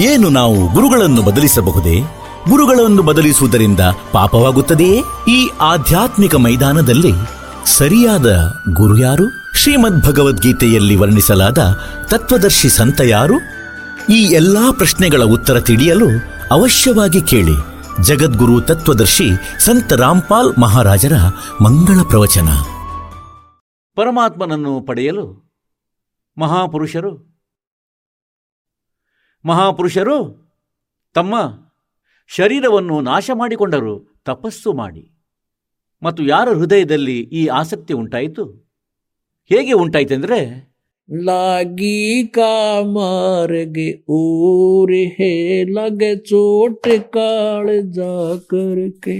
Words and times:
ಏನು 0.00 0.28
ನಾವು 0.28 0.72
ಗುರುಗಳನ್ನು 0.72 1.22
ಬದಲಿಸಬಹುದೇ? 1.22 2.00
ಗುರುಗಳನ್ನು 2.48 3.02
ಬದಲಿಸುವುದರಿಂದ 3.02 3.80
ಪಾಪವಾಗುತ್ತದೆಯೇ? 4.12 5.02
ಈ 5.28 5.50
ಆಧ್ಯಾತ್ಮಿಕ 5.60 6.34
ಮೈದಾನದಲ್ಲಿ 6.34 7.12
ಸರಿಯಾದ 7.66 8.54
ಗುರು 8.72 8.98
ಯಾರು? 8.98 9.24
ಶ್ರೀಮದ್ 9.56 10.02
ಭಗವದ್ಗೀತೆಯಲ್ಲಿ 10.02 10.96
ವರ್ಣಿಸಲಾದ 10.96 11.58
ತತ್ವದರ್ಶಿ 12.04 12.68
ಸಂತ 12.68 13.00
ಯಾರು? 13.00 13.34
ಈ 14.12 14.18
ಎಲ್ಲಾ 14.18 14.72
ಪ್ರಶ್ನೆಗಳ 14.72 15.22
ಉತ್ತರ 15.22 15.60
ತಿಳಿಯಲು 15.60 16.08
ಅವಶ್ಯವಾಗಿ 16.50 17.20
ಕೇಳಿ. 17.20 17.56
ಜಗದ್ಗುರು 18.02 18.60
ತತ್ವದರ್ಶಿ 18.60 19.30
ಸಂತ 19.58 19.92
ರಾಮ್ಪಾಲ್ 19.92 20.60
ಮಹಾರಾಜರ 20.60 21.12
ಮಂಗಳ 21.62 21.98
ಪ್ರವಚನ. 22.02 22.48
ಪರಮಾತ್ಮನನ್ನು 23.97 24.73
ಪಡೆಯಲು 24.81 25.25
ಮಹಾಪುರುಷರು 26.37 27.11
ಮಹಾಪುರುಷರು 29.45 30.17
ತಮ್ಮ 31.15 31.35
ಶರೀರವನ್ನು 32.31 33.01
ನಾಶ 33.01 33.29
ಮಾಡಿಕೊಂಡರು 33.33 33.93
ತಪಸ್ಸು 34.25 34.69
ಮಾಡಿ 34.73 35.03
ಮತ್ತು 36.01 36.21
ಯಾರ 36.23 36.49
ಹೃದಯದಲ್ಲಿ 36.53 37.17
ಈ 37.31 37.41
ಆಸಕ್ತಿ 37.53 37.93
ಉಂಟಾಯಿತು 37.93 38.45
ಹೇಗೆ 39.51 39.73
ಉಂಟಾಯಿತೆಂದರೆ 39.73 40.41
लागी 41.09 41.97
का 42.27 42.51
मार्ग 42.89 43.77
और 44.09 44.91
है 45.17 45.33
लग 45.69 45.99
चोट 46.23 46.85
काल 47.13 47.65
जा 47.91 48.13
करके 48.45 49.17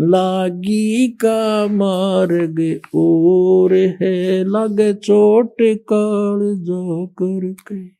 लागी 0.00 1.08
का 1.08 1.66
मार्ग 1.66 2.80
और 2.94 3.72
है, 3.74 4.44
लग 4.44 4.98
चोट 4.98 5.54
काल 5.60 6.40
जा 6.42 7.06
करके। 7.22 7.98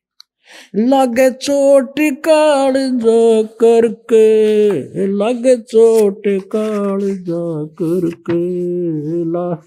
लग 0.89 1.33
चोट 1.33 1.95
काल 2.01 2.75
जा 2.75 3.43
करके, 3.43 5.07
लग 5.07 5.63
चोट 5.63 6.23
काल 6.29 7.01
जा 7.01 7.65
करके। 7.65 8.39
ला 9.25 9.63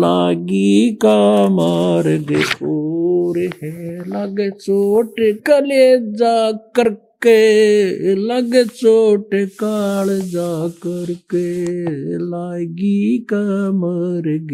लागी 0.00 0.70
का 0.94 1.16
मार्ग 1.50 2.30
और 2.68 3.38
है 3.62 3.72
लग 4.08 4.38
चोट 4.56 5.14
कले 5.46 5.84
जा 6.16 6.34
करके 6.76 7.38
लग 8.22 8.56
चोट 8.72 9.34
काल 9.60 10.18
जा 10.30 10.50
करके 10.84 11.46
लागी 12.26 13.00
का 13.32 13.44
मार्ग 13.80 14.52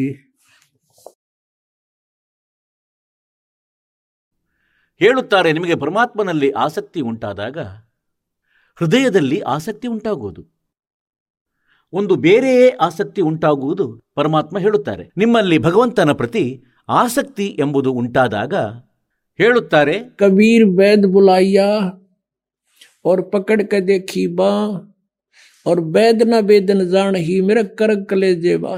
ಹೇಳುತ್ತಾರೆ 5.00 5.48
ನಿಮಗೆ 5.52 5.74
ಪರಮಾತ್ಮನಲ್ಲಿ 5.74 6.48
ಆಸಕ್ತಿ 6.56 7.00
ಉಂಟಾದಾಗ 7.00 7.58
ಹೃದಯದಲ್ಲಿ 8.78 9.38
ಆಸಕ್ತಿ 9.54 9.86
ಉಂಟಾಗುವುದು 9.88 10.42
ಒಂದು 11.92 12.14
ಬೇರೆಯೇ 12.24 12.66
ಆಸಕ್ತಿ 12.80 13.20
ಉಂಟಾಗುವುದು 13.22 13.84
ಪರಮಾತ್ಮ 14.16 14.58
ಹೇಳುತ್ತಾರೆ 14.58 15.04
ನಿಮ್ಮಲ್ಲಿ 15.18 15.58
ಭಗವಂತನ 15.58 16.12
ಪ್ರತಿ 16.12 16.44
ಆಸಕ್ತಿ 16.96 17.46
ಎಂಬುದು 17.60 17.92
ಉಂಟಾದಾಗ 17.94 18.54
ಹೇಳುತ್ತಾರೆ 19.38 19.94
कबीर 20.18 20.62
वैद 20.76 21.02
बुलाइया 21.06 21.64
और 23.04 23.18
पकड़ 23.32 23.62
के 23.64 23.80
देखी 23.82 24.22
बा 24.36 24.52
और 25.66 25.80
वैद 25.90 26.22
न 26.24 26.38
वेदन 26.46 26.80
जान 26.88 27.14
ही 27.26 27.36
मेरा 27.42 27.62
कर 27.78 27.90
कले 28.06 28.30
जेबा 28.44 28.74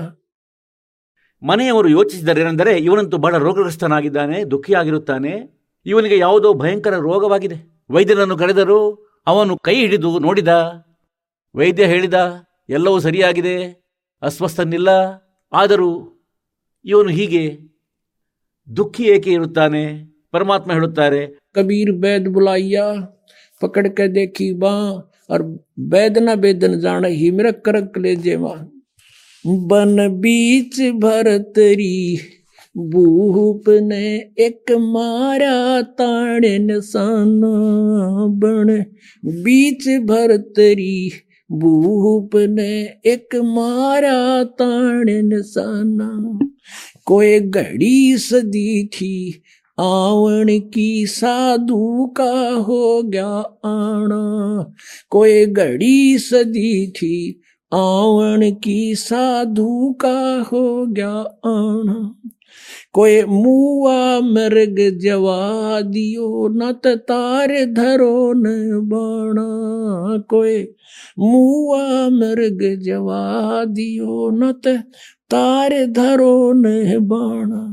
ಮನೆಯವರು 1.42 1.88
ಯೋಚಿಸಿದರೇನೆಂದರೆ 1.88 2.72
ಇವನಂತೂ 2.78 3.16
ಬಹಳ 3.18 3.36
ರೋಗಗ್ರಸ್ತನಾಗಿದ್ದಾನೆ 3.38 4.38
ದುಃಖಿಯಾಗಿರುತ್ತಾನೆ 4.44 5.32
ಇವನಿಗೆ 5.86 6.16
ಯಾವುದೋ 6.16 6.48
ಭಯಂಕರ 6.54 6.94
ರೋಗವಾಗಿದೆ 7.04 7.58
ವೈದ್ಯರನ್ನು 7.90 8.36
ಕರೆದರು 8.36 8.78
ಅವನು 9.26 9.54
ಕೈ 9.66 9.76
ಹಿಡಿದು 9.82 10.10
ನೋಡಿದ 10.18 10.52
ವೈದ್ಯ 11.54 11.86
ಹೇಳಿದ 11.86 12.16
ಎಲ್ಲವೂ 12.68 12.98
ಸರಿಯಾಗಿದೆ 13.06 13.56
ಅಸ್ವಸ್ಥನಿಲ್ಲ 14.22 14.90
ಆದರೂ 15.52 15.90
ಇವನು 16.84 17.10
ಹೀಗೆ 17.18 17.42
ದುಃಖಿ 18.68 19.04
ಏಕೆ 19.14 19.30
ಇರುತ್ತಾನೆ 19.38 19.82
ಪರಮಾತ್ಮ 20.34 20.70
ಹೇಳುತ್ತಾರೆ 20.78 21.20
कबीर 21.56 21.88
वैद 22.02 22.24
बुलाइया 22.28 22.82
पकड़ 23.60 23.86
के 23.98 24.06
देखी 24.16 24.48
बा 24.62 24.72
और 25.30 25.40
वैद 25.92 26.18
न 26.18 26.34
वेदन 26.42 26.74
जान 26.80 27.04
ही 27.12 27.30
मेरा 27.36 27.50
कर 27.66 27.76
कले 27.94 28.12
जेबा 28.24 28.52
बन 29.70 29.94
बीच 30.24 30.76
भरतरी 31.04 31.94
भूप 32.74 33.64
ने 33.88 34.04
एक 34.46 34.72
मारा 34.88 35.54
ताड़े 36.00 36.52
निशाना 36.66 37.52
बन 38.42 38.68
बीच 39.42 39.84
भरतरी 40.10 40.94
ने 41.51 42.83
एक 43.05 43.35
मारा 43.35 44.43
ताड़े 44.43 45.21
निशाना 45.21 46.39
कोई 47.05 47.39
घड़ी 47.39 48.17
सदी 48.17 48.87
थी 48.87 49.41
आवन 49.79 50.59
की 50.73 51.05
साधु 51.05 52.13
का 52.17 52.49
हो 52.49 53.03
गया 53.03 53.59
आना। 53.65 54.73
कोई 55.09 55.45
घड़ी 55.45 56.17
सदी 56.17 56.87
थी 56.87 57.41
आवन 57.73 58.55
की 58.63 58.95
साधु 58.95 59.97
का 60.01 60.41
हो 60.53 60.85
गया 60.85 61.39
आना। 61.45 62.15
कोई 62.93 63.23
मुआ 63.23 64.19
मृग 64.19 64.99
जवा 65.01 65.81
दियो 65.81 66.47
न 66.47 66.71
तार 66.71 67.49
धरो 67.65 68.33
न 68.33 68.43
बाणा। 68.83 70.17
कोई 70.29 70.63
मुआ 71.19 72.09
मृग 72.09 72.81
जवा 72.83 73.63
दियो 73.65 74.29
न 74.29 74.51
तार 75.29 75.85
धरो 75.85 76.53
न 76.53 76.97
बाणा। 76.99 77.69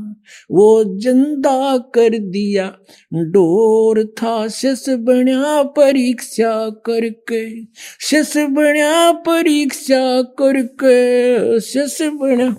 वो 0.51 0.83
ज़िंदा 0.99 1.77
कर 1.77 2.17
दिया, 2.17 2.65
डोर 3.13 4.03
था 4.17 4.47
शिष 4.47 4.85
बण्या 4.89 5.63
परीक्षा 5.63 6.69
करके। 6.69 7.63
शिष 8.01 8.37
बण्या 8.37 9.11
परीक्षा 9.11 10.21
करके 10.21 11.59
शिष 11.59 12.01
बण्या 12.01 12.55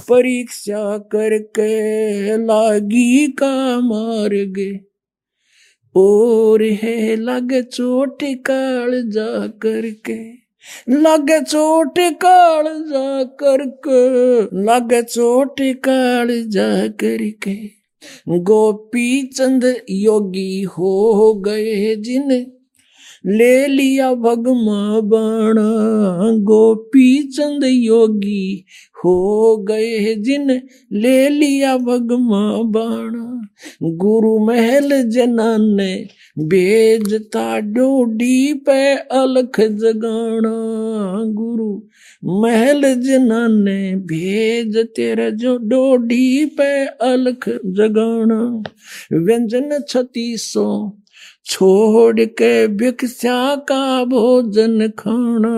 परीक्षा 0.00 0.98
करके 0.98 2.36
लागी 2.36 3.26
का 3.26 3.80
मार्ग। 3.80 4.78
और 5.96 6.62
है 6.62 7.16
लग 7.16 7.62
चोट 7.62 8.18
काल 8.22 9.02
जा 9.10 9.46
करके, 9.46 10.18
लग 10.88 11.44
चोट 11.44 11.98
काल 11.98 12.64
जा 12.64 13.24
करके, 13.24 14.40
लग 14.64 15.04
चोट 15.04 15.60
काल 15.60 16.28
जा 16.48 16.86
करके। 16.88 17.78
गोपी 18.28 19.26
चंद 19.26 19.76
योगी 19.90 20.62
हो 20.62 21.34
गए 21.34 21.96
जिन 21.96 22.52
ले 23.26 23.66
लिया 23.66 24.14
भगमा 24.14 25.00
बाणा। 25.00 25.68
गोपी 26.38 27.22
चंद 27.22 27.64
योगी 27.64 28.64
हो 29.04 29.56
गए 29.56 30.14
जिन। 30.14 30.62
ले 30.92 31.28
लिया 31.28 31.76
भगमा 31.76 32.62
बाणा। 32.62 33.24
गुरु 33.82 34.38
महल 34.38 35.10
जनान 35.10 35.74
ने 35.74 36.08
भेजता 36.38 37.58
डोडी 37.58 38.52
पे 38.52 38.94
अलख 38.94 39.60
जगाना 39.60 40.54
गुरु 41.24 41.82
महल 42.24 42.94
जनान 42.94 43.64
भेज 43.96 44.76
तेरा 44.76 45.30
जो 45.30 45.56
डोडी 45.56 46.44
पे 46.44 46.86
अलख 46.86 47.48
जगाना 47.48 48.62
व्यंजन 49.12 49.78
छत्तीसों 49.88 50.90
छोड़ 51.48 52.20
के 52.20 52.66
भिक्षा 52.66 53.56
का 53.56 54.04
भोजन 54.04 54.88
खाना, 54.88 55.52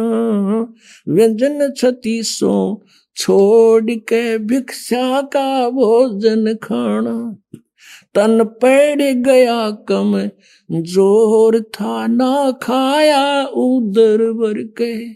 व्यंजन 1.08 1.72
छत्तीसों 1.76 2.76
छोड़ 3.16 3.90
के 3.90 4.38
भिक्षा 4.38 5.20
का 5.20 5.70
भोजन 5.70 6.54
खाना। 6.54 7.36
तन 8.14 8.44
पड़ 8.44 9.02
गया 9.02 9.70
कम, 9.70 10.28
ज़ोर 10.70 11.60
था 11.60 12.06
ना 12.06 12.50
खाया 12.50 13.44
उधर 13.44 14.32
भर 14.32 14.62
के। 14.62 15.10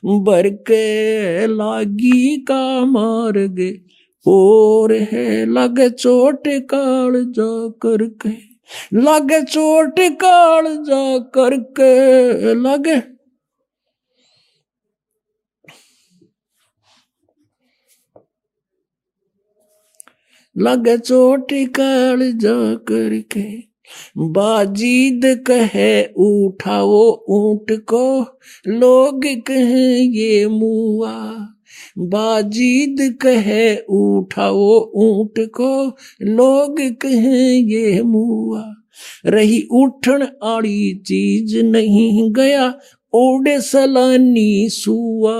भर 0.06 0.50
के। 0.50 1.48
लागी 1.48 2.38
का 2.38 2.86
मार्ग 2.86 3.80
और 4.27 4.94
है, 4.94 5.45
लगे 5.45 5.89
चोट 5.89 6.48
काल 6.48 7.13
जा 7.31 7.69
करके, 7.81 8.30
लगे 8.95 9.42
चोट 9.44 10.00
काल 10.22 10.66
जा 10.83 11.18
करके, 11.36 12.54
लगे। 12.56 13.01
लगे 20.56 20.98
चोट 20.98 21.48
काल 21.75 22.31
जा 22.33 22.75
करके, 22.89 23.44
बाजीद 24.18 25.25
कहे 25.48 26.06
उठाओ 26.18 27.01
ऊँट 27.30 27.71
को, 27.86 28.06
लोग 28.68 29.25
कहे 29.48 29.88
ये 30.18 30.48
मुआ। 30.48 31.16
बाजीद 31.97 33.18
कहे, 33.21 33.77
उठाओ 33.77 34.92
ऊँट 34.95 35.33
को। 35.39 35.97
लोग 36.21 36.75
कहे, 36.80 37.56
ये 37.56 38.01
मुआ। 38.01 38.74
रही 39.25 39.68
उठन 39.71 40.27
आड़ी 40.44 40.95
चीज़ 40.95 41.57
नहीं 41.65 42.31
गया, 42.31 42.74
ओडे 43.13 43.62
सलानी 43.62 44.69
सुआ। 44.69 45.33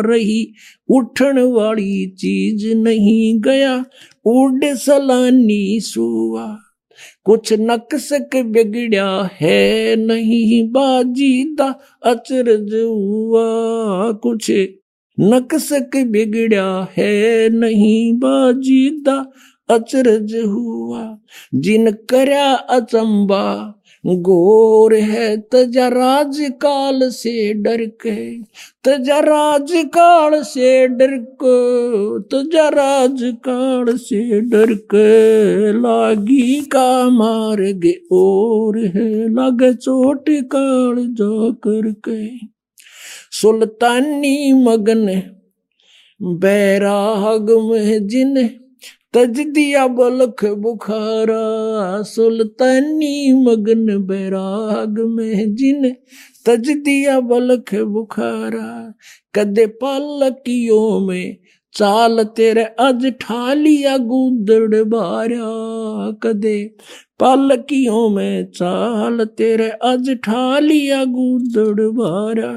रही 0.00 0.52
उठन 0.88 1.38
वाली 1.38 2.06
चीज़ 2.06 2.76
नहीं 2.76 3.40
गया, 3.40 3.84
ओडे 4.26 4.76
सलानी 4.76 5.80
सुआ। 5.80 6.56
कुछ 7.24 7.52
नक्सक 7.52 8.30
बिगड़या 8.36 9.30
है 9.40 9.96
नहीं, 9.96 10.68
बाजीदा 10.68 11.80
अचरज 12.06 12.74
हुआ। 12.74 13.46
कुछ 14.12 14.52
नक्सक 15.20 15.96
बिगड़ा 16.06 16.88
है 16.96 17.48
नहीं 17.48 18.12
बाजीदा, 18.14 19.14
अचरज 19.68 20.34
हुआ। 20.46 21.18
जिन 21.54 21.90
करया 21.90 22.52
अचंबा, 22.52 23.74
गोर 24.04 24.94
है 24.94 25.36
तजा 25.36 25.88
राज 25.88 26.38
काल 26.62 27.08
से 27.10 27.52
डर 27.54 27.84
के 28.02 28.42
तजा 28.84 29.18
राज 29.20 29.72
काल 29.86 30.42
से 30.42 30.88
डर 30.88 31.16
को 31.42 32.18
तजा 32.18 32.68
राज 32.68 33.20
काल 33.48 33.96
से 33.96 34.40
डर 34.40 34.74
के 34.94 35.72
लागी 35.72 36.60
का 36.60 37.10
मार 37.10 37.62
गे 37.62 37.94
और 38.12 38.78
है, 38.78 39.28
लगे 39.28 39.72
चोट 39.74 40.30
काल 40.30 41.06
जा 41.10 41.50
करके। 41.66 42.59
सुल्तानी 43.32 44.52
मगन 44.62 45.06
बैराग 46.20 47.50
में 47.60 48.06
जिन 48.08 48.34
तज 49.14 49.40
दिया 49.54 49.86
बलख 49.88 50.44
बुखारा 50.58 52.02
सुल्तानी 52.02 53.32
मगन 53.42 53.86
बैराग 54.06 54.98
में 55.08 55.54
जिन 55.54 55.90
तज 56.46 56.70
दिया 56.84 57.18
बलख 57.20 57.74
बुखारा 57.94 58.68
कदे 59.34 59.66
पालकियों 59.82 61.00
में 61.06 61.36
चाल 61.73 62.23
तेरे 62.23 62.63
अज 62.63 63.05
ठालिया 63.21 63.97
गुदड़ 63.97 64.83
बारा 64.83 65.47
कदे 66.23 66.71
पालकियों 67.19 68.09
में 68.09 68.45
चाल 68.51 69.25
तेरे 69.25 69.69
अज 69.69 70.09
ठालिया 70.23 71.03
गुदड़ 71.05 71.87
बारा 71.89 72.51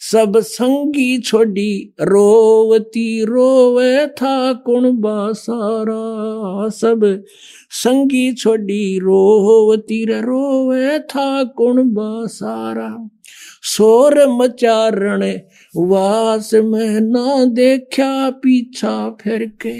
सब 0.00 0.38
संगी 0.38 1.18
छोड़ी 1.18 1.94
रोवती 2.00 3.24
रोवे 3.24 4.06
था 4.06 4.52
कुण 4.52 4.92
बासारा 5.00 6.68
सब 6.68 7.24
संगी 7.70 8.32
छोड़ी 8.32 8.98
रोवती 8.98 10.04
रे 10.04 10.20
रोवे 10.20 10.98
था 10.98 11.42
कुण 11.44 11.82
बासारा 11.94 13.10
शोर 13.73 14.15
मचारण 14.29 15.23
वास 15.89 16.53
में 16.63 16.99
ना 17.01 17.43
देखा 17.53 18.29
पीछा 18.43 18.97
फिर 19.21 19.45
के 19.65 19.77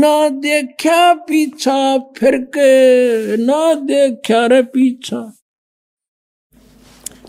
ना 0.00 0.28
देखा 0.46 1.12
पीछा 1.28 1.76
फिर 2.18 2.36
के 2.56 3.36
ना 3.44 3.62
देखा 3.90 4.44
रे 4.52 4.62
पीछा 4.74 5.30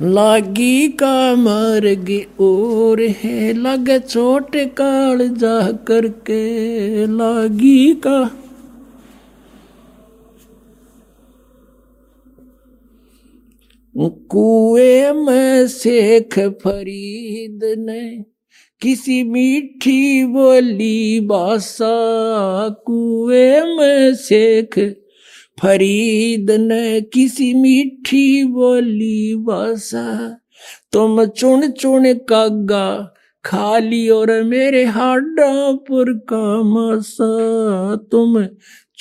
लागी 0.02 0.88
का 1.00 1.16
मार्ग 1.36 2.10
और 2.42 3.02
है 3.24 3.52
लग 3.54 3.90
चोट 4.06 4.56
काल 4.78 5.28
जा 5.42 5.60
करके 5.88 6.42
लागी 7.18 7.94
का 8.06 8.20
कुएँ 13.98 15.12
में 15.12 15.68
शेख 15.68 16.40
फरीद 16.40 17.60
ने 17.80 18.26
किसी 18.82 19.24
मीठी 19.24 20.26
बोली 20.26 21.20
बासा, 21.20 21.90
कुएँ 22.70 23.62
में 23.62 24.16
शेख 24.16 24.80
फरीद 25.62 26.52
ने 26.52 27.02
किसी 27.02 27.54
मीठी 27.54 28.44
बोली 28.44 29.36
बासा। 29.36 30.38
तुम 30.92 31.26
चुन 31.26 31.72
चुन 31.72 32.14
कागा 32.14 33.14
खाली 33.46 34.10
और 34.10 34.44
मेरे 34.44 34.86
हाडा 34.86 35.72
पर 35.72 36.14
का 36.14 36.64
मसा। 36.64 37.96
तुम 37.96 38.46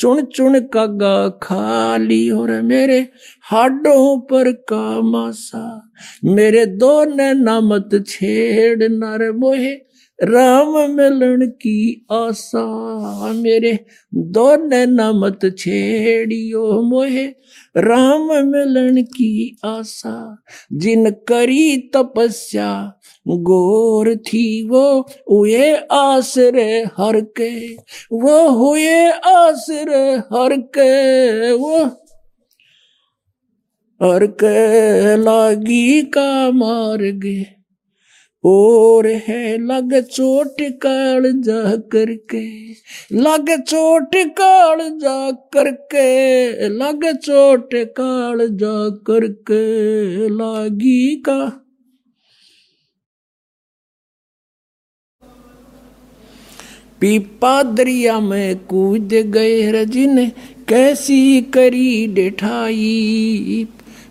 चुन 0.01 0.21
चुन 0.25 0.61
कागा 0.61 1.29
खाली 1.43 2.27
हो। 2.29 2.43
और 2.43 2.63
मेरे 2.63 3.09
हाडों 3.43 4.21
पर 4.21 4.53
का 4.53 5.01
मासा 5.01 5.93
मेरे 6.25 6.67
दो 6.67 7.05
नामत 7.33 8.05
छेड़ 8.09 8.89
नर 8.91 9.33
मोहे। 9.33 9.73
राम 10.19 10.73
मिलन 10.91 11.47
की 11.47 12.07
आशा। 12.13 12.65
मेरे 13.33 13.79
दो 14.15 14.47
नामत 14.87 15.39
छेड़ियो 15.59 16.83
मोहे। 16.83 17.27
राम 17.77 18.29
मिलन 18.47 19.03
की 19.03 19.59
आशा। 19.65 20.43
जिन 20.73 21.11
करी 21.11 21.77
तपस्या 21.97 23.00
गोर 23.29 24.17
थी 24.17 24.69
वो 24.69 25.01
हुए 25.31 25.75
आसरे 25.93 26.83
हर 26.83 27.21
के, 27.21 27.75
वो 28.13 28.49
हुए 28.49 29.11
आसरे 29.11 30.17
हर 30.17 30.57
के, 30.79 31.53
वो 31.53 31.85
हर 34.03 34.27
के 34.27 35.17
लागी 35.17 36.03
का 36.03 36.51
मार 36.51 36.99
गे 37.03 37.47
और 38.45 39.07
है 39.07 39.59
लग 39.59 40.01
चोट 40.01 40.57
काल 40.61 41.33
जा 41.33 41.77
करके 41.77 42.73
लग 43.13 43.63
चोट 43.63 44.17
काल 44.17 44.79
जा 44.99 45.31
करके 45.31 46.69
लग 46.69 47.17
चोट 47.17 47.71
काल 47.75 48.49
जा 48.49 48.89
करके 49.07 49.65
लागी 50.29 51.17
का 51.17 51.60
पीपा 57.01 57.63
दरिया 57.63 58.19
में 58.21 58.57
कूद 58.59 59.09
गए 59.27 59.71
रजिन, 59.73 60.27
कैसी 60.69 61.41
करी 61.43 62.07
डेठाई 62.07 63.67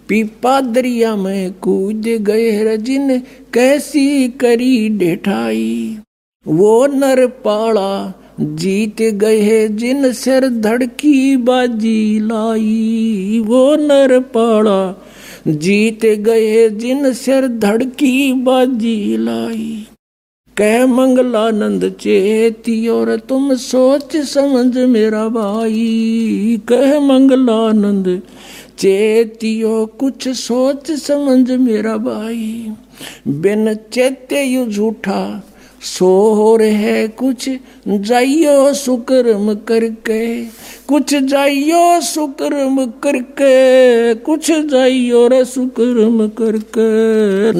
पीपा 0.07 0.59
दरिया 0.61 1.15
में 1.15 1.53
कूद 1.53 2.07
गए 2.21 2.63
रजिन, 2.63 3.19
कैसी 3.53 4.27
करी 4.29 4.89
डेठाई 4.89 5.97
वो 6.47 6.87
नर 6.87 7.25
पाड़ा 7.27 8.13
जीत 8.39 9.01
गए 9.01 9.67
जिन, 9.67 10.11
सिर 10.11 10.47
धड़की 10.49 11.37
बाजी 11.37 12.19
लाई। 12.19 13.41
वो 13.45 13.75
नर 13.75 14.19
पाड़ा 14.19 15.07
जीत 15.47 16.05
गए 16.05 16.69
जिन, 16.69 17.13
सिर 17.13 17.47
धड़की 17.47 18.33
बाजी 18.33 19.17
लाई। 19.17 19.85
कह 20.59 20.85
मंगलानंद 20.85 21.83
चेती, 21.99 22.87
और 22.87 23.15
तुम 23.15 23.53
सोच 23.55 24.15
समझ 24.17 24.77
मेरा 24.77 25.27
भाई। 25.27 26.59
कह 26.67 26.99
मंगलानंद 26.99 28.21
चेतियो 28.77 29.85
कुछ 29.99 30.27
सोच 30.27 30.91
समझ 30.91 31.51
मेरा 31.51 31.95
भाई। 31.97 32.71
बिन 33.27 33.73
चेते 33.93 34.43
यू 34.43 34.65
झूठा 34.65 35.21
सोर 35.86 36.62
है 36.74 36.96
कुछ 37.14 37.48
जाइयो 38.04 38.56
सुकर्म 38.74 39.54
करके 39.68 40.20
कुछ 40.88 41.14
जाइयो 41.24 41.82
सुकर्म 42.04 42.84
करके 43.02 43.52
कुछ 44.22 44.50
जाइयो 44.70 45.26
रे 45.26 45.44
सुकर्म 45.46 46.26
करके 46.38 46.86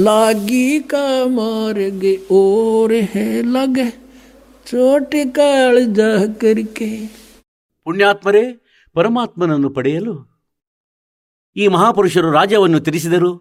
लागी 0.00 0.78
का 0.92 1.06
मार्ग 1.30 2.04
और 2.32 2.94
है 3.14 3.26
लगे 3.50 3.90
छोटे 4.66 5.25
काल 5.38 5.84
जा 5.92 6.11
करके 6.40 6.90
ಪುಣ್ಯಾತ್ಮರೇ 7.87 8.42
ಪರಮಾತ್ಮನನ್ನು 8.96 9.68
ಪಡೆಯಲು 9.70 10.12
ಈ 11.56 11.64
ಮಹಾಪುರುಷರು 11.66 12.28
ರಾಜ್ಯವನ್ನು 12.32 12.78
ತಿರಿಸಿದರು 12.80 13.32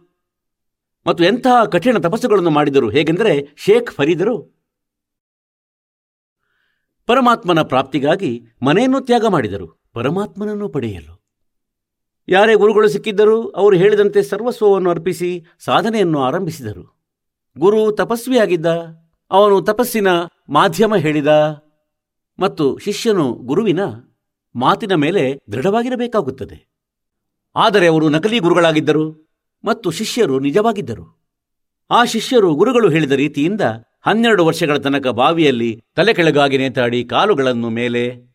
ಮತ್ತು 1.06 1.22
ಎಂತಹ 1.24 1.58
ಕಠಿಣ 1.66 1.98
ತಪಸ್ಸುಗಳನ್ನು 1.98 2.52
ಮಾಡಿದರು 2.52 2.88
ಹೇಗೆಂದರೆ 2.90 3.34
ಶೇಖ್ 3.58 3.90
ಫರೀದರು 3.92 4.36
ಪರಮಾತ್ಮನ 7.09 7.63
ಪ್ರಾಪ್ತಿಗಾಗಿ 7.63 8.43
ಮನೆಯನ್ನು 8.63 9.01
ತ್ಯಾಗ 9.01 9.25
ಮಾಡಿದರು. 9.27 9.91
ಪರಮಾತ್ಮನನ್ನು 9.93 10.69
ಪಡೆಯಲು. 10.69 11.15
ಯಾರೇ 12.29 12.55
ಗುರುಗಳು 12.55 12.89
ಸಿಕ್ಕಿದ್ದರೂ 12.89 13.49
ಅವರು 13.49 13.77
ಹೇಳಿದಂತೆ 13.77 14.23
ಸರ್ವಸ್ವವನ್ನು 14.23 14.91
ಅರ್ಪಿಸಿ 14.91 15.45
ಸಾಧನೆಯನ್ನು 15.59 16.19
ಆರಂಭಿಸಿದರು. 16.23 16.85
ಗುರು 17.59 17.93
ತಪಸ್ವಿಯಾಗಿದ್ದ, 17.93 18.67
ಅವನು 19.31 19.63
ತಪಸ್ಸಿನ 19.63 20.09
ಮಾಧ್ಯಮ 20.49 20.97
ಹೇಳಿದ 20.97 21.27
ಮತ್ತು 22.39 22.79
ಶಿಷ್ಯನು 22.79 23.33
ಗುರುವಿನ 23.33 23.81
ಮಾತಿನ 24.57 24.95
ಮೇಲೆ 24.95 25.41
ದೃಢವಾಗಿರಬೇಕಾಗುತ್ತದೆ. 25.53 26.69
ಆದರೆ 27.57 27.87
ಅವರು 27.87 28.09
ನಕಲಿ 28.09 28.39
ಗುರುಗಳಾಗಿದ್ದರು 28.39 29.35
ಮತ್ತು 29.65 29.91
ಶಿಷ್ಯರು 29.91 30.41
ನಿಜವಾಗಿದ್ದರು. 30.41 31.07
ಆ 31.91 32.05
ಶಿಷ್ಯರು 32.05 32.55
ಗುರುಗಳು 32.55 32.91
ಹೇಳಿದ 32.91 33.13
ರೀತಿಯಿಂದ 33.13 33.61
ಹನ್ನೆರಡು 34.01 34.47
ವರ್ಷಗಳ 34.47 34.79
ತನಕ 34.79 35.07
ಬಾವಿಯಲ್ಲಿ 35.07 35.85
ತಲೆ 35.95 36.15
ಕೆಳಗಾಗಿ 36.15 36.59
ನೇತಾಡಿ 36.59 37.05
ಕಾಲುಗಳನ್ನು 37.05 37.71
ಮೇಲೆ 37.71 38.29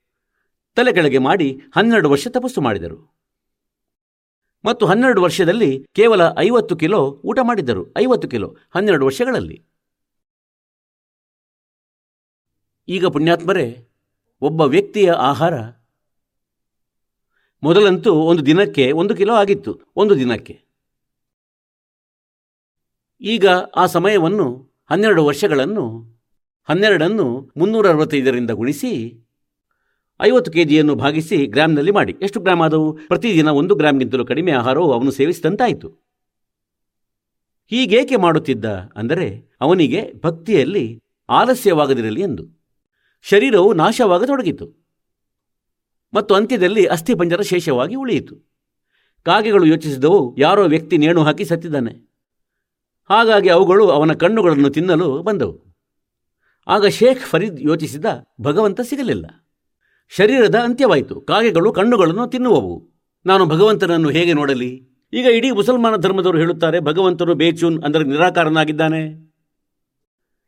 ತಲೆ 0.75 0.93
ಕೆಳಗೆ 0.93 1.17
ಮಾಡಿ 1.17 1.61
ಹನ್ನೆರಡು 1.75 2.09
ವರ್ಷ 2.09 2.27
ತಪಸ್ಸು 2.27 2.61
ಮಾಡಿದರು. 2.61 3.13
ಮತ್ತು 4.65 4.85
ಹನ್ನೆರಡು 4.85 5.21
ವರ್ಷದಲ್ಲಿ 5.21 5.87
ಕೇವಲ 5.93 6.21
ಐವತ್ತು 6.37 6.75
ಕಿಲೋ 6.75 7.21
ಊಟ 7.25 7.39
ಮಾಡಿದ್ದರು 7.41 7.97
ಐವತ್ತು 7.97 8.27
ಕಿಲೋ 8.27 8.57
ಹನ್ನೆರಡು 8.75 9.05
ವರ್ಷಗಳಲ್ಲಿ. 9.05 9.65
ಈಗ 12.87 13.05
ಪುಣ್ಯಾತ್ಮರೇ, 13.05 13.87
ಒಬ್ಬ 14.41 14.61
ವ್ಯಕ್ತಿಯ 14.61 15.11
ಆಹಾರ 15.11 15.53
ಮೊದಲಂತೂ 17.63 18.13
ಒಂದು 18.13 18.45
ದಿನಕ್ಕೆ 18.45 18.91
ಒಂದು 18.91 19.15
ಕಿಲೋ 19.15 19.33
ಆಗಿತ್ತು. 19.33 19.81
ಒಂದು 19.95 20.15
ದಿನಕ್ಕೆ. 20.15 20.61
ಈಗ 23.21 23.47
ಆ 23.75 23.85
ಸಮಯವನ್ನು 23.85 24.72
ಹನ್ನೆರಡು 24.93 25.25
ವರ್ಷಗಳನ್ನು, 25.25 26.05
ಹನ್ನೆರಡನ್ನು 26.69 27.51
ಮುನ್ನೂರ 27.57 27.89
ಅರವತ್ತೈದರಿಂದ 27.89 28.51
ಗುಣಿಸಿ, 28.51 29.23
ಐವತ್ತು 30.21 30.51
ಕೆಜಿಯನ್ನು 30.51 30.95
ಭಾಗಿಸಿ 30.95 31.45
ಗ್ರಾಮ್ನಲ್ಲಿ 31.45 31.91
ಮಾಡಿ. 31.91 32.15
ಎಷ್ಟು 32.21 32.39
ಗ್ರಾಮ್ 32.39 32.61
ಆದವು? 32.61 32.93
ಪ್ರತಿದಿನ 33.07 33.47
ಒಂದು 33.47 33.75
ಗ್ರಾಮ್ಗಿಂತಲೂ 33.75 34.25
ಕಡಿಮೆ 34.25 34.51
ಆಹಾರವು 34.51 34.93
ಅವನು 34.93 35.11
ಸೇವಿಸಿದಂತಾಯಿತು. 35.11 35.89
ಹೀಗೇಕೆ 37.69 38.15
ಮಾಡುತ್ತಿದ್ದ? 38.15 38.65
ಅಂದರೆ 38.95 39.55
ಅವನಿಗೆ 39.61 40.13
ಭಕ್ತಿಯಲ್ಲಿ 40.25 41.03
ಆಲಸ್ಯವಾಗದಿರಲಿ 41.29 42.21
ಎಂದು. 42.21 42.45
ಶರೀರವು 43.21 43.73
ನಾಶವಾಗತೊಡಗಿತು. 43.73 44.87
ಮತ್ತು 46.13 46.35
ಅಂತ್ಯದಲ್ಲಿ 46.35 46.85
ಅಸ್ಥಿಪಂಜರ 46.85 47.41
ಶೇಷವಾಗಿ 47.41 47.95
ಉಳಿಯಿತು. 47.95 48.35
ಕಾಗೆಗಳು 49.23 49.65
ಯೋಚಿಸಿದವು, 49.65 50.35
ಯಾರೋ 50.37 50.67
ವ್ಯಕ್ತಿ 50.67 50.97
ನೇಣು 50.97 51.23
ಹಾಕಿ 51.23 51.45
ಸತ್ತಿದ್ದಾನೆ. 51.45 52.12
ಹಾಗಾಗಿ 53.09 53.49
ಅವುಗಳು 53.49 53.89
ಅವನ 53.89 54.13
ಕಣ್ಣುಗಳನ್ನು 54.13 54.69
ತಿನ್ನಲು 54.69 55.21
ಬಂದವು. 55.21 55.73
ಆಗ 56.67 56.85
ಶೇಖ್ 56.85 57.19
ಫರೀದ್ 57.19 57.61
ಯೋಚಿಸಿದ 57.61 58.05
ಭಗವಂತ 58.41 58.81
ಸಿಗಲಿಲ್ಲ. 58.81 59.25
ಶರೀರದ 60.09 60.55
ಅಂತ್ಯವಾಯಿತು. 60.55 61.21
ಕಾಗೆಗಳು 61.21 61.71
ಕಣ್ಣುಗಳನ್ನು 61.71 62.27
ತಿನ್ನುವವು. 62.27 62.93
ನಾನು 63.25 63.45
ಭಗವಂತನನ್ನು 63.45 64.09
ಹೇಗೆ 64.09 64.33
ನೋಡಲಿ? 64.33 64.89
ಈಗ 65.13 65.25
ಇಡೀ 65.25 65.51
ಮುಸಲ್ಮಾನ 65.51 65.95
ಧರ್ಮದವರು 65.95 66.37
ಹೇಳುತ್ತಾರೆ, 66.37 66.79
ಭಗವಂತನು 66.79 67.35
ಬೇಚೂನ್ 67.35 67.83
ಅಂದರೆ 67.83 68.03
ನಿರಾಕಾರನಾಗಿದ್ದಾನೆ. 68.03 69.33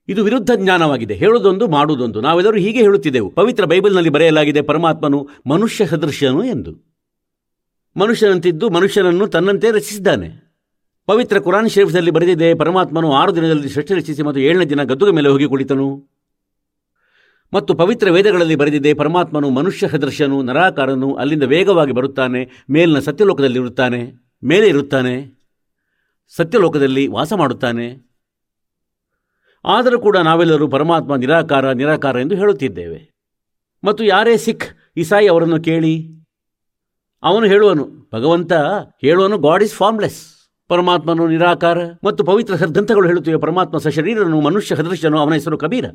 ಇದು 0.08 0.24
ವಿರುದ್ಧ 0.24 0.52
ಜ್ಞಾನವಾಗಿದೆ. 0.56 1.14
ಹೇಳುವುದೊಂದು 1.14 1.68
ಮಾಡುವುದೊಂದು 1.68 2.22
ನಾವೆಲ್ಲರೂ 2.22 2.58
ಹೀಗೆ 2.58 2.82
ಹೇಳುತ್ತಿದ್ದೆವು. 2.82 3.30
ಪವಿತ್ರ 3.30 3.66
ಬೈಬಲ್ನಲ್ಲಿ 3.66 4.10
ಬರೆಯಲಾಗಿದೆ, 4.10 4.62
ಪರಮಾತ್ಮನು 4.62 5.30
ಮನುಷ್ಯ 5.46 5.86
ಸದೃಶ್ಯನು 5.86 6.44
ಎಂದು. 6.44 6.96
ಮನುಷ್ಯನಂತಿದ್ದು 7.98 8.70
ಮನುಷ್ಯನನ್ನು 8.70 9.28
ತನ್ನಂತೆ 9.28 9.72
ರಚಿಸಿದ್ದಾನೆ. 9.72 10.45
ಪವಿತ್ರ 11.08 11.40
ಕುರಾನ್ 11.40 11.70
ಶರೀಫ್ನಲ್ಲಿ 11.70 12.12
ಬರೆದಿದೆ, 12.12 12.54
ಪರಮಾತ್ಮನು 12.54 13.14
ಆರು 13.14 13.36
ದಿನದಲ್ಲಿ 13.36 13.70
ಸೃಷ್ಟಿ 13.70 13.94
ರಚಿಸಿ 13.94 14.22
ಮತ್ತು 14.24 14.40
ಏಳನೇ 14.40 14.66
ದಿನ 14.66 14.84
ಗದ್ದುಗೆ 14.84 15.12
ಮೇಲೆ 15.12 15.30
ಹೋಗಿ 15.30 15.48
ಕುಳಿತನು. 15.48 16.16
ಮತ್ತು 17.54 17.74
ಪವಿತ್ರ 17.74 18.12
ವೇದಗಳಲ್ಲಿ 18.12 18.56
ಬರೆದಿದೆ, 18.56 18.94
ಪರಮಾತ್ಮನು 18.94 19.50
ಮನುಷ್ಯ 19.50 19.88
ಸದೃಶ್ಯನು 19.88 20.44
ನರಾಕಾರನು 20.44 21.14
ಅಲ್ಲಿಂದ 21.14 21.44
ವೇಗವಾಗಿ 21.44 21.92
ಬರುತ್ತಾನೆ, 21.92 22.66
ಮೇಲಿನ 22.70 23.00
ಸತ್ಯಲೋಕದಲ್ಲಿ 23.00 23.60
ಇರುತ್ತಾನೆ, 23.60 24.14
ಮೇಲೆ 24.44 24.68
ಇರುತ್ತಾನೆ, 24.68 25.46
ಸತ್ಯಲೋಕದಲ್ಲಿ 26.30 27.08
ವಾಸ 27.08 27.34
ಮಾಡುತ್ತಾನೆ. 27.34 28.16
ಆದರೂ 29.66 30.00
ಕೂಡ 30.00 30.18
ನಾವೆಲ್ಲರೂ 30.18 30.68
ಪರಮಾತ್ಮ 30.68 31.16
ನಿರಾಕಾರ 31.16 31.72
ನಿರಾಕಾರ 31.72 32.16
ಎಂದು 32.16 32.36
ಹೇಳುತ್ತಿದ್ದೇವೆ. 32.36 33.12
ಮತ್ತು 33.84 34.04
ಯಾರೇ 34.04 34.38
ಸಿಖ್, 34.38 34.66
ಇಸಾಯಿ 34.98 35.28
ಅವರನ್ನು 35.28 35.62
ಕೇಳಿ, 35.62 36.10
ಅವನು 37.24 37.46
ಹೇಳುವನು, 37.46 38.10
ಭಗವಂತ 38.14 38.54
ಹೇಳುವನು, 39.02 39.38
ಗಾಡ್ 39.38 39.64
ಇಸ್ 39.64 39.74
ಫಾರ್ಮ್ಲೆಸ್. 39.74 40.35
ಪರಮಾತ್ಮನು 40.68 41.28
ನಿರಾಕಾರ 41.28 41.78
ಮತ್ತು 42.04 42.24
ಪವಿತ್ರ 42.24 42.56
ಗ್ರಂಥಗಳು 42.56 43.08
ಹೇಳುತ್ತಿವೆ 43.08 43.40
ಪರಮಾತ್ಮ 43.40 43.78
ಸಶರೀರನು 43.78 44.42
ಮನುಷ್ಯ 44.42 44.76
ಸದೃಶ್ಯನು 44.76 45.20
ಅವನ 45.20 45.34
ಹೆಸರು 45.34 45.58
ಕಬೀರ. 45.58 45.86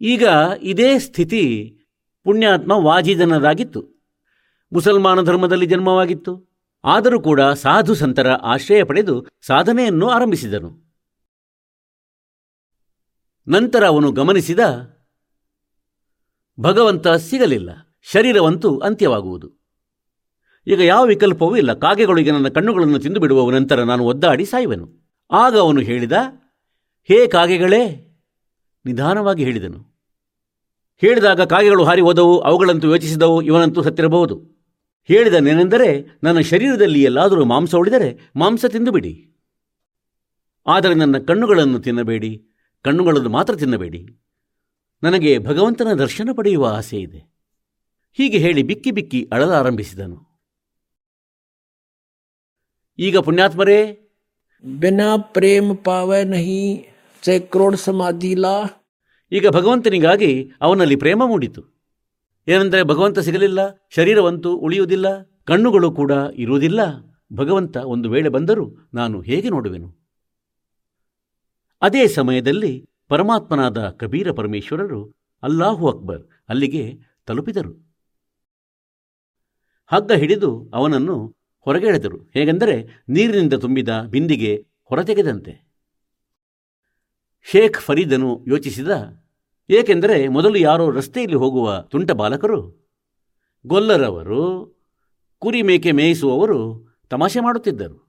ಈಗ 0.00 0.28
ಇದೇ 0.60 0.98
ಸ್ಥಿತಿ 0.98 1.76
ಪುಣ್ಯಾತ್ಮ 2.24 2.72
ವಾಜಿದನದಾಗಿತ್ತು 2.72 4.06
ಮುಸಲ್ಮಾನ 4.72 5.22
ಧರ್ಮದಲ್ಲಿ 5.22 5.66
ಜನ್ಮವಾಗಿತ್ತು. 5.66 6.54
ಆದರೂ 6.84 7.20
ಕೂಡ 7.20 7.40
ಸಾಧು 7.40 7.94
ಸಂತರ 7.94 8.30
ಆಶ್ರಯ 8.30 8.84
ಪಡೆದು 8.84 9.26
ಸಾಧನೆಯನ್ನು 9.46 10.08
ಆರಂಭಿಸಿದನು. 10.08 10.84
ನಂತರ 13.48 13.86
ಅವನು 13.86 14.12
ಗಮನಿಸಿದ 14.12 14.60
ಭಗವಂತ 16.60 17.08
ಸಿಗಲಿಲ್ಲ. 17.08 17.70
ಶರೀರವಂತೂ 18.02 18.78
ಅಂತ್ಯವಾಗುವುದು. 18.78 19.63
ಈಗ 20.66 20.80
ಯಾವ 20.80 21.06
ವಿಕಲ್ಪವೂ 21.06 21.56
ಇಲ್ಲ. 21.56 21.72
ಕಾಗೆಗಳಿಗೆ 21.72 22.30
ನನ್ನ 22.30 22.48
ಕಣ್ಣುಗಳನ್ನು 22.48 22.98
ತಿಂದು 22.98 23.20
ಬಿಡುವವು 23.20 23.50
ನಂತರ 23.50 23.82
ನಾನು 23.82 24.04
ಒದ್ದಾಡಿ 24.04 24.44
ಸಾಯುವೆನು. 24.44 25.04
ಆಗ 25.30 25.58
ಅವನು 25.58 25.80
ಹೇಳಿದ, 25.80 26.12
ಹೇ 27.04 27.26
ಕಾಗೆಗಳೇ, 27.26 28.12
ನಿಧಾನವಾಗಿ 28.86 29.44
ಹೇಳಿದನು. 29.44 29.94
ಹೇಳಿದಾಗ 30.96 31.40
ಕಾಗೆಗಳು 31.40 31.84
ಹಾರಿ 31.84 32.00
ಹೋದವು, 32.00 32.38
ಅವುಗಳಂತೂ 32.38 32.88
ಯೋಚಿಸಿದವು, 32.88 33.42
ಇವನಂತೂ 33.42 33.82
ಸತ್ತಿರಬಹುದು. 33.82 34.42
ಹೇಳಿದನೇನೆಂದರೆ, 35.04 36.18
ನನ್ನ 36.22 36.40
ಶರೀರದಲ್ಲಿ 36.40 37.02
ಎಲ್ಲಾದರೂ 37.02 37.44
ಮಾಂಸ 37.44 37.74
ಉಳಿದರೆ 37.74 38.30
ಮಾಂಸ 38.36 38.64
ತಿಂದುಬಿಡಿ. 38.64 39.30
ಆದರೆ 40.66 40.94
ನನ್ನ 40.94 41.18
ಕಣ್ಣುಗಳನ್ನು 41.18 41.78
ತಿನ್ನಬೇಡಿ, 41.78 42.46
ಕಣ್ಣುಗಳನ್ನು 42.82 43.28
ಮಾತ್ರ 43.28 43.56
ತಿನ್ನಬೇಡಿ. 43.56 44.08
ನನಗೆ 45.02 45.38
ಭಗವಂತನ 45.38 45.92
ದರ್ಶನ 45.92 46.28
ಪಡೆಯುವ 46.36 46.74
ಆಸೆ 46.76 46.96
ಇದೆ 46.96 47.34
ಹೀಗೆ 48.12 48.38
ಹೇಳಿ 48.38 48.62
ಬಿಕ್ಕಿ 48.62 48.90
ಬಿಕ್ಕಿ 48.90 49.28
ಅಳಲಾರಂಭಿಸಿದನು. 49.32 50.33
ಈಗ 52.98 53.18
ಪುಣ್ಯಾತ್ಮರೇ 53.18 54.10
ಬಿನಾ 54.78 55.16
ಪ್ರೇಮ 55.16 55.72
ಪಾವ 55.84 56.14
ನಹಿ 56.24 56.88
ಸೈಕ್ರೋಡ್ 57.22 57.76
ಸಮಾಧಿಲ 57.76 58.44
ಈಗ 59.32 59.48
ಭಗವಂತನಿಗಾಗಿ 59.48 60.52
ಅವನಲ್ಲಿ 60.60 60.96
ಪ್ರೇಮ 60.96 61.22
ಮೂಡಿತು. 61.26 61.62
ಏನೆಂದರೆ 62.48 62.82
ಭಗವಂತ 62.82 63.18
ಸಿಗಲಿಲ್ಲ 63.18 63.86
ಶರೀರವಂತೂ 63.90 64.56
ಉಳಿಯುವುದಿಲ್ಲ 64.56 65.22
ಕಣ್ಣುಗಳು 65.22 65.92
ಕೂಡ 65.92 66.12
ಇರುವುದಿಲ್ಲ. 66.34 66.80
ಭಗವಂತ 67.32 67.76
ಒಂದು 67.76 68.10
ವೇಳೆ 68.10 68.28
ಬಂದರೂ 68.28 68.76
ನಾನು 68.94 69.20
ಹೇಗೆ 69.20 69.48
ನೋಡುವೆನು? 69.48 69.96
ಅದೇ 71.82 72.06
ಸಮಯದಲ್ಲಿ 72.06 72.88
ಪರಮಾತ್ಮನಾದ 73.08 73.88
ಕಬೀರ 73.88 74.32
ಪರಮೇಶ್ವರರು 74.32 75.14
ಅಲ್ಲಾಹು 75.42 75.88
ಅಕ್ಬರ್ 75.88 76.22
ಅಲ್ಲಿಗೆ 76.48 76.98
ತಲುಪಿದರು. 77.26 77.94
ಹಗ್ಗ 79.86 80.12
ಹಿಡಿದು 80.12 80.70
ಅವನನ್ನು 80.74 81.43
ಹೊರಗೆ 81.64 81.86
ಎಳೆದರು. 81.86 82.30
ಹೇಗೆಂದರೆ 82.34 83.04
ನೀರಿನಿಂದ 83.08 83.54
ತುಂಬಿದ 83.54 84.00
ಬಿಂದಿಗೆ 84.00 84.66
ಹೊರತೆಗೆದಂತೆ. 84.84 85.64
ಶೇಖ್ 87.52 87.78
ಫರೀದನು 87.78 88.44
ಯೋಚಿಸಿದ, 88.48 88.90
ಏಕೆಂದರೆ 89.70 90.28
ಮೊದಲು 90.28 90.58
ಯಾರೋ 90.58 90.90
ರಸ್ತೆಯಲ್ಲಿ 90.90 91.36
ಹೋಗುವ 91.36 91.84
ತುಂಟ 91.90 92.10
ಬಾಲಕರು, 92.10 92.90
ಗೊಲ್ಲರವರು, 93.66 94.74
ಕುರಿ 95.38 95.62
ಮೇಕೆ 95.62 95.92
ಮೇಯಿಸುವವರು 95.92 96.88
ತಮಾಷೆ 97.10 97.40
ಮಾಡುತ್ತಿದ್ದರು. 97.40 98.04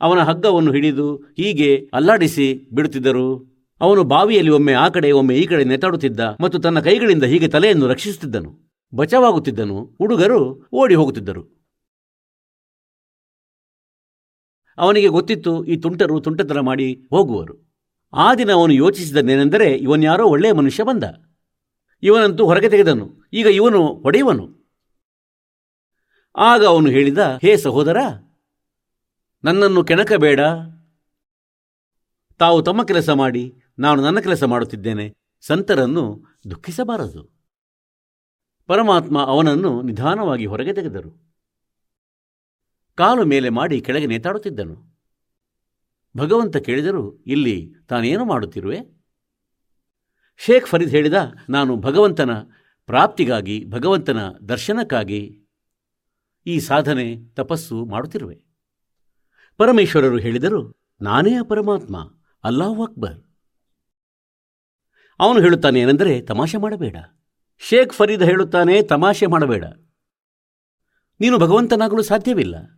ಅವನ 0.00 0.18
ಹಗ್ಗವನ್ನು 0.18 0.72
ಹಿಡಿದು 0.72 1.16
ಹೀಗೆ 1.16 1.90
ಅಲ್ಲಾಡಿಸಿ 1.92 2.68
ಬಿಡುತ್ತಿದ್ದರು. 2.72 3.56
ಅವನು 3.80 4.04
ಬಾವಿಯಲ್ಲಿ 4.04 4.52
ಒಮ್ಮೆ 4.52 4.72
ಆ 4.72 4.88
ಕಡೆ, 4.88 5.12
ಒಮ್ಮೆ 5.12 5.36
ಈ 5.36 5.46
ಕಡೆ 5.46 5.64
ನೆತಾಡುತ್ತಿದ್ದ 5.64 6.20
ಮತ್ತು 6.20 6.58
ತನ್ನ 6.58 6.80
ಕೈಗಳಿಂದ 6.80 7.24
ಹೀಗೆ 7.24 7.48
ತಲೆಯನ್ನು 7.48 7.86
ರಕ್ಷಿಸುತ್ತಿದ್ದನು. 7.86 8.52
ಬಚಾವಾಗುತ್ತಿದ್ದನು. 8.94 9.96
ಹುಡುಗರು 9.98 10.68
ಓಡಿ 10.72 10.94
ಹೋಗುತ್ತಿದ್ದರು. 10.94 11.55
ಅವನಿಗೆ 14.78 15.08
ಗೊತ್ತಿತ್ತು 15.08 15.64
ಈ 15.64 15.76
ತುಂಟರು 15.76 16.20
ತುಂಟತನ 16.20 16.58
ಮಾಡಿ 16.58 17.06
ಹೋಗುವರು. 17.10 17.66
ಆ 18.14 18.34
ದಿನ 18.34 18.52
ಅವನು 18.52 18.72
ಯೋಚಿಸಿದನೇನೆಂದರೆ 18.72 19.74
ಇವನ್ಯಾರೋ 19.74 20.26
ಒಳ್ಳೆಯ 20.26 20.52
ಮನುಷ್ಯ 20.52 20.82
ಬಂದ. 20.82 21.04
ಇವನಂತೂ 22.02 22.44
ಹೊರಗೆ 22.44 22.68
ತೆಗೆದನು. 22.68 23.24
ಈಗ 23.32 23.46
ಇವನು 23.46 23.86
ಹೊಡೆಯುವನು. 23.86 24.66
ಆಗ 26.36 26.64
ಅವನು 26.64 26.90
ಹೇಳಿದ, 26.90 27.18
ಹೇ 27.18 27.56
ಸಹೋದರ, 27.56 27.96
ನನ್ನನ್ನು 29.44 29.84
ಕೆಣಕಬೇಡ. 29.84 30.40
ತಾವು 32.38 32.62
ತಮ್ಮ 32.62 32.84
ಕೆಲಸ 32.84 33.10
ಮಾಡಿ, 33.10 33.54
ನಾನು 33.78 34.02
ನನ್ನ 34.02 34.20
ಕೆಲಸ 34.20 34.44
ಮಾಡುತ್ತಿದ್ದೇನೆ. 34.44 35.14
ಸಂತರನ್ನು 35.40 36.24
ದುಃಖಿಸಬಾರದು. 36.50 37.36
ಪರಮಾತ್ಮ 38.66 39.22
ಅವನನ್ನು 39.22 39.82
ನಿಧಾನವಾಗಿ 39.82 40.46
ಹೊರಗೆ 40.46 40.72
ತೆಗೆದರು. 40.72 41.35
ಕಾಲು 42.96 43.24
ಮೇಲೆ 43.24 43.48
ಮಾಡಿ 43.48 43.80
ಕೆಳಗೆ 43.80 44.06
ನೇತಾಡುತ್ತಿದ್ದನು. 44.06 44.96
ಭಗವಂತ 46.16 46.56
ಕೇಳಿದರು, 46.56 47.22
ಇಲ್ಲಿ 47.22 47.74
ತಾನೇನು 47.88 48.24
ಮಾಡುತ್ತಿರುವೆ? 48.24 49.04
ಶೇಖ್ 50.36 50.66
ಫರೀದ್ 50.66 50.90
ಹೇಳಿದ, 50.90 51.14
ನಾನು 51.50 51.76
ಭಗವಂತನ 51.76 52.30
ಪ್ರಾಪ್ತಿಗಾಗಿ, 52.86 53.64
ಭಗವಂತನ 53.64 54.28
ದರ್ಶನಕ್ಕಾಗಿ 54.28 55.42
ಈ 56.46 56.60
ಸಾಧನೆ, 56.60 57.16
ತಪಸ್ಸು 57.34 57.84
ಮಾಡುತ್ತಿರುವೆ. 57.84 58.40
ಪರಮೇಶ್ವರರು 59.56 60.18
ಹೇಳಿದರು, 60.18 60.80
ನಾನೇ 61.00 61.34
ಪರಮಾತ್ಮ, 61.48 61.96
ಅಲ್ಲಾಹು 62.44 62.84
ಅಕ್ಬರ್. 62.84 63.22
ಅವನು 65.20 65.40
ಹೇಳುತ್ತಾನೆ 65.40 65.80
ಏನೆಂದರೆ, 65.80 66.22
ತಮಾಷೆ 66.22 66.58
ಮಾಡಬೇಡ. 66.58 66.96
ಶೇಖ್ 67.58 67.92
ಫರೀದ್ 67.92 68.22
ಹೇಳುತ್ತಾನೆ, 68.22 68.82
ತಮಾಷೆ 68.82 69.26
ಮಾಡಬೇಡ. 69.26 69.64
ನೀನು 71.20 71.38
ಭಗವಂತನಾಗಲು 71.38 72.02
ಸಾಧ್ಯವಿಲ್ಲ. 72.02 72.75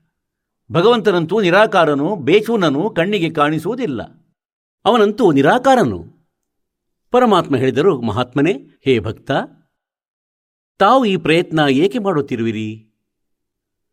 ಭಗವಂತನಂತೂ 0.73 1.41
ನಿರಾಕಾರನು, 1.41 2.17
ಬೇಚೂನನು 2.17 2.91
ಕಣ್ಣಿಗೆ 2.91 3.31
ಕಾಣಿಸುವುದಿಲ್ಲ. 3.31 4.03
ಅವನಂತೂ 4.85 5.33
ನಿರಾಕಾರನು. 5.33 6.05
ಪರಮಾತ್ಮ 7.11 7.57
ಹೇಳಿದರು, 7.57 8.01
ಮಹಾತ್ಮನೇ, 8.01 8.53
ಹೇ 8.85 8.99
ಭಕ್ತ, 8.99 9.31
ತಾವು 10.79 11.05
ಈ 11.05 11.17
ಪ್ರಯತ್ನ 11.17 11.61
ಏಕೆ 11.71 11.99
ಮಾಡುತ್ತಿರುವಿರಿ? 11.99 12.85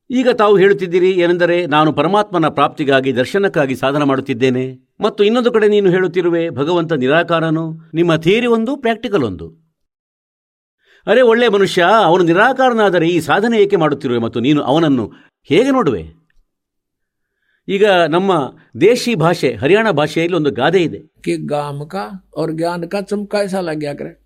ಈಗ 0.09 0.29
ತಾವು 0.29 0.57
ಹೇಳುತ್ತಿದ್ದೀರಿ 0.57 1.11
ಏನೆಂದರೆ, 1.11 1.65
ನಾನು 1.65 1.93
ಪರಮಾತ್ಮನ 1.93 2.47
ಪ್ರಾಪ್ತಿಗಾಗಿ, 2.47 3.15
ದರ್ಶನಕ್ಕಾಗಿ 3.15 3.75
ಸಾಧನ 3.75 4.03
ಮಾಡುತ್ತಿದ್ದೇನೆ. 4.03 4.95
ಮತ್ತು 4.99 5.23
ಇನ್ನೊಂದು 5.23 5.51
ಕಡೆ 5.51 5.67
ನೀನು 5.67 5.89
ಹೇಳುತ್ತಿರುವೆ, 5.89 6.49
ಭಗವಂತ 6.49 6.93
ನಿರಾಕಾರನು, 6.93 7.71
ನಿಮ್ಮ 7.93 8.15
ಥಿಯರಿ 8.15 8.47
ಒಂದು, 8.47 8.77
ಪ್ರಾಕ್ಟಿಕಲ್ 8.77 9.23
ಒಂದು. 9.23 9.65
ಅರೆ 11.07 11.21
ಒಳ್ಳೆ 11.21 11.47
ಮನುಷ್ಯ, 11.47 11.85
ಅವನು 12.05 12.23
ನಿರಾಕಾರನಾದರೆ 12.23 13.07
ಈ 13.07 13.19
ಸಾಧನೆ 13.19 13.59
ಏಕೆ 13.59 13.75
ಮಾಡುತ್ತಿರುವೆ 13.75 14.19
ಮತ್ತು 14.19 14.39
ನೀನು 14.39 14.61
ಅವನನ್ನು 14.61 15.11
ಹೇಗೆ 15.43 15.71
ನೋಡುವೆ? 15.71 16.24
ಈಗ 17.67 17.85
ನಮ್ಮ 17.85 18.55
ದೇಶಿ 18.81 19.15
ಭಾಷೆ 19.15 19.55
ಹರಿಯಾಣ 19.55 19.91
ಭಾಷೆಯಲ್ಲಿ 19.91 20.37
ಒಂದು 20.37 20.51
ಗಾದೆ 20.51 20.83
ಇದೆ. 20.83 20.99
ಗಾಮಕ 21.45 21.95
ಅವ್ರ 22.37 22.51
ಜ್ಞಾನಕ 22.51 22.95
ಚಮಕಾಯಿಸಲಾಗ್ಯಾಕ್ರೆ 23.01 24.25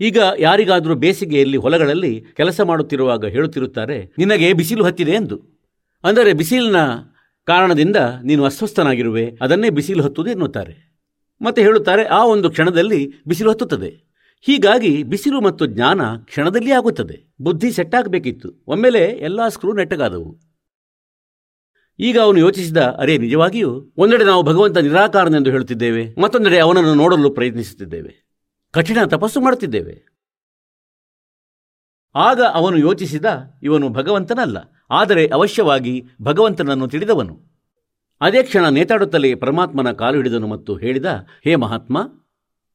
ಈಗ 0.00 0.18
ಯಾರಿಗಾದರೂ 0.38 0.94
ಬೇಸಿಗೆಯಲ್ಲಿ 0.94 1.56
ಹೊಲಗಳಲ್ಲಿ 1.56 2.24
ಕೆಲಸ 2.36 2.60
ಮಾಡುತ್ತಿರುವಾಗ 2.60 3.24
ಹೇಳುತ್ತಿರುತ್ತಾರೆ 3.24 4.14
ನಿನಗೆ 4.18 4.52
ಬಿಸಿಲು 4.52 4.84
ಹತ್ತಿದೆ 4.84 5.10
ಎಂದು. 5.10 5.42
ಅಂದರೆ 6.04 6.32
ಬಿಸಿಲಿನ 6.32 6.76
ಕಾರಣದಿಂದ 7.46 7.96
ನೀನು 8.24 8.44
ಅಸ್ವಸ್ಥನಾಗಿರುವೆ 8.44 9.32
ಅದನ್ನೇ 9.40 9.70
ಬಿಸಿಲು 9.70 10.02
ಹತ್ತುವುದು 10.02 10.30
ಎನ್ನುತ್ತಾರೆ. 10.30 11.00
ಮತ್ತೆ 11.42 11.62
ಹೇಳುತ್ತಾರೆ 11.62 12.04
ಆ 12.04 12.24
ಒಂದು 12.24 12.50
ಕ್ಷಣದಲ್ಲಿ 12.50 13.24
ಬಿಸಿಲು 13.26 13.50
ಹತ್ತುತ್ತದೆ. 13.50 14.08
ಹೀಗಾಗಿ 14.40 15.02
ಬಿಸಿಲು 15.02 15.40
ಮತ್ತು 15.40 15.66
ಜ್ಞಾನ 15.66 16.00
ಕ್ಷಣದಲ್ಲಿ 16.24 16.72
ಆಗುತ್ತದೆ. 16.72 17.34
ಬುದ್ಧಿ 17.40 17.72
ಸೆಟ್ಟಾಗಬೇಕಿತ್ತು. 17.72 18.64
ಒಮ್ಮೆಲೆ 18.66 19.04
ಎಲ್ಲ 19.04 19.48
ಸ್ಕ್ರೂ 19.48 19.72
ನೆಟ್ಟಗಾದವು. 19.72 20.47
ಈಗ 22.00 22.18
ಅವನು 22.18 22.38
ಯೋಚಿಸಿದ, 22.38 22.76
ಅರೆ, 22.76 23.18
ನಿಜವಾಗಿಯೂ 23.18 23.92
ಒಂದೆಡೆ 23.96 24.24
ನಾವು 24.24 24.42
ಭಗವಂತ 24.42 24.78
ನಿರಾಕಾರನೆಂದು 24.78 25.50
ಹೇಳುತ್ತಿದ್ದೇವೆ, 25.50 26.14
ಮತ್ತೊಂದೆಡೆ 26.20 26.58
ಅವನನ್ನು 26.58 26.94
ನೋಡಲು 26.94 27.30
ಪ್ರಯತ್ನಿಸುತ್ತಿದ್ದೇವೆ, 27.30 28.28
ಕಠಿಣ 28.70 28.98
ತಪಸ್ಸು 29.04 29.40
ಮಾಡುತ್ತಿದ್ದೇವೆ. 29.40 30.18
ಆಗ 32.14 32.40
ಅವನು 32.54 32.76
ಯೋಚಿಸಿದ, 32.76 33.24
ಇವನು 33.62 33.88
ಭಗವಂತನಲ್ಲ, 33.88 34.56
ಆದರೆ 34.90 35.26
ಅವಶ್ಯವಾಗಿ 35.26 36.04
ಭಗವಂತನನ್ನು 36.22 36.88
ತಿಳಿದವನು. 36.88 37.58
ಅದೇ 38.20 38.42
ಕ್ಷಣ 38.42 38.68
ನೇತಾಡುತ್ತಲೇ 38.68 39.34
ಪರಮಾತ್ಮನ 39.34 39.92
ಕಾಲು 39.92 40.16
ಹಿಡಿದನು 40.16 40.46
ಮತ್ತು 40.46 40.76
ಹೇಳಿದ, 40.76 41.06
ಹೇ 41.44 41.54
ಮಹಾತ್ಮ, 41.54 41.98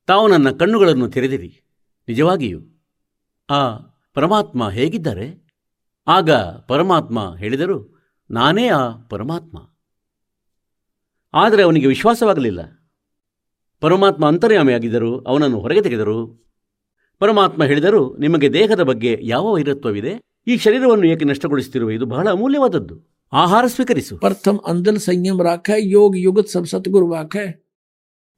ತಾವು 0.06 0.28
ನನ್ನ 0.28 0.52
ಕಣ್ಣುಗಳನ್ನು 0.52 1.10
ತೆರೆದಿರಿ, 1.10 1.64
ನಿಜವಾಗಿಯೂ. 2.08 2.60
ಆ 3.50 3.78
ಪರಮಾತ್ಮ 4.14 4.70
ಹೇಗಿದ್ದಾರೆ? 4.70 5.44
ಆಗ 6.08 6.32
ಪರಮಾತ್ಮ 6.68 7.36
ಹೇಳಿದರು 7.36 7.93
ನಾನೇ 8.32 8.70
ಆ 8.70 8.92
ಪರಮಾತ್ಮ. 8.92 9.58
ಆದರೆ 11.34 11.64
ಅವನಿಗೆ 11.64 11.88
ವಿಶ್ವಾಸವಾಗಲಿಲ್ಲ. 11.88 12.90
ಪರಮಾತ್ಮ 13.80 14.28
ಅಂತರ್ಯಾಮಿಯಾಗಿದ್ದರು 14.28 15.20
ಅವನನ್ನು 15.20 15.60
ಹೊರಗೆ 15.60 15.82
ತೆಗೆದರು. 15.82 16.46
ಪರಮಾತ್ಮ 17.20 17.64
ಹೇಳಿದರು 17.64 18.18
ನಿಮಗೆ 18.18 18.54
ದೇಹದ 18.54 18.80
ಬಗ್ಗೆ 18.80 19.20
ಯಾವ 19.22 19.54
ವೈರತ್ವವಿದೆ? 19.54 20.22
ಈ 20.48 20.58
ಶರೀರವನ್ನು 20.58 21.08
ಏಕೆ 21.08 21.26
ನಷ್ಟಗೊಳಿಸುತ್ತಿರುವ? 21.26 21.92
ಇದು 21.92 22.06
ಬಹಳ 22.06 22.30
ಅಮೂಲ್ಯವಾದದ್ದು. 22.30 23.14
ಆಹಾರ 23.34 23.66
ಸ್ವೀಕರಿಸು. 23.68 24.18
ಪ್ರಥಮ 24.18 24.58
ಅಂದಲ್ 24.68 25.00
ಸಂಯಮ 25.00 25.42
ರಾಖ 25.42 25.70
ಯೋಗ 25.78 26.16
ಯುಗದ 26.18 26.46
ಸಂಸತ್ಗುರು 26.52 27.08
ವಾಖ 27.08 27.36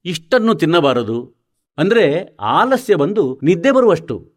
ಇಷ್ಟನ್ನು 0.06 0.56
ತಿನ್ನಬಾರದು. 0.56 1.36
ಅಂದರೆ 1.78 2.36
ಆಲಸ್ಯ 2.36 2.96
ಬಂದು 2.96 3.40
ನಿದ್ದೆ 3.44 3.72
ಬರುವಷ್ಟು 3.72 4.34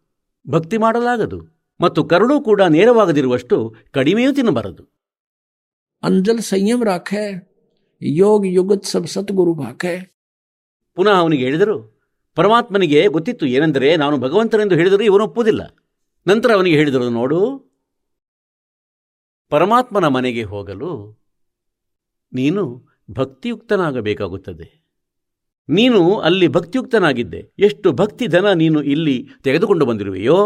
ಭಕ್ತಿ 0.51 0.79
ಮಾಡಲಾಗದು. 0.79 1.67
ಮತ್ತು 1.81 2.05
ಕರುಳು 2.05 2.41
ಕೂಡ 2.41 2.63
ನೇರವಾಗದಿರುವಷ್ಟು 2.63 3.75
ಕಡಿಮೆಯೂ 3.91 4.33
ತಿನ್ನಬಾರದು. 4.33 4.98
ಅಂಜಲ್ 6.03 6.41
संयम 6.41 6.85
ರಾಖೆ, 6.85 7.23
ಯೋಗ 8.03 8.47
ಯುಗತ್ 8.47 8.85
ಸಬ್ 8.85 9.07
ಸದ್ಗುರು 9.07 9.55
ಭಾಕೆ 9.55 9.95
ಪುನಃ 10.97 11.11
ಅವನಿಗೆ 11.11 11.45
ಹೇಳಿದರು, 11.45 11.77
ಪರಮಾತ್ಮನಿಗೆ 12.35 13.07
ಗೊತ್ತಿತ್ತು 13.07 13.47
ಏನೆಂದರೆ 13.47 13.97
ನಾನು 13.97 14.19
ಭಗವಂತನೆಂದು 14.19 14.75
ಹೇಳಿದರೂ 14.75 15.05
ಇವನು 15.05 15.25
ಒಪ್ಪುವುದಿಲ್ಲ. 15.25 15.63
ನಂತರ 16.27 16.53
ಅವನಿಗೆ 16.55 16.77
ಹೇಳಿದರು, 16.77 17.11
ನೋಡು, 17.11 17.41
ಪರಮಾತ್ಮನ 19.49 20.07
ಮನೆಗೆ 20.07 20.43
ಹೋಗಲು 20.43 20.93
ನೀನು 22.33 22.63
ಭಕ್ತಿಯುಕ್ತನಾಗಬೇಕಾಗುತ್ತದೆ. 23.11 24.69
ನೀನು 25.69 26.17
ಅಲ್ಲಿ 26.17 26.49
ಭಕ್ತಿಯುಕ್ತನಾಗಿದ್ದೆ. 26.49 27.53
ಎಷ್ಟು 27.59 27.93
ಭಕ್ತಿ 27.93 28.27
ಧನ 28.27 28.53
ನೀನು 28.53 28.83
ಇಲ್ಲಿ 28.83 29.29
ತೆಗೆದುಕೊಂಡು 29.43 29.87
ಬಂದಿರುವೆಯೋ, 29.87 30.39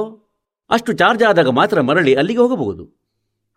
ಅಷ್ಟು 0.71 0.93
ಚಾರ್ಜ್ 0.93 1.23
ಆದಾಗ 1.23 1.49
ಮಾತ್ರ 1.49 1.81
ಮರಳಿ 1.81 2.15
ಅಲ್ಲಿಗೆ 2.15 2.41
ಹೋಗಬಹುದು. 2.41 3.02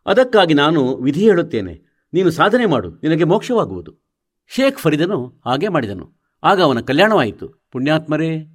ಅದಕ್ಕಾಗಿ 0.06 0.54
ನಾನು 0.54 0.98
ವಿಧಿ 0.98 1.22
ಹೇಳುತ್ತೇನೆ. 1.22 1.86
ನೀನು 2.14 2.32
ಸಾಧನೆ 2.32 2.66
ಮಾಡು. 2.66 2.90
ನಿನಗೆ 2.90 3.24
ಮೋಕ್ಷವಾಗುವುದು. 3.24 4.06
ಶೇಖ್ 4.48 4.80
ಫರಿದನು 4.80 5.42
ಹಾಗೆ 5.46 5.68
ಮಾಡಿದನು. 5.68 6.14
ಆಗ 6.44 6.62
ಅವನ 6.62 6.82
ಕಲ್ಯಾಣವಾಯಿತು. 6.82 7.50
ಪುಣ್ಯಾತ್ಮರೇ, 7.72 8.46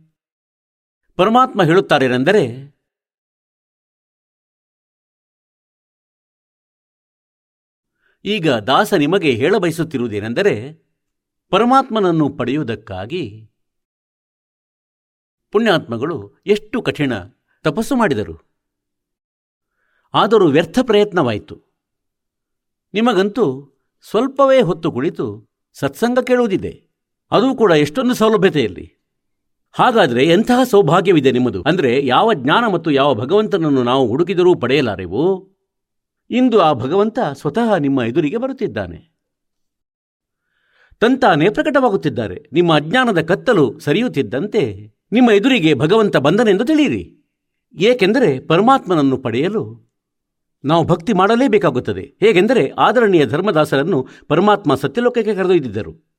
ಪರಮಾತ್ಮ 1.16 1.62
ಹೇಳುತ್ತಾರೇನೆಂದರೆ 1.62 2.70
ಈಗ 8.24 8.50
ದಾಸ 8.50 8.94
ನಿಮಗೆ 8.94 9.32
ಹೇಳಬಯಸುತ್ತಿರುವುದೇನೆಂದರೆ, 9.32 10.72
ಪರಮಾತ್ಮನನ್ನು 11.50 12.28
ಪಡೆಯುವುದಕ್ಕಾಗಿ 12.28 13.50
ಪುಣ್ಯಾತ್ಮಗಳು 15.50 16.42
ಎಷ್ಟು 16.46 16.82
ಕಠಿಣ 16.82 17.12
ತಪಸ್ಸು 17.62 17.96
ಮಾಡಿದರು. 17.96 18.49
ಆದರೂ 20.14 20.49
ವ್ಯರ್ಥ 20.49 20.79
ಪ್ರಯತ್ನವಾಯಿತು. 20.83 21.59
ನಿಮಗಂತೂ 22.94 23.77
ಸ್ವಲ್ಪವೇ 24.11 24.61
ಹೊತ್ತು 24.61 24.92
ಕುಳಿತು 24.92 25.51
ಸತ್ಸಂಗ 25.73 26.18
ಕೇಳುವುದಿದೆ. 26.18 26.88
ಅದೂ 27.31 27.55
ಕೂಡ 27.55 27.73
ಎಷ್ಟೊಂದು 27.73 28.14
ಸೌಲಭ್ಯತೆಯಲ್ಲಿ. 28.14 28.96
ಹಾಗಾದರೆ 29.73 30.25
ಎಂತಹ 30.25 30.62
ಸೌಭಾಗ್ಯವಿದೆ 30.64 31.31
ನಿಮ್ಮದು? 31.31 31.62
ಅಂದರೆ 31.62 32.07
ಯಾವ 32.07 32.35
ಜ್ಞಾನ 32.35 32.66
ಮತ್ತು 32.66 32.90
ಯಾವ 32.90 33.14
ಭಗವಂತನನ್ನು 33.14 33.83
ನಾವು 33.83 34.09
ಹುಡುಕಿದರೂ 34.09 34.55
ಪಡೆಯಲಾರೆವು? 34.55 35.51
ಇಂದು 36.31 36.61
ಆ 36.61 36.73
ಭಗವಂತ 36.73 37.18
ಸ್ವತಃ 37.33 37.77
ನಿಮ್ಮ 37.77 38.03
ಎದುರಿಗೆ 38.03 38.37
ಬರುತ್ತಿದ್ದಾನೆ. 38.37 39.16
ತಂತಾನೇ 41.01 41.49
ಪ್ರಕಟವಾಗುತ್ತಿದ್ದಾರೆ. 41.49 42.49
ನಿಮ್ಮ 42.53 42.77
ಅಜ್ಞಾನದ 42.77 43.20
ಕತ್ತಲು 43.20 43.79
ಸರಿಯುತ್ತಿದ್ದಂತೆ 43.79 44.92
ನಿಮ್ಮ 45.12 45.31
ಎದುರಿಗೆ 45.31 45.75
ಭಗವಂತ 45.75 46.16
ಬಂದನೆಂದು 46.16 46.64
ತಿಳಿಯಿರಿ. 46.64 47.16
ಏಕೆಂದರೆ 47.75 48.40
ಪರಮಾತ್ಮನನ್ನು 48.40 49.16
ಪಡೆಯಲು 49.16 49.89
ನಾವು 50.64 50.85
ಭಕ್ತಿ 50.85 51.12
ಮಾಡಲೇಬೇಕಾಗುತ್ತದೆ. 51.12 52.03
ಹೇಗೆಂದರೆ 52.20 52.68
ಆದರಣೀಯ 52.68 53.27
ಧರ್ಮದಾಸರನ್ನು 53.27 54.09
ಪರಮಾತ್ಮ 54.29 54.75
ಸತ್ಯಲೋಕಕ್ಕೆ 54.75 55.35
ಕರೆದೊಯ್ದಿದ್ದರು. 55.35 56.11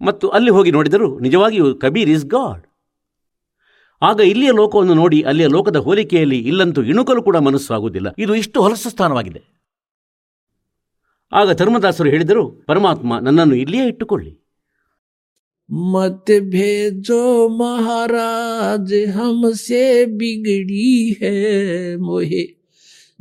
ಮತ್ತು 0.00 0.28
ಅಲ್ಲಿ 0.28 0.50
ಹೋಗಿ 0.50 0.70
ನೋಡಿದರು 0.70 1.18
ನಿಜವಾಗಿಯೂ 1.18 1.74
ಕಬೀರ್ 1.74 2.10
ಇಸ್ 2.10 2.26
ಗಾಡ್. 2.26 2.66
ಆಗ 4.02 4.20
ಇಲ್ಲಿಯ 4.20 4.50
ಲೋಕವನ್ನು 4.56 4.94
ನೋಡಿ 4.94 5.22
ಅಲ್ಲಿಯ 5.22 5.46
ಲೋಕದ 5.46 5.76
ಹೋಲಿಕೆಯಲ್ಲಿ 5.76 6.38
ಇಲ್ಲಂತೂ 6.38 6.82
ಇಣುಕಲು 6.82 7.22
ಕೂಡ 7.22 7.36
ಮನಸ್ಸು 7.36 7.74
ಆಗುವುದಿಲ್ಲ. 7.74 8.08
ಇದು 8.18 8.34
ಇಷ್ಟು 8.34 8.62
ಹೊಲಸು 8.62 8.90
ಸ್ಥಾನವಾಗಿದೆ. 8.90 9.42
ಆಗ 11.32 11.52
ಧರ್ಮದಾಸರು 11.52 12.08
ಹೇಳಿದರು, 12.08 12.48
ಪರಮಾತ್ಮ 12.66 13.18
ನನ್ನನ್ನು 13.18 13.54
ಇಲ್ಲಿಯೇ 13.54 13.86
ಇಟ್ಟುಕೊಳ್ಳಿ. 13.86 14.37
मत 15.72 16.24
भेजो 16.30 17.48
महाराज 17.48 18.94
हमसे 18.94 20.06
बिगड़ी 20.06 21.16
है 21.22 21.96
मोहे। 21.96 22.48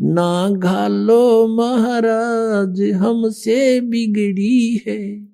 ना 0.02 0.50
घालो 0.50 1.48
महाराज 1.48 2.92
हमसे 2.92 3.82
बिगड़ी 3.82 4.84
है। 4.88 5.28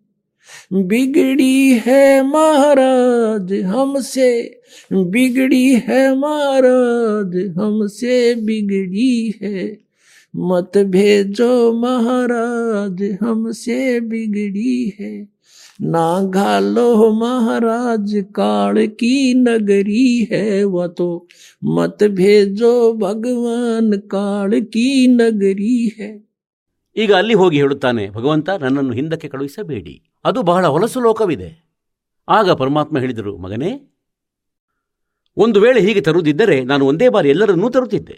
बिगड़ी 0.73 1.73
है 1.73 2.23
महाराज 2.23 3.53
हमसे, 3.53 4.61
बिगड़ी 4.93 5.73
है 5.73 6.15
महाराज 6.15 7.53
हमसे 7.57 8.35
बिगड़ी 8.35 9.33
है। 9.41 9.82
मत 10.34 10.78
भेजो 10.88 11.50
महाराज 11.74 13.02
हमसे 13.22 13.78
बिगड़ी 14.08 14.74
है 14.98 15.12
ना 15.86 16.06
घालो 16.30 16.86
महाराज 17.12 18.12
काल 18.32 18.86
की 19.00 19.12
नगरी 19.38 20.06
है 20.32 20.44
वह 20.66 20.86
तो 20.98 21.08
मत 21.74 22.02
भेजो 22.12 22.72
भगवान 22.98 23.96
काल 24.10 24.60
की 24.70 24.88
नगरी 25.16 25.76
है 25.98 26.10
ಈಗ 26.96 27.12
ಅಲ್ಲಿ 27.14 27.34
ಹೋಗಿ 27.34 27.56
ಹೇಳುತ್ತಾನೆ 27.58 28.04
ಭಗವಂತ 28.08 28.48
ನನ್ನನ್ನು 28.60 28.92
ಹಿಂದಕ್ಕೆ 28.92 29.28
ಕಳುಹಿಸಬೇಡಿ 29.28 29.92
ಅದು 30.24 30.40
ಬಹಳ 30.42 30.66
ಹೊಲಸು 30.66 31.00
ಲೋಕವಿದೆ 31.00 31.50
ಆಗ 32.28 32.50
ಪರಮಾತ್ಮ 32.52 32.98
ಹೇಳಿದರು 32.98 33.32
ಮಗನೇ 33.38 33.70
ಒಂದು 35.36 35.58
ವೇಳೆ 35.60 35.80
ಹೀಗೆ 35.80 36.00
ತರುವುದಿದ್ದರೆ 36.00 36.56
ನಾನು 36.64 36.86
ಒಂದೇ 36.86 37.08
ಬಾರಿ 37.08 37.28
ಎಲ್ಲರನ್ನೂ 37.28 37.68
ತರುತ್ತಿದ್ದೆ 37.68 38.16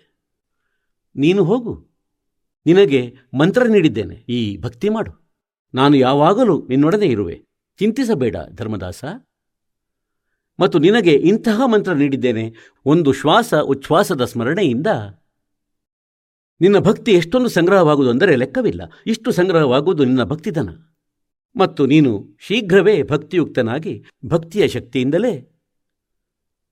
ನೀನು 1.17 1.43
ಹೋಗು 1.45 1.75
ನಿನಗೆ 2.66 3.16
ಮಂತ್ರ 3.40 3.64
ನೀಡಿದ್ದೇನೆ. 3.64 4.16
ಈ 4.30 4.58
ಭಕ್ತಿ 4.58 4.90
ಮಾಡು. 4.90 5.30
ನಾನು 5.74 5.98
ಯಾವಾಗಲೂ 5.98 6.68
ನಿನ್ನೊಡನೆ 6.68 7.06
ಇರುವೆ. 7.06 7.42
ಚಿಂತಿಸಬೇಡ 7.80 8.36
ಧರ್ಮದಾಸ. 8.52 9.06
ಮತ್ತು 10.60 10.80
ನಿನಗೆ 10.80 11.12
ಇಂತಹ 11.12 11.62
ಮಂತ್ರ 11.66 11.94
ನೀಡಿದ್ದೇನೆ. 11.94 12.54
ಒಂದು 12.86 13.14
ಶ್ವಾಸ 13.14 13.54
ಉಚ್ಛ್ವಾಸದ 13.54 14.26
ಸ್ಮರಣೆಯಿಂದ. 14.26 14.88
ನಿನ್ನ 16.62 16.78
ಭಕ್ತಿ 16.78 17.12
ಎಷ್ಟೊಂದು 17.12 17.50
ಸಂಗ್ರಹವಾಗುವುದು 17.50 18.12
ಅಂದರೆ 18.12 18.36
ಲೆಕ್ಕವಿಲ್ಲ. 18.36 18.82
ಇಷ್ಟು 19.08 19.32
ಸಂಗ್ರಹವಾಗುವುದು 19.32 20.06
ನಿನ್ನ 20.06 20.24
ಭಕ್ತಿಧನ. 20.24 20.70
ಮತ್ತು 21.56 21.86
ನೀನು 21.86 22.38
ಶೀಘ್ರವೇ 22.40 23.04
ಭಕ್ತಿಯುಕ್ತನಾಗಿ 23.04 24.04
ಭಕ್ತಿಯ 24.26 24.68
ಶಕ್ತಿಯಿಂದಲೇ 24.68 25.62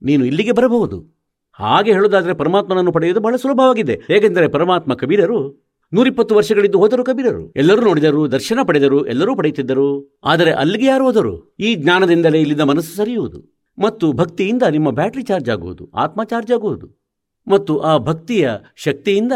ನೀನು 0.01 0.25
ಇಲ್ಲಿಗೆ 0.25 0.51
ಬರಬಹುದು. 0.51 1.25
ಹಾಗೆ 1.51 1.91
ಹೇಳುವುದಾದರೆ 1.91 2.34
ಪರಮಾತ್ಮನನ್ನು 2.34 2.91
ಪಡೆಯುವುದು 2.91 3.21
ಬಹಳ 3.21 3.36
ಸುಲಭವಾಗಿದೆ. 3.36 4.01
ಏಕೆಂದರೆ 4.10 4.47
ಪರಮಾತ್ಮ 4.47 4.93
ಕಬೀರರು 4.93 5.62
ನೂರಿಪ್ಪತ್ತು 5.93 6.36
ವರ್ಷಗಳಿದ್ದು 6.36 6.77
ಹೋದರು 6.79 7.03
ಕಬೀರರು. 7.03 7.51
ಎಲ್ಲರೂ 7.56 7.82
ನೋಡಿದರು, 7.82 8.32
ದರ್ಶನ 8.32 8.60
ಪಡೆದರು, 8.67 9.06
ಎಲ್ಲರೂ 9.06 9.36
ಪಡೆಯುತ್ತಿದ್ದರು. 9.36 10.19
ಆದರೆ 10.23 10.51
ಅಲ್ಲಿಗೆ 10.51 10.86
ಯಾರು 10.86 11.03
ಹೋದರು? 11.03 11.56
ಈ 11.60 11.75
ಜ್ಞಾನದಿಂದಲೇ 11.75 12.39
ಇಲ್ಲಿಂದ 12.39 12.62
ಮನಸ್ಸು 12.62 12.95
ಸರಿಯುವುದು. 12.95 13.69
ಮತ್ತು 13.82 14.12
ಭಕ್ತಿಯಿಂದ 14.12 14.63
ನಿಮ್ಮ 14.63 14.91
ಬ್ಯಾಟ್ರಿ 14.91 15.23
ಚಾರ್ಜ್ 15.23 15.49
ಆಗುವುದು, 15.49 15.91
ಆತ್ಮ 15.95 16.23
ಚಾರ್ಜ್ 16.23 16.51
ಆಗುವುದು. 16.51 17.03
ಮತ್ತು 17.47 17.79
ಆ 17.79 17.97
ಭಕ್ತಿಯ 17.97 18.49
ಶಕ್ತಿಯಿಂದ 18.75 19.32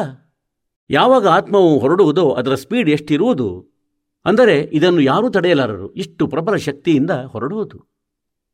ಯಾವಾಗ 0.90 1.28
ಆತ್ಮವು 1.28 1.80
ಹೊರಡುವುದೋ 1.80 2.32
ಅದರ 2.32 2.56
ಸ್ಪೀಡ್ 2.56 2.90
ಎಷ್ಟಿರುವುದು? 2.90 3.78
ಅಂದರೆ 4.26 4.70
ಇದನ್ನು 4.74 5.02
ಯಾರೂ 5.02 5.30
ತಡೆಯಲಾರರು, 5.30 5.94
ಇಷ್ಟು 5.94 6.28
ಪ್ರಬಲ 6.28 6.56
ಶಕ್ತಿಯಿಂದ 6.56 7.12
ಹೊರಡುವುದು. 7.12 7.98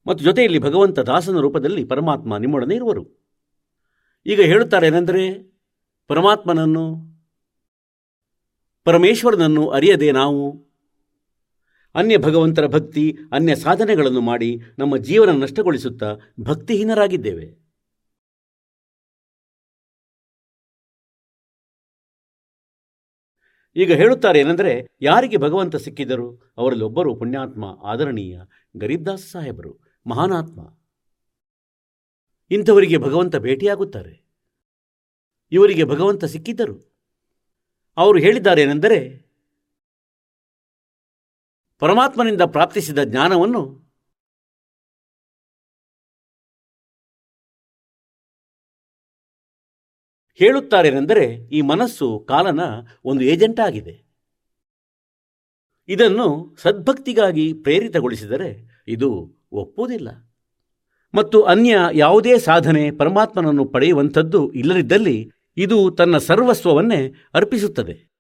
ಮತ್ತು 0.08 0.24
ಜೊತೆಯಲ್ಲಿ 0.24 0.60
ಭಗವಂತ 0.60 1.00
ದಾಸನ 1.00 1.38
ರೂಪದಲ್ಲಿ 1.38 1.84
ಪರಮಾತ್ಮ 1.84 2.38
ನಿಮ್ಮೊಡನೆ 2.38 2.76
ಇರುವರು. 2.76 3.24
ಈಗ 4.26 4.42
ಹೇಳುತ್ತಾರೆ 4.42 4.88
ಏನೆಂದರೆ 4.88 5.54
ಪರಮಾತ್ಮನನ್ನು 6.08 7.13
ಪರಮೇಶ್ವರನನ್ನು 8.84 9.70
ಅರಿಯದೆ 9.70 10.12
ನಾವು 10.12 10.68
ಅನ್ಯ 11.96 12.18
ಭಗವಂತರ 12.18 12.68
ಭಕ್ತಿ, 12.68 13.18
ಅನ್ಯ 13.32 13.56
ಸಾಧನೆಗಳನ್ನು 13.56 14.22
ಮಾಡಿ 14.22 14.62
ನಮ್ಮ 14.80 14.98
ಜೀವನ 14.98 15.30
ನಷ್ಟಗೊಳಿಸುತ್ತಾ 15.42 16.16
ಭಕ್ತಿಹೀನರಾಗಿದ್ದೇವೆ. 16.40 17.64
ಈಗ 23.76 23.94
ಹೇಳುತ್ತಾರೆ 23.94 24.40
ಏನೆಂದರೆ, 24.40 24.88
ಯಾರಿಗೆ 25.02 25.38
ಭಗವಂತ 25.38 25.76
ಸಿಕ್ಕಿದರು 25.76 26.54
ಅವರಲ್ಲಿ 26.58 26.84
ಒಬ್ಬರು 26.84 27.16
ಪುಣ್ಯಾತ್ಮ, 27.16 27.66
ಆದರಣೀಯ 27.84 28.40
ಗರೀಬ್ದಾಸ್ 28.78 29.32
ಸಾಹೇಬರು, 29.32 29.80
ಮಹಾನಾತ್ಮ. 30.08 30.62
ಇಂಥವರಿಗೆ 32.52 32.98
ಭಗವಂತ 32.98 33.36
ಭೇಟಿಯಾಗುತ್ತಾರೆ. 33.36 34.24
ಇವರಿಗೆ 35.52 35.84
ಭಗವಂತ 35.84 36.26
ಸಿಕ್ಕಿದ್ದರು. 36.26 36.93
ಅವರು 37.98 38.20
ಹೇಳಿದ್ದಾರೇನೆಂದರೆ, 38.20 39.24
ಪರಮಾತ್ಮನಿಂದ 41.80 42.42
ಪ್ರಾಪ್ತಿಸಿದ 42.42 43.04
ಜ್ಞಾನವನ್ನು 43.04 43.84
ಹೇಳುತ್ತಾರೇನೆಂದರೆ, 50.36 51.26
ಈ 51.34 51.62
ಮನಸ್ಸು 51.62 52.26
ಕಾಲನ 52.28 52.60
ಒಂದು 53.06 53.24
ಏಜೆಂಟ್ 53.24 53.60
ಆಗಿದೆ. 53.60 54.04
ಇದನ್ನು 55.88 56.56
ಸದ್ಭಕ್ತಿಗಾಗಿ 56.62 57.54
ಪ್ರೇರಿತಗೊಳಿಸಿದರೆ 57.54 58.82
ಇದು 58.88 59.36
ಒಪ್ಪುವುದಿಲ್ಲ. 59.52 60.10
ಮತ್ತು 61.16 61.44
ಅನ್ಯ 61.44 61.78
ಯಾವುದೇ 61.94 62.40
ಸಾಧನೆ 62.40 62.92
ಪರಮಾತ್ಮನನ್ನು 62.92 63.66
ಪಡೆಯುವಂಥದ್ದು 63.66 64.52
ಇಲ್ಲದಿದ್ದಲ್ಲಿ 64.52 65.32
ಇದು 65.58 65.92
ತನ್ನ 65.92 66.18
ಸರ್ವಸ್ವವನ್ನೇ 66.18 67.14
ಅರ್ಪಿಸುತ್ತದೆ. 67.34 68.14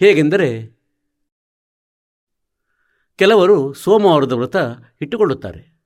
ಹೇಗೆಂದರೆ, 0.00 0.76
ಕೆಲವರು 3.16 3.72
ಸೋಮವಾರದ 3.72 4.32
ವ್ರತ 4.32 4.56
ಇಟ್ಟುಕೊಳ್ಳುತ್ತಾರೆ. 5.00 5.76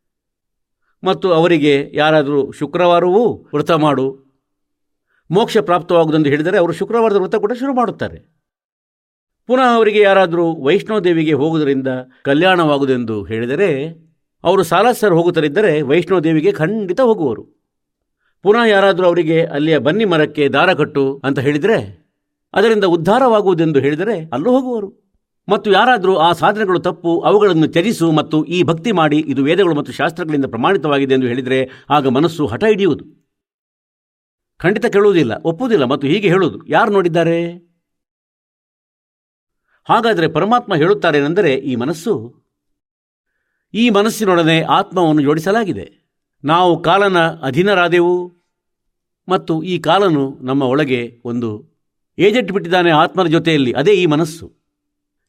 ಮತ್ತು 1.04 1.32
ಅವರಿಗೆ 1.32 1.90
ಯಾರಾದರೂ 1.92 2.52
ಶುಕ್ರವಾರವೂ 2.52 3.34
ವ್ರತ 3.34 3.70
ಮಾಡು, 3.70 4.30
ಮೋಕ್ಷ 5.30 5.56
ಪ್ರಾಪ್ತವಾಗುವುದೆಂದು 5.58 6.30
ಹೇಳಿದರೆ 6.30 6.58
ಅವರು 6.58 6.72
ಶುಕ್ರವಾರದ 6.72 7.16
ವ್ರತ 7.16 7.34
ಕೂಡ 7.34 7.52
ಶುರು 7.52 7.74
ಮಾಡುತ್ತಾರೆ. 7.74 8.40
ಪುನಃ 9.46 9.74
ಅವರಿಗೆ 9.74 10.00
ಯಾರಾದರೂ 10.00 10.64
ವೈಷ್ಣೋದೇವಿಗೆ 10.64 11.32
ಹೋಗುವುದರಿಂದ 11.32 11.88
ಕಲ್ಯಾಣವಾಗುವುದೆಂದು 12.22 13.24
ಹೇಳಿದರೆ, 13.24 13.88
ಅವರು 14.44 14.62
ಸಾಲಸರ್ 14.62 15.14
ಹೋಗುತ್ತಲಿದ್ದರೆ 15.14 15.82
ವೈಷ್ಣೋದೇವಿಗೆ 15.82 16.52
ಖಂಡಿತ 16.52 17.00
ಹೋಗುವರು. 17.00 17.59
ಪುನಃ 18.42 18.62
ಯಾರಾದರೂ 18.64 19.06
ಅವರಿಗೆ 19.06 19.44
ಅಲ್ಲಿಯ 19.44 19.78
ಬನ್ನಿ 19.78 20.04
ಮರಕ್ಕೆ 20.04 20.48
ದಾರ 20.48 20.72
ಕಟ್ಟು 20.72 21.22
ಅಂತ 21.24 21.38
ಹೇಳಿದರೆ, 21.38 22.06
ಅದರಿಂದ 22.54 22.84
ಉದ್ಧಾರವಾಗುವುದೆಂದು 22.84 23.80
ಹೇಳಿದರೆ 23.80 24.30
ಅಲ್ಲೂ 24.32 24.50
ಹೋಗುವರು. 24.50 25.10
ಮತ್ತು 25.48 25.72
ಯಾರಾದರೂ 25.72 26.16
ಆ 26.16 26.32
ಸಾಧನೆಗಳು 26.32 26.78
ತಪ್ಪು, 26.78 27.20
ಅವುಗಳನ್ನು 27.20 27.66
ತ್ಯಜಿಸು 27.66 28.12
ಮತ್ತು 28.12 28.44
ಈ 28.44 28.62
ಭಕ್ತಿ 28.62 28.92
ಮಾಡಿ 28.92 29.18
ಇದು 29.18 29.44
ವೇದಗಳು 29.44 29.74
ಮತ್ತು 29.74 29.92
ಶಾಸ್ತ್ರಗಳಿಂದ 29.92 30.44
ಪ್ರಮಾಣಿತವಾಗಿದೆ 30.44 31.14
ಎಂದು 31.14 31.26
ಹೇಳಿದರೆ 31.26 31.70
ಆಗ 31.90 32.06
ಮನಸ್ಸು 32.06 32.46
ಹಠ 32.46 32.64
ಹಿಡಿಯುವುದು. 32.64 33.04
ಖಂಡಿತ 34.58 34.86
ಕೇಳುವುದಿಲ್ಲ, 34.86 35.32
ಒಪ್ಪುವುದಿಲ್ಲ 35.44 35.84
ಮತ್ತು 35.84 36.06
ಹೀಗೆ 36.06 36.28
ಹೇಳುವುದು. 36.28 36.66
ಯಾರು 36.66 36.92
ನೋಡಿದ್ದಾರೆ? 36.92 37.70
ಹಾಗಾದರೆ 39.84 40.28
ಪರಮಾತ್ಮ 40.28 40.74
ಹೇಳುತ್ತಾರೇನೆಂದರೆ 40.74 41.54
ಈ 41.54 41.76
ಮನಸ್ಸು. 41.76 42.34
ಈ 43.74 43.90
ಮನಸ್ಸಿನೊಡನೆ 43.90 44.62
ಆತ್ಮವನ್ನು 44.62 45.22
ಜೋಡಿಸಲಾಗಿದೆ. 45.22 45.99
ನಾವು 46.44 46.82
ಕಾಲನ 46.82 47.26
ಅಧೀನರಾದೆವು 47.26 48.32
ಮತ್ತು 49.28 49.62
ಈ 49.62 49.78
ಕಾಲನು 49.78 50.38
ನಮ್ಮ 50.40 50.62
ಒಳಗೆ 50.62 51.20
ಒಂದು 51.24 51.70
ಏಜೆಂಟ್ 52.18 52.52
ಬಿಟ್ಟಿದ್ದಾನೆ 52.52 52.90
ಆತ್ಮನ 52.90 53.26
ಜೊತೆಯಲ್ಲಿ, 53.26 53.72
ಅದೇ 53.72 53.92
ಈ 53.92 54.06
ಮನಸ್ಸು. 54.06 54.52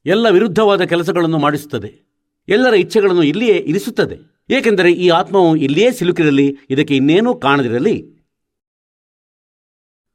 ಎಲ್ಲ 0.06 0.30
ವಿರುದ್ಧವಾದ 0.30 0.82
ಕೆಲಸಗಳನ್ನು 0.82 1.40
ಮಾಡಿಸುತ್ತದೆ. 1.40 2.12
ಎಲ್ಲರ 2.50 2.74
ಇಚ್ಛೆಗಳನ್ನು 2.74 3.24
ಇಲ್ಲಿಯೇ 3.24 3.58
ಇರಿಸುತ್ತದೆ. 3.58 4.46
ಏಕೆಂದರೆ 4.50 4.92
ಈ 4.92 5.10
ಆತ್ಮವು 5.10 5.56
ಇಲ್ಲಿಯೇ 5.56 5.92
ಸಿಲುಕಿರಲಿ, 5.92 6.58
ಇದಕ್ಕೆ 6.70 6.96
ಇನ್ನೇನೂ 6.96 7.36
ಕಾಣದಿರಲಿ. 7.36 8.22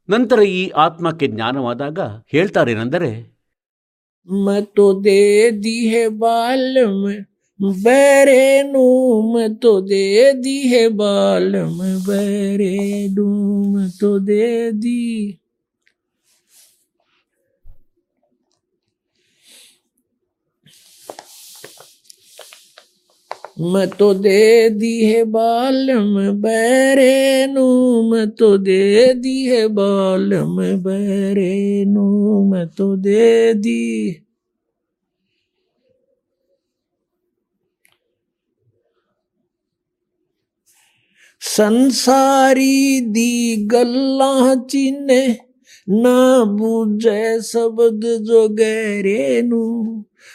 ನಂತರ 0.09 0.41
ಈ 0.41 0.69
ಆತ್ಮಕ್ಕೆ 0.69 1.27
ಜ್ಞಾನವಾದಾಗ 1.27 1.99
ಹೇಳ್ತಾರೇನೆಂದರೆ 2.27 3.37
बैरे 7.59 8.63
नूम 8.63 9.47
तो 9.53 9.81
दे 9.81 10.33
दी 10.33 10.57
है 10.67 10.89
बालम, 10.89 11.77
बैरे 12.07 13.07
डूम 13.15 13.87
तो 13.89 14.19
दे 14.19 14.71
दी। 14.71 15.39
मैं 23.61 23.87
तो 23.89 24.13
दे 24.13 24.69
दी 24.69 25.05
है 25.05 25.23
बालम, 25.23 26.41
बैरे 26.41 27.47
नूम 27.47 28.25
तो 28.25 28.57
दे 28.57 29.13
दी 29.13 29.45
है 29.45 29.67
बालम, 29.67 30.55
बैरे 30.83 31.85
नूम 31.85 32.65
तो 32.65 32.95
दे 32.97 33.53
दी। 33.53 34.26
संसारी 41.57 43.01
दी 43.01 43.55
गल्ला 43.65 44.55
चिन्हे 44.55 45.27
ना 45.89 46.43
बूझे 46.43 47.41
शब्द 47.41 48.01
जो 48.23 48.47
गहरेनू। 48.49 49.63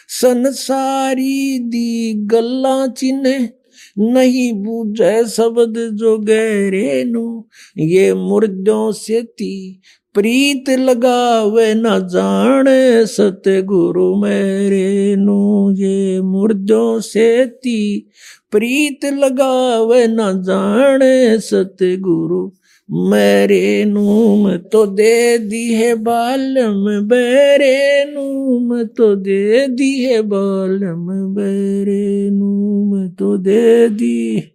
संसारी 0.09 1.59
दी 1.59 2.13
गल्ला 2.13 2.87
चिन्हे 2.87 3.37
नहीं 3.99 4.51
बूझे 4.53 5.25
शब्द 5.25 5.73
जो 5.93 6.17
गहरेनू। 6.17 7.45
ये 7.77 8.13
मुर्दों 8.13 8.91
से 8.91 9.21
ती 9.21 9.81
प्रीत 10.15 10.69
लगावे 10.69 11.73
न 11.73 11.83
जाने 11.83 13.05
सतगुरु 13.05 14.15
मेरे 14.15 15.15
नु 15.15 15.71
ये 15.71 16.21
मुर्दों 16.21 16.99
से 16.99 17.45
ती 17.45 18.07
प्रीत 18.53 19.05
लगावे 19.05 20.05
न 20.07 20.31
जाने 20.43 21.39
सतगुरु, 21.39 22.41
मेरे 23.09 23.85
नूम 23.85 24.55
तो 24.71 24.85
दे 24.85 25.37
दी 25.37 25.63
है 25.73 25.93
बालम, 25.95 26.83
बेरे 27.07 28.05
नूम 28.05 28.83
तो 28.87 29.15
दे 29.15 29.67
दी 29.67 29.91
है 30.03 30.21
बालम, 30.21 31.05
बेरे 31.35 32.29
नूम 32.29 33.07
तो 33.09 33.37
दे 33.37 33.89
दी। 33.89 34.49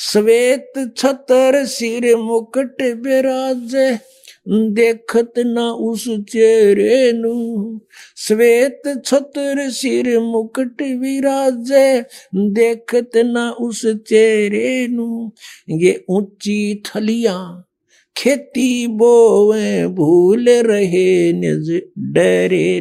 श्वेत 0.00 0.72
छतर 0.96 1.64
सिर 1.66 2.04
मुकुट 2.16 2.82
विराजे 3.04 3.88
ਦੇਖਤ 4.48 5.38
ਨਾ 5.38 5.70
ਉਸ 5.70 6.08
ਚਿਹਰੇ 6.32 7.12
ਨੂੰ 7.12 7.80
ਸਵੇਤ 8.16 8.88
ਛਤਰ 9.04 9.68
ਸਿਰ 9.70 10.18
ਮੁਕਟ 10.20 10.82
ਵਿਰਾਜੇ 10.82 12.02
ਦੇਖਤ 12.52 13.16
ਨਾ 13.16 13.48
ਉਸ 13.50 13.86
ਚਿਹਰੇ 14.08 14.86
ਨੂੰ 14.88 15.32
ਇਹ 15.70 15.94
ਉੱਚੀ 16.08 16.74
ਥਲੀਆਂ 16.84 17.62
खेती 18.16 18.86
बोवे 18.86 19.86
भूल 19.86 20.48
रहे 20.48 21.32
निज 21.32 21.70
डरे 21.98 22.80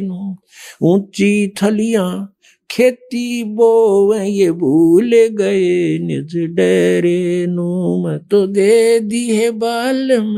ऊँची 0.82 1.48
थलियाँ 1.62 2.37
खेती 2.71 3.43
बोवे 3.55 4.27
ये 4.27 4.51
भूल 4.53 5.11
गए 5.39 5.99
निज 5.99 6.37
डरे 6.57 7.47
नूम 7.49 8.17
तो 8.31 8.47
दे 8.47 9.01
दी 9.01 9.25
है 9.29 9.51
बालम 9.59 10.35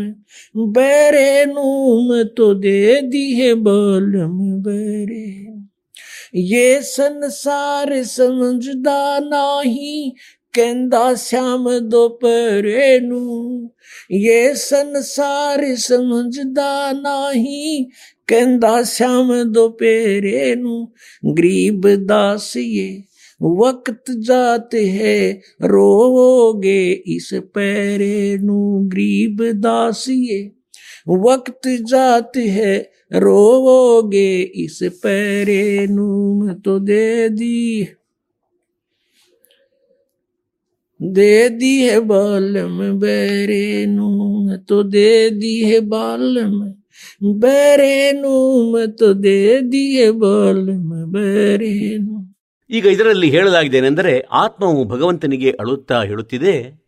बेरे 0.72 1.44
नूम 1.44 2.22
तो 2.36 2.52
दे 2.54 3.00
दी 3.02 3.24
है 3.32 3.54
बालम 3.62 4.38
बेरे 4.62 5.26
ये 6.36 6.80
संसार 6.82 8.02
समझदा 8.04 9.18
नाही 9.20 10.12
ਕਹਿੰਦਾ 10.54 11.14
ਸ਼ਾਮ 11.14 11.68
ਦੁਪਹਿਰੇ 11.88 12.98
ਨੂੰ 13.00 13.70
ਇਹ 14.10 14.54
ਸੰਸਾਰ 14.54 15.64
ਸਮਝਦਾ 15.76 16.92
ਨਹੀਂ 16.92 17.84
ਕਹਿੰਦਾ 18.28 18.82
ਸ਼ਾਮ 18.82 19.32
ਦੁਪਹਿਰੇ 19.52 20.54
ਨੂੰ 20.54 20.86
ਗਰੀਬ 21.38 21.88
ਦਾਸੀਏ 22.06 23.02
वक्त 23.40 24.10
जात 24.20 24.74
है 24.74 25.30
रोगे 25.62 26.82
इस 27.06 27.28
पैरे 27.54 28.38
नु 28.38 28.58
गरीब 28.88 29.42
दासिए 29.60 30.38
वक्त 31.18 31.68
जात 31.88 32.36
है 32.36 32.76
रोगे 33.16 34.30
इस 34.64 34.78
पैरे 35.02 35.86
नु 35.88 36.06
मैं 36.36 36.54
तो 36.60 36.78
दे 36.80 37.28
दी 37.30 37.88
दे 41.00 41.48
दी 41.50 41.76
है 41.82 41.98
बालम 42.00 42.78
बेरे 42.98 43.86
नु 43.86 44.08
मैं 44.46 44.58
तो 44.64 44.82
दे 44.82 45.30
दी 45.30 45.58
है 45.62 45.80
बालम 45.88 46.54
ಬರೇನು 47.39 48.61
ಮತ್ತು 48.71 49.13
ಬರೇನು. 51.11 52.29
ಈಗ 52.69 52.85
ಇದರಲ್ಲಿ 52.85 53.29
ಹೇಳಲಾಗಿದ್ದೇನೆಂದರೆ 53.29 54.19
ಆತ್ಮವು 54.19 54.85
ಭಗವಂತನಿಗೆ 54.85 55.51
ಅಳುತ್ತಾ 55.51 56.03
ಹೇಳುತ್ತಿದೆ. 56.03 56.79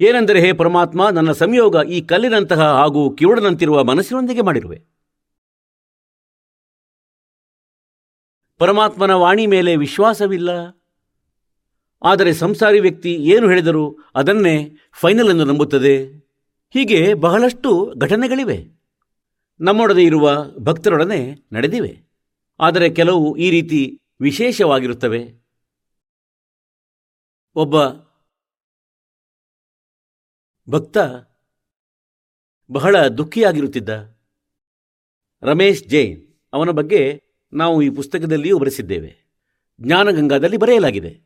ಏನೆಂದರೆ 0.00 0.40
ಹೇ 0.40 0.52
ಪರಮಾತ್ಮ, 0.52 1.08
ನನ್ನ 1.08 1.32
ಸಂಯೋಗ 1.32 1.76
ಈ 1.88 2.00
ಕಲ್ಲಿನಂತಹ 2.00 2.60
ಹಾಗೂ 2.60 3.14
ಕಿವುಡನಂತಿರುವ 3.14 3.84
ಮನಸ್ಸಿನೊಂದಿಗೆ 3.84 4.40
ಮಾಡಿರುವೆ. 4.40 4.82
ಪರಮಾತ್ಮನ 8.58 9.10
ವಾಣಿ 9.10 9.46
ಮೇಲೆ 9.46 9.76
ವಿಶ್ವಾಸವಿಲ್ಲ. 9.76 10.50
ಆದರೆ 12.02 12.32
ಸಂಸಾರಿ 12.32 12.80
ವ್ಯಕ್ತಿ 12.80 13.14
ಏನು 13.14 13.48
ಹೇಳಿದರೂ 13.48 13.98
ಅದನ್ನೇ 14.14 14.76
ಫೈನಲ್ 15.00 15.30
ಎಂದು 15.30 15.44
ನಂಬುತ್ತದೆ. 15.44 16.21
ಹೀಗೆ 16.72 17.14
ಬಹಳಷ್ಟು 17.14 17.94
ಘಟನೆಗಳಿವೆ. 17.98 18.82
ನಮ್ಮೊಡನೆ 19.60 20.02
ಇರುವ 20.02 20.44
ಭಕ್ತರೊಡನೆ 20.58 21.34
ನಡೆದಿವೆ. 21.52 22.02
ಆದರೆ 22.60 22.90
ಕೆಲವು 22.90 23.36
ಈ 23.36 23.50
ರೀತಿ 23.50 24.00
ವಿಶೇಷವಾಗಿರುತ್ತವೆ. 24.20 25.42
ಒಬ್ಬ 27.54 27.74
ಭಕ್ತ 30.70 30.98
ಬಹಳ 32.70 33.08
ದುಃಖಿಯಾಗಿರುತ್ತಿದ್ದ 33.08 34.18
ರಮೇಶ್ 35.42 35.84
ಜೈನ್. 35.84 36.34
ಅವನ 36.52 36.70
ಬಗ್ಗೆ 36.70 37.22
ನಾವು 37.52 37.82
ಈ 37.82 37.90
ಪುಸ್ತಕದಲ್ಲಿಯೂ 37.90 38.58
ಬರೆಸಿದ್ದೇವೆ. 38.58 39.32
ಜ್ಞಾನಗಂಗಾದಲ್ಲಿ 39.80 40.56
ಬರೆಯಲಾಗಿದೆ. 40.56 41.20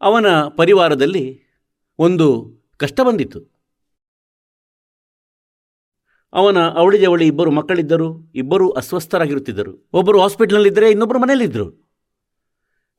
ಅವನ 0.00 0.26
ಪರಿವಾರದಲ್ಲಿ 0.56 1.44
ಒಂದು 1.98 2.61
ಕಷ್ಟ 2.76 3.00
ಬಂದಿತ್ತು. 3.00 3.52
ಅವನ 6.32 6.58
ಅವಳಿ 6.68 6.98
ಜವಳಿ 6.98 7.26
ಇಬ್ಬರು 7.26 7.50
ಮಕ್ಕಳಿದ್ದರು, 7.50 8.32
ಇಬ್ಬರು 8.34 8.70
ಅಸ್ವಸ್ಥರಾಗಿರುತ್ತಿದ್ದರು. 8.70 9.90
ಒಬ್ಬರು 9.92 10.20
ಹಾಸ್ಪಿಟ್ಲಲ್ಲಿದ್ದರೆ 10.20 10.90
ಇನ್ನೊಬ್ಬರು 10.90 11.18
ಮನೆಯಲ್ಲಿದ್ದರು. 11.18 11.82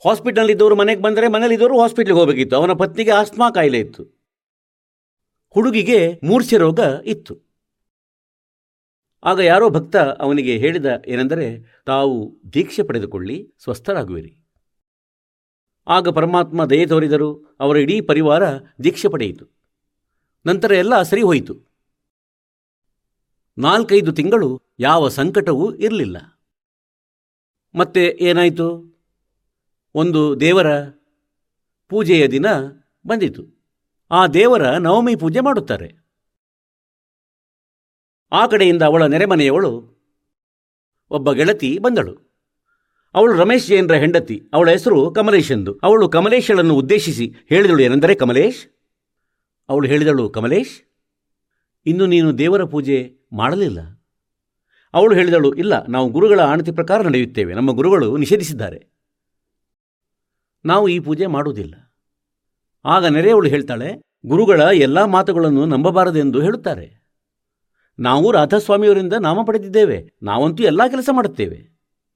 ಹಾಸ್ಪಿಟ್ಲಲ್ಲಿದ್ದವರು 0.07 0.75
ಮನೆಗೆ 0.75 1.01
ಬಂದರೆ 1.01 1.27
ಮನೇಲಿದ್ದವರು 1.27 1.81
ಹಾಸ್ಪಿಟ್ಲಿಗೆ 1.81 2.19
ಹೋಗಬೇಕಿತ್ತು. 2.19 2.55
ಅವನ 2.55 2.73
ಪತ್ನಿಗೆ 2.73 3.12
ಆಸ್ಮಾ 3.12 3.49
ಕಾಯಿಲೆ 3.49 3.79
ಇತ್ತು. 3.79 4.23
ಹುಡುಗಿಗೆ 5.49 6.19
ಮೂರ್ಛೆ 6.23 6.57
ರೋಗ 6.57 6.79
ಇತ್ತು. 7.05 7.39
ಆಗ 9.23 9.39
ಯಾರೋ 9.39 9.69
ಭಕ್ತ 9.69 9.95
ಅವನಿಗೆ 9.95 10.57
ಹೇಳಿದ 10.57 10.86
ಏನೆಂದರೆ, 11.07 11.77
ತಾವು 11.86 12.41
ದೀಕ್ಷೆ 12.53 12.83
ಪಡೆದುಕೊಳ್ಳಿ, 12.83 13.53
ಸ್ವಸ್ಥರಾಗುವಿರಿ. 13.63 14.38
ಆಗ 15.88 16.09
ಪರಮಾತ್ಮ 16.09 16.65
ದಯೆ 16.65 16.86
ತೋರಿದರು. 16.86 17.57
ಅವರ 17.59 17.77
ಇಡೀ 17.77 18.01
ಪರಿವಾರ 18.01 18.43
ದೀಕ್ಷೆ 18.83 19.07
ಪಡೆಯಿತು. 19.07 19.62
ನಂತರ 20.45 20.71
ಎಲ್ಲ 20.71 21.01
ಸರಿ 21.01 21.21
ಹೋಯಿತು 21.21 21.73
ನಾಲ್ಕೈದು 23.58 24.12
ತಿಂಗಳು 24.12 24.62
ಯಾವ 24.79 25.08
ಸಂಕಟವೂ 25.08 25.75
ಇರಲಿಲ್ಲ. 25.75 26.17
ಮತ್ತೆ 27.75 28.17
ಏನಾಯಿತು? 28.21 28.93
ಒಂದು 29.95 30.39
ದೇವರ 30.39 30.79
ಪೂಜೆಯ 31.89 32.27
ದಿನ 32.27 32.45
ಬಂದಿತು. 33.08 33.63
ಆ 34.12 34.27
ದೇವರ 34.27 34.77
ನವಮಿ 34.77 35.15
ಪೂಜೆ 35.15 35.39
ಮಾಡುತ್ತಾರೆ. 35.39 35.95
ಆ 38.32 38.47
ಕಡೆಯಿಂದ 38.47 38.82
ಅವಳ 38.82 39.06
ನೆರೆಮನೆಯವಳು 39.06 39.93
ಒಬ್ಬ 41.10 41.32
ಗೆಳತಿ 41.32 41.79
ಬಂದಳು. 41.79 42.34
ಅವಳು 43.15 43.34
ರಮೇಶ್ 43.34 43.67
ಜೈನ್ರ 43.67 43.95
ಹೆಂಡತಿ, 43.95 44.43
ಅವಳ 44.53 44.69
ಹೆಸರು 44.69 45.12
ಕಮಲೇಶ್ 45.12 45.51
ಎಂದು. 45.51 45.79
ಅವಳು 45.84 46.10
ಕಮಲೇಶಳನ್ನು 46.10 46.75
ಉದ್ದೇಶಿಸಿ 46.75 47.34
ಹೇಳಿದಳು 47.49 47.79
ಏನೆಂದರೆ, 47.79 48.15
ಕಮಲೇಶ್ 48.15 48.83
ಅವಳು 49.73 49.88
ಹೇಳಿದಳು, 49.88 50.29
ಕಮಲೇಶ್, 50.29 50.73
ಇನ್ನು 51.86 52.05
ನೀನು 52.05 52.38
ದೇವರ 52.38 52.63
ಪೂಜೆ 52.63 52.97
ಮಾಡಲಿಲ್ಲ. 53.33 53.79
ಅವಳು 54.93 55.15
ಹೇಳಿದಳು, 55.15 55.53
ಇಲ್ಲ, 55.53 55.86
ನಾವು 55.86 56.09
ಗುರುಗಳ 56.09 56.39
ಆಣತಿ 56.39 56.71
ಪ್ರಕಾರ 56.71 57.01
ನಡೆಯುತ್ತೇವೆ, 57.01 57.53
ನಮ್ಮ 57.53 57.71
ಗುರುಗಳು 57.71 58.17
ನಿಷೇಧಿಸಿದ್ದಾರೆ. 58.17 58.79
ನಾವು 60.65 60.88
ಈ 60.88 60.99
ಪೂಜೆ 60.99 61.25
ಮಾಡುವುದಿಲ್ಲ. 61.25 61.75
ಆಗ 62.86 63.05
ನೆರೆಯವಳು 63.05 63.49
ಹೇಳ್ತಾಳೆ, 63.49 64.01
ಗುರುಗಳ 64.25 64.62
ಎಲ್ಲ 64.73 65.03
ಮಾತುಗಳನ್ನು 65.03 65.65
ನಂಬಬಾರದೆಂದು 65.65 66.41
ಹೇಳುತ್ತಾರೆ. 66.41 66.88
ನಾವು 67.99 68.31
ರಾಧಾಸ್ವಾಮಿಯವರಿಂದ 68.31 69.13
ನಾಮ 69.13 69.39
ಪಡೆದಿದ್ದೇವೆ, 69.45 70.13
ನಾವಂತೂ 70.23 70.63
ಎಲ್ಲ 70.63 70.88
ಕೆಲಸ 70.88 71.09
ಮಾಡುತ್ತೇವೆ. 71.12 71.59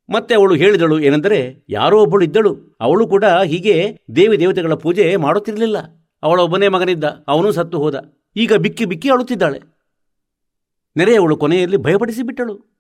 ಮತ್ತೆ 0.09 0.35
ಅವಳು 0.35 0.55
ಹೇಳಿದಳು, 0.55 0.99
ಏನೆಂದರೆ, 0.99 1.65
ಯಾರೋ 1.69 1.97
ಒಬ್ಬಳು 2.03 2.25
ಇದ್ದಳು, 2.25 2.77
ಅವಳು 2.81 3.07
ಕೂಡ 3.07 3.25
ಹೀಗೆ 3.25 3.99
ದೇವಿ 4.15 4.39
ದೇವತೆಗಳ 4.39 4.73
ಪೂಜೆ 4.73 5.15
ಮಾಡುತ್ತಿರಲಿಲ್ಲ. 5.15 6.06
ಅವಳ 6.23 6.39
ಒಬ್ಬನೇ 6.39 6.67
ಮಗನಿದ್ದ, 6.67 7.03
ಅವನೂ 7.27 7.51
ಸತ್ತು 7.51 7.77
ಹೋದ. 7.77 8.13
ಈಗ 8.35 8.53
ಬಿಕ್ಕಿ 8.53 8.85
ಬಿಕ್ಕಿ 8.85 9.09
ಅಳುತ್ತಿದ್ದಾಳೆ. 9.09 9.61
ನೆರೆಯವಳು 10.97 11.37
ಕೊನೆಯಲ್ಲಿ 11.37 11.77
ಭಯಪಡಿಸಿಬಿಟ್ಟಳು. 11.77 12.77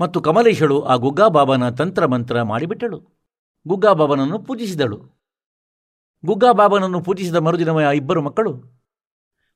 ಮತ್ತು 0.00 0.20
ಕಮಲೇಶಳು 0.20 0.82
ಆ 0.82 0.94
ಗುಗ್ಗಾಬಾಬನ 0.94 1.68
ತಂತ್ರ 1.68 2.06
ಮಂತ್ರ 2.06 2.42
ಮಾಡಿಬಿಟ್ಟಳು. 2.42 3.28
ಗುಗ್ಗಾಬಾಬನನ್ನು 3.68 4.38
ಪೂಜಿಸಿದಳು. 4.38 4.96
ಗುಗ್ಗಾಬಾಬನನ್ನು 6.26 7.00
ಪೂಜಿಸಿದ 7.00 7.36
ಮರುದಿನವೇ 7.36 7.84
ಆ 7.84 7.90
ಇಬ್ಬರು 7.90 8.22
ಮಕ್ಕಳು. 8.22 8.52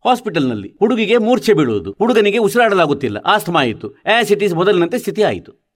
ಹಾಸ್ಪಿಟಲ್ನಲ್ಲಿ 0.05 0.77
ಹುಡುಗಿಗೆ 0.79 1.17
ಮೂರ್ಛೆ 1.17 1.53
ಬೀಳುವುದು, 1.53 1.93
ಹುಡುಗನಿಗೆ 1.93 2.39
ಉಸಿರಾಡಲಾಗುತ್ತಿಲ್ಲ 2.39 3.17
ಆಸ್ತಮಾ 3.17 3.61
ಆಯಿತು. 3.61 3.91
ಆಸಿಟಿಸ್ 3.91 4.55
ಮೊದಲಿನಂತೆ 4.55 4.99
ಸ್ಥಿತಿ 4.99 5.23
ಆಯಿತು 5.23 5.68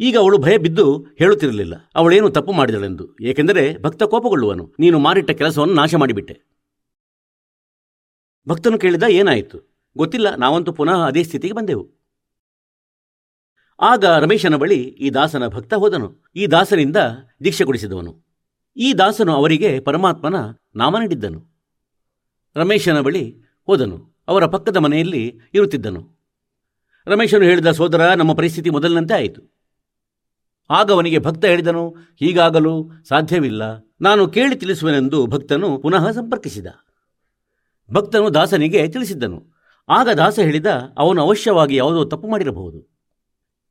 ಈಗ 0.00 0.16
ಅವಳು 0.18 0.38
ಭಯ 0.38 0.58
ಬಿದ್ದು 0.58 1.06
ಹೇಳುತ್ತಿರಲಿಲ್ಲ. 1.18 1.74
ಅವಳೇನು 1.94 2.30
ತಪ್ಪು 2.30 2.52
ಮಾಡಿದಳೆಂದು. 2.52 3.16
ಏಕೆಂದರೆ 3.22 3.82
ಭಕ್ತ 3.82 4.02
ಕೋಪಗೊಳ್ಳುವನು. 4.02 4.74
ನೀನು 4.78 4.98
ಮಾರಿಟ್ಟ 4.98 5.30
ಕೆಲಸವನ್ನು 5.30 5.74
ನಾಶ 5.74 5.94
ಮಾಡಿಬಿಟ್ಟೆ. 5.94 6.42
ಭಕ್ತನು 8.48 8.78
ಕೇಳಿದ, 8.78 9.02
ಏನಾಯಿತು? 9.08 9.76
ಗೊತ್ತಿಲ್ಲ, 9.96 10.34
ನಾವಂತೂ 10.34 10.72
ಪುನಃ 10.72 10.92
ಅದೇ 10.92 11.22
ಸ್ಥಿತಿಗೆ 11.22 11.54
ಬಂದೆವು. 11.54 11.96
ಆಗ 13.80 14.04
ರಮೇಶನ 14.04 14.54
ಬಳಿ 14.54 14.82
ಈ 14.82 15.10
ದಾಸನ 15.10 15.46
ಭಕ್ತ 15.46 15.74
ಹೋದನು. 15.74 16.24
ಈ 16.36 16.46
ದಾಸನಿಂದ 16.46 16.96
ದೀಕ್ಷೆ 17.44 17.64
ಕೊಡಿಸಿದವನು. 17.64 18.26
ಈ 18.76 18.92
ದಾಸನು 18.92 19.34
ಅವರಿಗೆ 19.34 19.80
ಪರಮಾತ್ಮನ 19.80 20.34
ನಾಮ 20.76 20.98
ನೀಡಿದ್ದನು. 20.98 21.46
ರಮೇಶನ 22.56 23.00
ಬಳಿ 23.00 23.40
ಹೋದನು. 23.66 24.16
ಅವರ 24.28 24.46
ಪಕ್ಕದ 24.46 24.76
ಮನೆಯಲ್ಲಿ 24.76 25.38
ಇರುತ್ತಿದ್ದನು. 25.54 26.16
ರಮೇಶನು 27.06 27.44
ಹೇಳಿದ, 27.44 27.70
ಸೋದರ, 27.70 28.14
ನಮ್ಮ 28.14 28.34
ಪರಿಸ್ಥಿತಿ 28.34 28.70
ಮೊದಲಿನಂತೆ 28.70 29.14
ಆಯಿತು. 29.14 29.55
ಆಗ 30.70 30.92
ಅವನಿಗೆ 30.92 31.18
ಭಕ್ತ 31.18 31.44
ಹೇಳಿದನು 31.44 31.94
ಹೀಗಾಗಲು 32.16 32.90
ಸಾಧ್ಯವಿಲ್ಲ. 33.08 33.62
ನಾನು 34.00 34.28
ಕೇಳಿ 34.28 34.56
ತಿಳಿಸುವನೆಂದು 34.56 35.26
ಭಕ್ತನು 35.26 35.78
ಪುನಃ 35.78 36.10
ಸಂಪರ್ಕಿಸಿದ. 36.10 36.66
ಭಕ್ತನು 37.92 38.34
ದಾಸನಿಗೆ 38.34 38.88
ತಿಳಿಸಿದ್ದನು. 38.88 39.42
ಆಗ 39.88 40.08
ದಾಸ 40.08 40.38
ಹೇಳಿದ 40.38 40.66
ಅವನು 40.98 41.22
ಅವಶ್ಯವಾಗಿ 41.22 41.76
ಯಾವುದೋ 41.76 42.04
ತಪ್ಪು 42.04 42.28
ಮಾಡಿರಬಹುದು. 42.28 42.96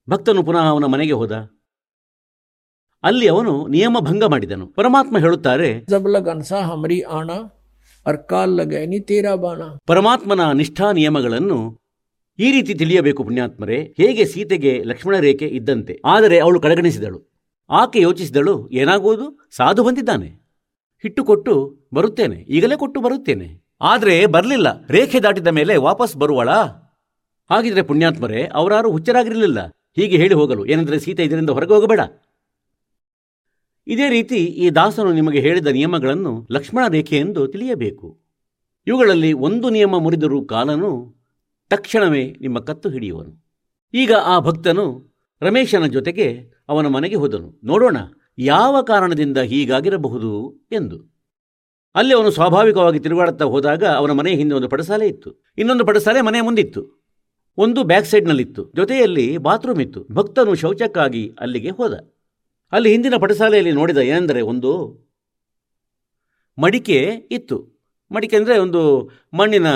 ಭಕ್ತನು 0.09 0.43
ಪುನಃ 0.43 0.59
ಅವನ 0.59 0.85
ಮನೆಗೆ 0.85 1.11
ಹೋದ. 1.11 1.31
ಅಲ್ಲಿ 3.03 3.27
ಅವನು 3.27 3.67
ನಿಯಮ 3.67 3.97
ಭಂಗ 3.99 4.23
ಮಾಡಿದನು. 4.23 4.67
ಪರಮಾತ್ಮ 4.67 5.17
ಹೇಳುತ್ತಾರೆ 5.17 5.85
ಪರಮಾತ್ಮನ 9.85 10.51
ನಿಷ್ಠಾ 10.51 10.91
ನಿಯಮಗಳನ್ನು 10.91 11.84
ಈ 12.39 12.51
ರೀತಿ 12.51 12.75
ತಿಳಿಯಬೇಕು 12.75 13.23
ಪುಣ್ಯಾತ್ಮರೇ, 13.23 13.95
ಹೇಗೆ 13.97 14.25
ಸೀತೆಗೆ 14.25 14.83
ಲಕ್ಷ್ಮಣ 14.83 15.17
ರೇಖೆ 15.17 15.45
ಇದ್ದಂತೆ. 15.45 16.01
ಆದರೆ 16.05 16.39
ಅವಳು 16.39 16.59
ಕಡೆಗಣಿಸಿದಳು. 16.59 17.35
ಆಕೆ 17.69 18.01
ಯೋಚಿಸಿದಳು, 18.01 18.69
ಏನಾಗುವುದು? 18.69 19.49
ಸಾಧು 19.55 19.83
ಬಂದಿದ್ದಾನೆ. 19.83 20.27
ಹಿಟ್ಟು 21.01 21.23
ಕೊಟ್ಟು 21.23 21.79
ಬರುತ್ತೇನೆ, 21.93 22.35
ಈಗಲೇ 22.35 22.77
ಕೊಟ್ಟು 22.77 23.01
ಬರುತ್ತೇನೆ. 23.01 23.65
ಆದರೆ 23.81 24.25
ಬರಲಿಲ್ಲ, 24.25 24.87
ರೇಖೆ 24.87 25.19
ದಾಟಿದ 25.19 25.47
ಮೇಲೆ 25.47 25.77
ವಾಪಸ್ 25.77 26.17
ಬರುವಳಾ? 26.17 26.63
ಹಾಗಿದ್ರೆ 27.49 27.81
ಪುಣ್ಯಾತ್ಮರೇ, 27.81 28.49
ಅವರಾರು 28.53 28.91
ಹುಚ್ಚರಾಗಿರಲಿಲ್ಲ. 28.91 29.65
ಹೀಗೆ 29.95 30.17
ಹೇಳಿ 30.17 30.33
ಹೋಗಲು, 30.33 30.65
ಏನೆಂದರೆ 30.65 30.99
ಸೀತೆ 30.99 31.23
ಇದರಿಂದ 31.23 31.49
ಹೊರಗೆ 31.49 31.73
ಹೋಗಬೇಡ. 31.73 31.99
ಇದೇ 33.87 34.09
ರೀತಿ 34.09 34.35
ಈ 34.35 34.69
ದಾಸನು 34.69 35.13
ನಿಮಗೆ 35.13 35.39
ಹೇಳಿದ 35.39 35.67
ನಿಯಮಗಳನ್ನು 35.67 36.47
ಲಕ್ಷ್ಮಣ 36.51 36.87
ರೇಖೆ 36.87 37.17
ಎಂದು 37.17 37.47
ತಿಳಿಯಬೇಕು. 37.47 38.19
ಇವುಗಳಲ್ಲಿ 38.87 39.33
ಒಂದು 39.33 39.69
ನಿಯಮ 39.69 39.97
ಮುರಿದರೂ 39.97 40.45
ಕಾಲನು 40.45 41.14
ತಕ್ಷಣವೇ 41.69 42.35
ನಿಮ್ಮ 42.41 42.59
ಕತ್ತು 42.59 42.89
ಹಿಡಿಯುವನು. 42.89 43.45
ಈಗ 43.93 44.13
ಆ 44.13 44.39
ಭಕ್ತನು 44.39 45.15
ರಮೇಶನ 45.41 45.85
ಜೊತೆಗೆ 45.85 46.41
ಅವನ 46.69 46.87
ಮನೆಗೆ 46.87 47.15
ಹೋದನು. 47.15 47.61
ನೋಡೋಣ, 47.63 47.97
ಯಾವ 48.37 48.81
ಕಾರಣದಿಂದ 48.81 49.37
ಹೀಗಾಗಿರಬಹುದು 49.37 50.53
ಎಂದು. 50.71 51.15
ಅಲ್ಲಿ 51.95 52.13
ಅವನು 52.13 52.31
ಸ್ವಾಭಾವಿಕವಾಗಿ 52.31 52.99
ತಿರುಗಾಡುತ್ತಾ 52.99 53.45
ಹೋದಾಗ 53.45 53.83
ಅವನ 53.83 54.11
ಮನೆಯ 54.11 54.35
ಹಿಂದೆ 54.35 54.55
ಒಂದು 54.55 54.69
ಪಡಸಾಲೆ 54.69 55.07
ಇತ್ತು. 55.07 55.53
ಇನ್ನೊಂದು 55.57 55.85
ಪಡಸಾಲೆ 55.85 56.21
ಮನೆಯ 56.21 56.41
ಮುಂದಿತ್ತು. 56.41 57.05
ಒಂದು 57.57 57.83
ಬ್ಯಾಕ್ 57.83 58.05
ಸೈಡ್ನಲ್ಲಿತ್ತು. 58.05 58.71
ಜೊತೆಯಲ್ಲಿ 58.75 59.37
ಬಾತ್ರೂಮ್ 59.37 59.81
ಇತ್ತು. 59.81 60.07
ಭಕ್ತನು 60.11 60.55
ಶೌಚಕ್ಕಾಗಿ 60.55 61.35
ಅಲ್ಲಿಗೆ 61.39 61.69
ಹೋದ. 61.69 61.93
ಅಲ್ಲಿ 62.71 62.91
ಹಿಂದಿನ 62.91 63.13
ಪಡಸಾಲೆಯಲ್ಲಿ 63.19 63.71
ನೋಡಿದ 63.71 63.97
ಏನೆಂದರೆ 63.97 64.41
ಒಂದು 64.41 64.71
ಮಡಿಕೆ 66.57 67.27
ಇತ್ತು. 67.31 67.57
ಮಡಿಕೆ 68.11 68.35
ಅಂದರೆ 68.35 68.57
ಒಂದು 68.57 69.09
ಮಣ್ಣಿನ 69.33 69.67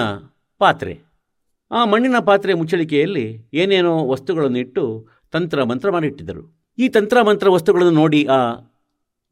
ಪಾತ್ರೆ. 0.58 1.09
ಆ 1.72 1.86
ಮಣ್ಣಿನ 1.86 2.16
ಪಾತ್ರೆ 2.20 2.54
ಮುಚ್ಚಳಿಕೆಯಲ್ಲಿ 2.54 3.50
ಏನೇನೋ 3.54 4.08
ವಸ್ತುಗಳನ್ನು 4.08 4.58
ಇಟ್ಟು 4.58 5.08
ತಂತ್ರ 5.32 5.64
ಮಂತ್ರ 5.64 5.92
ಮಾಡಿಟ್ಟಿದ್ದರು. 5.92 6.74
ಈ 6.78 6.90
ತಂತ್ರ 6.90 7.22
ಮಂತ್ರ 7.22 7.50
ವಸ್ತುಗಳನ್ನು 7.50 7.92
ನೋಡಿ 7.92 8.26
ಆ 8.26 8.56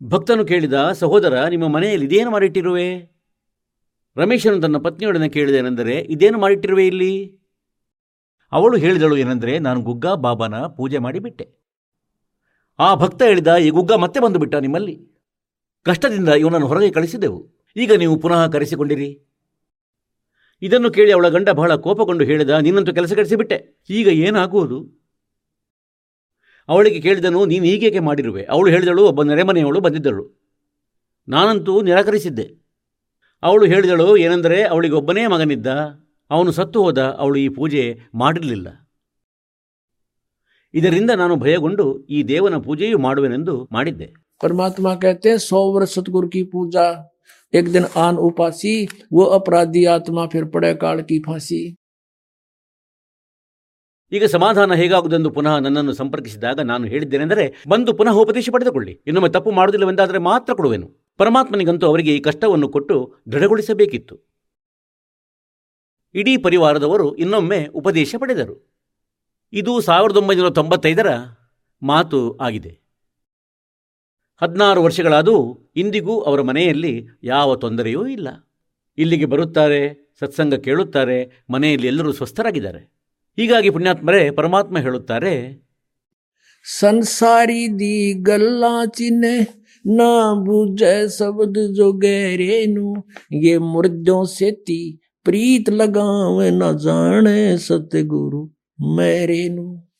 ಭಕ್ತನು 0.03 0.45
ಕೇಳಿದ, 0.45 0.91
ಸಹೋದರ, 0.91 1.43
ನಿಮ್ಮ 1.43 1.67
ಮನೆಯಲ್ಲಿ 1.67 2.05
ಇದೇನು 2.05 2.31
ಮಾಡಿಟ್ಟಿರುವೆ? 2.31 3.17
ರಮೇಶನು 4.17 4.61
ತನ್ನ 4.61 4.77
ಪತ್ನಿಯೊಡನೆ 4.77 5.29
ಕೇಳಿದೇನೆಂದರೆ, 5.29 5.95
ಇದೇನು 5.95 6.39
ಮಾಡಿಟ್ಟಿರುವೆ 6.39 6.87
ಇಲ್ಲಿ? 6.87 7.39
ಅವಳು 8.51 8.77
ಹೇಳಿದಳು 8.77 9.17
ಏನೆಂದರೆ, 9.17 9.59
ನಾನು 9.59 9.81
ಗುಗ್ಗ, 9.81 10.07
ಬಾಬಾನ 10.07 10.55
ಪೂಜೆ 10.55 10.97
ಮಾಡಿಬಿಟ್ಟೆ 10.97 11.49
ಆ 12.79 12.95
ಭಕ್ತ 12.95 13.23
ಹೇಳಿದ, 13.23 13.55
ಈ 13.55 13.69
ಗುಗ್ಗ 13.69 13.93
ಮತ್ತೆ 13.93 14.19
ಬಂದುಬಿಟ್ಟ 14.19 14.55
ನಿಮ್ಮಲ್ಲಿ. 14.55 15.07
ಕಷ್ಟದಿಂದ 15.83 16.29
ಇವನನ್ನು 16.29 16.67
ಹೊರಗೆ 16.67 16.91
ಕಳಿಸಿದೆವು. 16.91 17.49
ಈಗ 17.75 17.93
ನೀವು 17.93 18.17
ಪುನಃ 18.17 18.47
ಕರೆಸಿಕೊಂಡಿರಿ. 18.47 19.26
ಇದನ್ನು 20.62 20.88
ಕೇಳಿ 20.90 21.10
ಅವಳ 21.12 21.28
ಗಂಡ 21.28 21.48
ಬಹಳ 21.50 21.72
ಕೋಪಗೊಂಡು 21.76 22.24
ಹೇಳಿದ 22.24 22.58
ನಿನ್ನಂತೂ 22.58 22.92
ಕೆಲಸ 22.92 23.12
ಕೆಡಿಸಿಬಿಟ್ಟೆ 23.12 23.58
ಈಗ 23.90 24.08
ಏನಾಗುವುದು 24.26 24.78
ಅವಳಿಗೆ 26.68 26.98
ಕೇಳಿದನು 27.00 27.40
ನೀನು 27.44 27.64
ಹೀಗೇಕೆ 27.64 28.00
ಮಾಡಿರುವೆ 28.00 28.42
ಅವಳು 28.44 28.68
ಹೇಳಿದಳು 28.70 29.02
ಒಬ್ಬ 29.04 29.22
ನೆರೆಮನೆಯವಳು 29.22 29.80
ಬಂದಿದ್ದಳು 29.80 30.24
ನಾನಂತೂ 31.28 31.74
ನಿರಾಕರಿಸಿದ್ದೆ 31.82 32.46
ಅವಳು 33.42 33.64
ಹೇಳಿದಳು 33.64 34.08
ಏನೆಂದರೆ 34.16 34.58
ಅವಳಿಗೆ 34.64 34.94
ಒಬ್ಬನೇ 34.94 35.24
ಮಗನಿದ್ದ 35.26 35.68
ಅವನು 36.30 36.50
ಸತ್ತು 36.52 36.78
ಹೋದ 36.82 37.00
ಅವಳು 37.18 37.36
ಈ 37.36 37.48
ಪೂಜೆ 37.48 37.82
ಮಾಡಿರಲಿಲ್ಲ 38.14 38.68
ಇದರಿಂದ 40.74 41.10
ನಾನು 41.14 41.34
ಭಯಗೊಂಡು 41.36 41.84
ಈ 42.08 42.20
ದೇವನ 42.28 42.58
ಪೂಜೆಯೂ 42.58 42.98
ಮಾಡುವೆನೆಂದು 42.98 43.56
ಮಾಡಿದ್ದೆ 43.72 44.08
परमात्मा 44.40 44.92
कहते 44.94 45.28
हैं 45.28 45.38
सौ 45.40 45.58
वर्ष 45.72 45.90
सतगुरु 45.94 46.28
की 46.28 46.40
पूजा 46.44 46.84
एक 47.52 47.66
दिन 47.68 47.84
आन 47.98 48.16
उपासी 48.20 48.74
वो 49.12 49.24
अपराधी 49.32 49.84
आत्मा 49.86 50.26
फिर 50.26 50.44
पड़े 50.50 50.74
काल 50.76 51.02
की 51.02 51.18
फांसी 51.20 51.62
ಈಗ 54.12 54.24
ಸಮಾಧಾನ 54.24 54.74
ಹೇಗಾಗುವುದೆಂದು 54.74 55.30
ಪುನಃ 55.30 55.52
ನನ್ನನ್ನು 55.58 55.92
ಸಂಪರ್ಕಿಸಿದಾಗ 55.92 56.60
ನಾನು 56.60 56.84
ಹೇಳಿದ್ದೇನೆಂದರೆ 56.86 57.44
ಬಂದು 57.68 57.90
ಪುನಃ 57.92 58.16
ಉಪದೇಶ 58.20 58.48
ಪಡೆದುಕೊಳ್ಳಿ 58.52 58.92
ಇನ್ನೊಮ್ಮೆ 59.06 59.30
ತಪ್ಪು 59.30 59.50
ಮಾಡುವುದಿಲ್ಲವೆಂದಾದರೆ 59.50 60.18
ಮಾತ್ರ 60.18 60.54
ಕೊಡುವೆನು 60.54 60.88
ಪರಮಾತ್ಮನಿಗಂತೂ 61.20 61.86
ಅವರಿಗೆ 61.86 62.12
ಈ 62.16 62.20
ಕಷ್ಟವನ್ನು 62.20 62.68
ಕೊಟ್ಟು 62.68 62.96
ದೃಢಗೊಳಿಸಬೇಕಿತ್ತು 63.32 64.16
ಇಡೀ 66.14 66.34
ಪರಿವಾರದವರು 66.36 67.08
ಇನ್ನೊಮ್ಮೆ 67.16 67.60
ಉಪದೇಶ 67.74 68.14
ಪಡೆದರು 68.20 68.56
ಇದು 69.52 69.80
ಸಾವಿರದ 69.80 70.16
ಒಂಬೈನೂರ 70.16 70.50
ತೊಂಬತ್ತೈದರ 70.50 71.08
ಮಾತು 71.82 72.20
ಆಗಿದೆ 72.40 72.72
ಹದಿನಾರು 74.41 74.83
ವರ್ಷಗಳಾದೂ 74.83 75.59
ಇಂದಿಗೂ 75.75 76.21
ಅವರ 76.21 76.41
ಮನೆಯಲ್ಲಿ 76.41 77.07
ಯಾವ 77.23 77.55
ತೊಂದರೆಯೂ 77.55 78.07
ಇಲ್ಲ. 78.07 78.27
ಇಲ್ಲಿಗೆ 78.97 79.25
ಬರುತ್ತಾರೆ 79.25 80.11
ಸತ್ಸಂಗ 80.19 80.55
ಕೇಳುತ್ತಾರೆ 80.55 81.43
ಮನೆಯಲ್ಲಿ 81.49 81.87
ಎಲ್ಲರೂ 81.87 82.11
ಸ್ವಸ್ಥರಾಗಿದ್ದಾರೆ. 82.11 82.97
ಹೀಗಾಗಿ 83.35 83.69
ಪುಣ್ಯಾತ್ಮರೇ 83.69 84.29
ಪರಮಾತ್ಮ 84.29 84.77
ಹೇಳುತ್ತಾರೆ 84.77 85.67
ಸಂಸಾರಿ 86.79 87.79
ದಿ 87.79 88.13
ಗಲ್ಲಾಚಿನೆ 88.13 89.63
ನಾ 89.85 90.33
ಭುಜ 90.33 90.83
ಸಬದ 91.07 91.57
ಜೊಗೇರೇನು 91.75 92.93
ಗೆ 93.41 93.57
ಮುರ್ದ್ಯೋ 93.57 94.23
ಸೇತಿ 94.23 95.11
ಪ್ರೀತ್ 95.23 95.69
ಲಗಾವೆ 95.69 96.49
ನ 96.49 96.63
ಜಾಣೆ 96.77 97.57
ಸತ್ಯಗುರು 97.57 98.45
ಮೇರೇನು. 98.95 99.97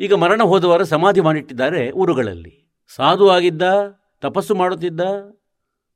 ಈಗ 0.00 0.14
ಮರಣ 0.14 0.42
ಹೋದವರು 0.42 0.84
ಸಮಾಧಿ 0.84 1.20
ಮಾಡಿಟ್ಟಿದ್ದಾರೆ 1.20 1.90
ಊರುಗಳಲ್ಲಿ. 1.90 2.63
ಸಾಧು 2.88 3.28
ಆಗಿದ್ದ 3.28 3.62
ತಪಸ್ಸು 4.20 4.54
ಮಾಡುತ್ತಿದ್ದ, 4.54 5.00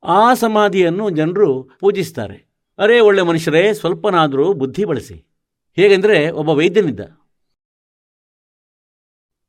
ಆ 0.02 0.34
ಸಮಾಧಿಯನ್ನು 0.34 1.10
ಜನರು 1.10 1.70
ಪೂಜಿಸ್ತಾರೆ. 1.80 2.48
ಅರೇ 2.78 3.00
ಒಳ್ಳೆ 3.00 3.22
ಮನುಷ್ಯರೇ, 3.22 3.72
ಸ್ವಲ್ಪನಾದರೂ 3.72 4.52
ಬುದ್ಧಿ 4.52 4.84
ಬಳಸಿ. 4.84 5.24
ಹೇಗೆಂದರೆ 5.76 6.30
ಒಬ್ಬ 6.30 6.50
ವೈದ್ಯನಿದ್ದ. 6.50 7.00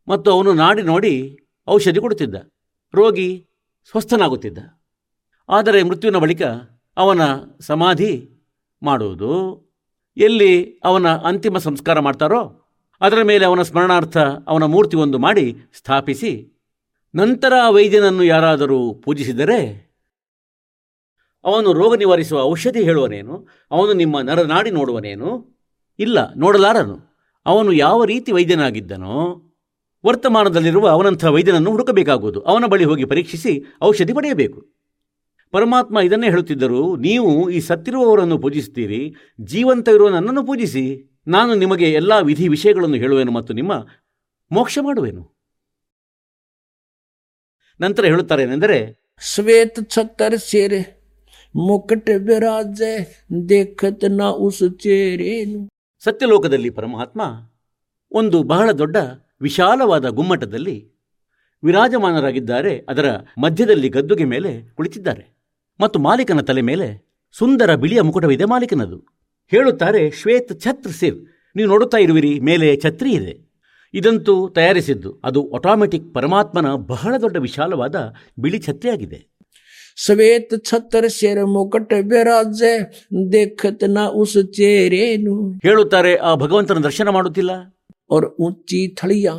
ಮತ್ತು 0.07 0.31
ಅವನು 0.31 0.53
ನಾಡಿ 0.53 0.81
ನೋಡಿ 0.81 1.39
ಔಷಧಿ 1.67 1.99
ಕೊಡುತ್ತಿದ್ದ. 1.99 2.35
ರೋಗಿ 2.93 3.47
ಸ್ವಸ್ಥನಾಗುತ್ತಿದ್ದ. 3.89 4.57
ಆದರೆ 5.49 5.83
ಮೃತ್ಯುವಿನ 5.83 6.19
ಬಳಿಕ 6.19 6.41
ಅವನ 6.97 7.21
ಸಮಾಧಿ 7.61 8.29
ಮಾಡುವುದು, 8.83 9.31
ಎಲ್ಲಿ 10.17 10.79
ಅವನ 10.83 11.15
ಅಂತಿಮ 11.15 11.57
ಸಂಸ್ಕಾರ 11.57 11.99
ಮಾಡ್ತಾರೋ, 11.99 12.65
ಅದರ 13.01 13.23
ಮೇಲೆ 13.23 13.45
ಅವನ 13.45 13.61
ಸ್ಮರಣಾರ್ಥ 13.61 14.17
ಅವನ 14.47 14.63
ಮೂರ್ತಿ 14.63 14.97
ಒಂದು 14.97 15.19
ಮಾಡಿ 15.19 15.57
ಸ್ಥಾಪಿಸಿ 15.73 16.58
ನಂತರ 17.15 17.53
ಆ 17.63 17.69
ವೈದ್ಯನನ್ನು 17.69 18.23
ಯಾರಾದರೂ 18.23 18.93
ಪೂಜಿಸಿದರೆ? 18.93 19.89
ಅವನು 21.43 21.73
ರೋಗ 21.73 21.95
ನಿವಾರಿಸುವ 21.95 22.41
ಔಷಧಿ 22.41 22.83
ಹೇಳುವನೇನು? 22.83 23.47
ಅವನು 23.71 23.93
ನಿಮ್ಮ 23.93 24.21
ನರನಾಡಿ 24.21 24.71
ನೋಡುವನೇನು? 24.71 25.59
ಇಲ್ಲ, 25.99 26.33
ನೋಡಲಾರನು. 26.33 27.15
ಅವನು 27.45 27.71
ಯಾವ 27.71 28.05
ರೀತಿ 28.05 28.31
ವೈದ್ಯನಾಗಿದ್ದನೋ? 28.31 29.45
ವರ್ತಮಾನದಲ್ಲಿರುವ 30.05 30.87
ಅವನಂಥ 30.87 31.25
ವೈದ್ಯನನ್ನು 31.25 31.71
ಹುಡುಕಬೇಕಾಗುವುದು. 31.71 32.41
ಅವನ 32.41 32.65
ಬಳಿ 32.65 32.83
ಹೋಗಿ 32.83 33.05
ಪರೀಕ್ಷಿಸಿ 33.05 33.63
ಔಷಧಿ 33.83 34.13
ಪಡೆಯಬೇಕು. 34.13 34.65
ಪರಮಾತ್ಮ 35.51 35.99
ಇದನ್ನೇ 35.99 36.29
ಹೇಳುತ್ತಿದ್ದರು, 36.29 36.95
ನೀವು 36.95 37.49
ಈ 37.49 37.59
ಸತ್ತಿರುವವರನ್ನು 37.59 38.37
ಪೂಜಿಸುತ್ತೀರಿ. 38.37 39.15
ಜೀವಂತ 39.41 39.87
ಇರುವ 39.87 40.09
ನನ್ನನ್ನು 40.09 40.45
ಪೂಜಿಸಿ. 40.45 41.17
ನಾನು 41.27 41.55
ನಿಮಗೆ 41.55 41.91
ಎಲ್ಲ 41.91 42.19
ವಿಧಿ 42.19 42.47
ವಿಷಯಗಳನ್ನು 42.47 42.95
ಹೇಳುವೆನು 42.95 43.31
ಮತ್ತು 43.31 43.53
ನಿಮ್ಮ 43.53 43.85
ಮೋಕ್ಷ 44.51 44.79
ಮಾಡುವೆನು. 44.81 45.38
ನಂತರ 47.81 48.05
ಹೇಳುತ್ತಾರೆ 48.05 48.43
ಏನೆಂದರೆ 48.43 49.01
ಶ್ವೇತ 49.21 49.79
ಛತ್ತರ 49.89 50.35
ಸೇರೆ 50.35 50.99
ಮುಕಟ 51.55 52.09
ಬಿರಾಜೇನು 52.17 54.33
ಉಸು 54.33 54.69
ಚೇರೇನು. 54.69 55.69
ಸತ್ಯಲೋಕದಲ್ಲಿ 56.03 56.69
ಪರಮಾತ್ಮ 56.69 57.21
ಒಂದು 58.11 58.43
ಬಹಳ 58.43 58.71
ದೊಡ್ಡ 58.71 58.97
ವಿಶಾಲವಾದ 59.41 60.05
ಗುಮ್ಮಟದಲ್ಲಿ 60.05 60.91
ವಿರಾಜಮಾನರಾಗಿದ್ದಾರೆ. 61.63 62.85
ಅದರ 62.89 63.05
ಮಧ್ಯದಲ್ಲಿ 63.37 63.89
ಗದ್ದುಗೆ 63.89 64.23
ಮೇಲೆ 64.23 64.75
ಕುಳಿತಿದ್ದಾರೆ. 64.75 65.37
ಮತ್ತು 65.81 65.99
ಮಾಲೀಕನ 65.99 66.41
ತಲೆ 66.41 66.61
ಮೇಲೆ 66.61 67.15
ಸುಂದರ 67.31 67.75
ಬಿಳಿಯ 67.75 68.01
ಮುಕುಟವಿದೆ 68.01 68.45
ಮಾಲೀಕನದು. 68.45 69.19
ಹೇಳುತ್ತಾರೆ 69.47 70.11
ಶ್ವೇತ 70.11 70.53
ಛತ್ರ 70.53 70.89
ಸೇವ್ 70.89 71.25
ನೀವು 71.55 71.69
ನೋಡುತ್ತಾ 71.69 71.97
ಇರುವಿರಿ 71.97 72.39
ಮೇಲೆ 72.39 72.77
ಛತ್ರಿ 72.77 73.11
ಇದೆ. 73.11 73.48
ಇದಂತೂ 73.93 74.49
ತಯಾರಿಸಿದ್ದು. 74.49 75.21
ಅದು 75.23 75.51
ಆಟೋಮೆಟಿಕ್ 75.51 76.13
ಪರಮಾತ್ಮನ 76.13 76.73
ಬಹಳ 76.75 77.15
ದೊಡ್ಡ 77.21 77.37
ವಿಶಾಲವಾದ 77.37 78.13
ಬಿಳಿ 78.39 78.59
ಛತ್ರಿಯಾಗಿದೆ. 78.59 79.29
ಸವೇತ 79.97 80.53
ಛತ್ತರ 80.65 81.07
ಸೇರ 81.07 81.43
ಮುಕಟ 81.43 81.93
ಬೆರಾಜೆ 82.01 83.05
ದೇಖತ್ 83.31 83.89
ನಾ 83.89 84.07
ಉಸ 84.07 84.37
ಚೇರೇನು. 84.37 85.51
ಹೇಳುತ್ತಾರೆ 85.63 86.15
ಆ 86.15 86.35
ಭಗವಂತನ 86.35 86.83
ದರ್ಶನ 86.83 87.09
ಮಾಡುತ್ತಿಲ್ಲ? 87.09 87.51
ಅವ್ರ 88.11 88.25
ಉಚ್ಚಿ 88.25 88.87
ಥಳಿಯ 88.87 89.29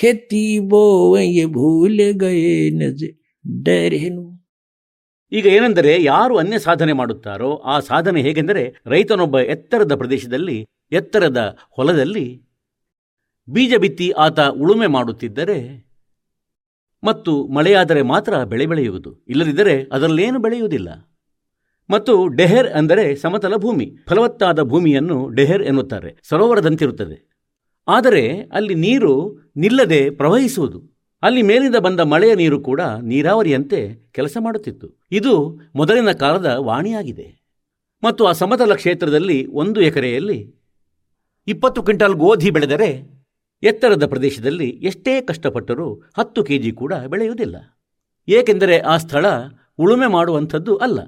ಖೇತಿ 0.00 0.58
ಬೋವೆ 0.58 1.44
ಭೂಲೆ 1.44 2.12
ಗಯೇ 2.12 2.70
ನಜೆ 2.70 3.40
ಡರೇನು. 3.62 4.38
ಈಗ 5.32 5.46
ಏನೆಂದರೆ 5.46 6.02
ಯಾರು 6.02 6.36
ಅನ್ಯ 6.36 6.58
ಸಾಧನೆ 6.58 6.92
ಮಾಡುತ್ತಾರೋ 6.92 7.54
ಆ 7.54 7.80
ಸಾಧನೆ 7.80 8.22
ಹೇಗೆಂದರೆ 8.22 8.82
ರೈತನೊಬ್ಬ 8.86 9.38
ಎತ್ತರದ 9.38 9.94
ಪ್ರದೇಶದಲ್ಲಿ 9.94 10.66
ಎತ್ತರದ 10.92 11.56
ಹೊಲದಲ್ಲಿ 11.70 12.47
ಬೀಜ 13.48 13.74
ಬಿತ್ತಿ 13.74 14.10
ಆತ 14.10 14.40
ಉಳುಮೆ 14.40 14.86
ಮಾಡುತ್ತಿದ್ದರೆ 14.86 15.88
ಮತ್ತು 17.04 17.46
ಮಳೆಯಾದರೆ 17.46 18.02
ಮಾತ್ರ 18.02 18.44
ಬೆಳೆ 18.44 18.66
ಬೆಳೆಯುವುದು. 18.66 19.24
ಇಲ್ಲದಿದ್ದರೆ 19.28 19.84
ಅದರಲ್ಲೇನು 19.92 20.38
ಬೆಳೆಯುವುದಿಲ್ಲ. 20.38 20.88
ಮತ್ತು 21.90 22.28
ಡೆಹೆರ್ 22.28 22.66
ಅಂದರೆ 22.66 23.16
ಸಮತಲ 23.16 23.56
ಭೂಮಿ, 23.56 23.92
ಫಲವತ್ತಾದ 24.08 24.62
ಭೂಮಿಯನ್ನು 24.62 25.28
ಡೆಹೆರ್ 25.28 25.62
ಎನ್ನುತ್ತಾರೆ, 25.62 26.16
ಸರೋವರದಂತಿರುತ್ತದೆ. 26.28 27.28
ಆದರೆ 27.88 28.40
ಅಲ್ಲಿ 28.40 28.74
ನೀರು 28.74 29.38
ನಿಲ್ಲದೆ 29.56 30.10
ಪ್ರವಹಿಸುವುದು. 30.10 30.98
ಅಲ್ಲಿ 31.22 31.42
ಮೇಲಿಂದ 31.42 31.76
ಬಂದ 31.76 32.00
ಮಳೆಯ 32.00 32.34
ನೀರು 32.34 32.60
ಕೂಡ 32.60 32.80
ನೀರಾವರಿಯಂತೆ 32.80 34.10
ಕೆಲಸ 34.12 34.36
ಮಾಡುತ್ತಿತ್ತು. 34.40 35.06
ಇದು 35.12 35.60
ಮೊದಲಿನ 35.76 36.12
ಕಾಲದ 36.12 36.46
ವಾಣಿಯಾಗಿದೆ. 36.46 37.44
ಮತ್ತು 38.04 38.24
ಆ 38.24 38.32
ಸಮತಲ 38.32 38.74
ಕ್ಷೇತ್ರದಲ್ಲಿ 38.74 39.46
ಒಂದು 39.46 39.80
ಎಕರೆಯಲ್ಲಿ 39.80 40.56
ಇಪ್ಪತ್ತು 41.46 41.82
ಕ್ವಿಂಟಾಲ್ 41.82 42.14
ಗೋಧಿ 42.14 42.50
ಬೆಳೆದರೆ 42.50 43.17
ಎತ್ತರದ 43.62 44.06
ಪ್ರದೇಶದಲ್ಲಿ 44.06 44.68
ಎಷ್ಟೇ 44.68 45.20
ಕಷ್ಟಪಟ್ಟರೂ 45.20 45.94
ಹತ್ತು 45.94 46.44
ಕೆಜಿ 46.44 46.72
ಕೂಡ 46.72 46.92
ಬೆಳೆಯುವುದಿಲ್ಲ. 46.92 47.56
ಏಕೆಂದರೆ 48.28 48.78
ಆ 48.78 48.96
ಸ್ಥಳ 48.96 49.26
ಉಳುಮೆ 49.78 50.06
ಮಾಡುವಂಥದ್ದು 50.06 50.76
ಅಲ್ಲ. 50.76 51.00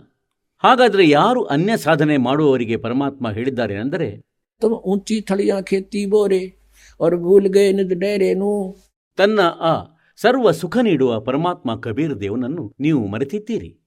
ಹಾಗಾದರೆ 0.59 1.09
ಯಾರು 1.09 1.45
ಅನ್ಯ 1.45 1.77
ಸಾಧನೆ 1.77 2.17
ಮಾಡುವವರಿಗೆ 2.17 2.77
ಪರಮಾತ್ಮ 2.77 3.31
ಹೇಳಿದ್ದಾರೆ 3.31 3.77
ಅಂದರೆ 3.77 4.21
ತಮ್ಮ 4.61 4.75
ಊಂಚಿ 4.75 5.23
ಖೇತಿ 5.63 6.07
ಬೋರೆ 6.07 6.61
ಅವರು 7.01 8.79
ತನ್ನ 9.17 9.41
ಆ 9.41 9.85
ಸರ್ವ 10.17 10.51
ಸುಖ 10.51 10.77
ನೀಡುವ 10.77 11.21
ಪರಮಾತ್ಮ 11.21 11.75
ಕಬೀರ್ 11.75 12.21
ದೇವನನ್ನು 12.21 12.75
ನೀವು 12.81 13.07
ಮರೆತಿದ್ದೀರಿ. 13.07 13.81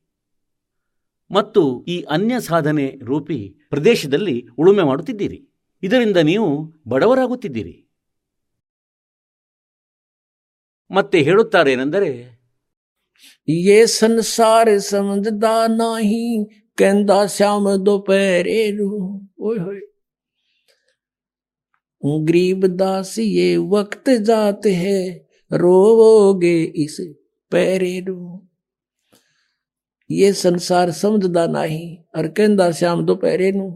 ಮತ್ತು 1.31 1.85
ಈ 1.87 2.01
ಅನ್ಯ 2.01 2.39
ಸಾಧನೆ 2.39 2.99
ರೂಪಿ 3.03 3.55
ಪ್ರದೇಶದಲ್ಲಿ 3.69 4.47
ಉಳುಮೆ 4.57 4.83
ಮಾಡುತ್ತಿದ್ದೀರಿ. 4.83 5.49
ಇದರಿಂದ 5.83 6.17
ನೀವು 6.17 6.73
ಬಡವರಾಗುತ್ತಿದ್ದೀರಿ. 6.87 7.82
ಮತ್ತೆ 10.90 11.18
ಹೇಳುತ್ತಾರೇನೆಂದರೆ 11.28 12.10
ये 13.48 13.76
संसार 13.90 14.68
समझदा 14.84 15.52
नाही 15.72 16.18
कहंदा 16.78 17.16
श्याम 17.28 17.64
दोपहरे 17.84 18.58
रू 18.72 18.88
ओए 19.40 19.56
होए 19.58 19.80
गरीब 22.26 22.66
दास 22.76 23.12
ये 23.18 23.48
वक्त 23.72 24.10
जात 24.28 24.66
है 24.82 24.98
रोवोगे 25.50 26.54
इस 26.84 26.96
पैरे 27.52 27.92
रू 28.08 28.18
ये 30.10 30.32
संसार 30.36 30.90
समझदा 31.00 31.46
नाही 31.56 31.82
और 32.16 32.28
कहंदा 32.38 32.70
श्याम 32.80 33.04
दोपहरे 33.04 33.50
नु 33.58 33.68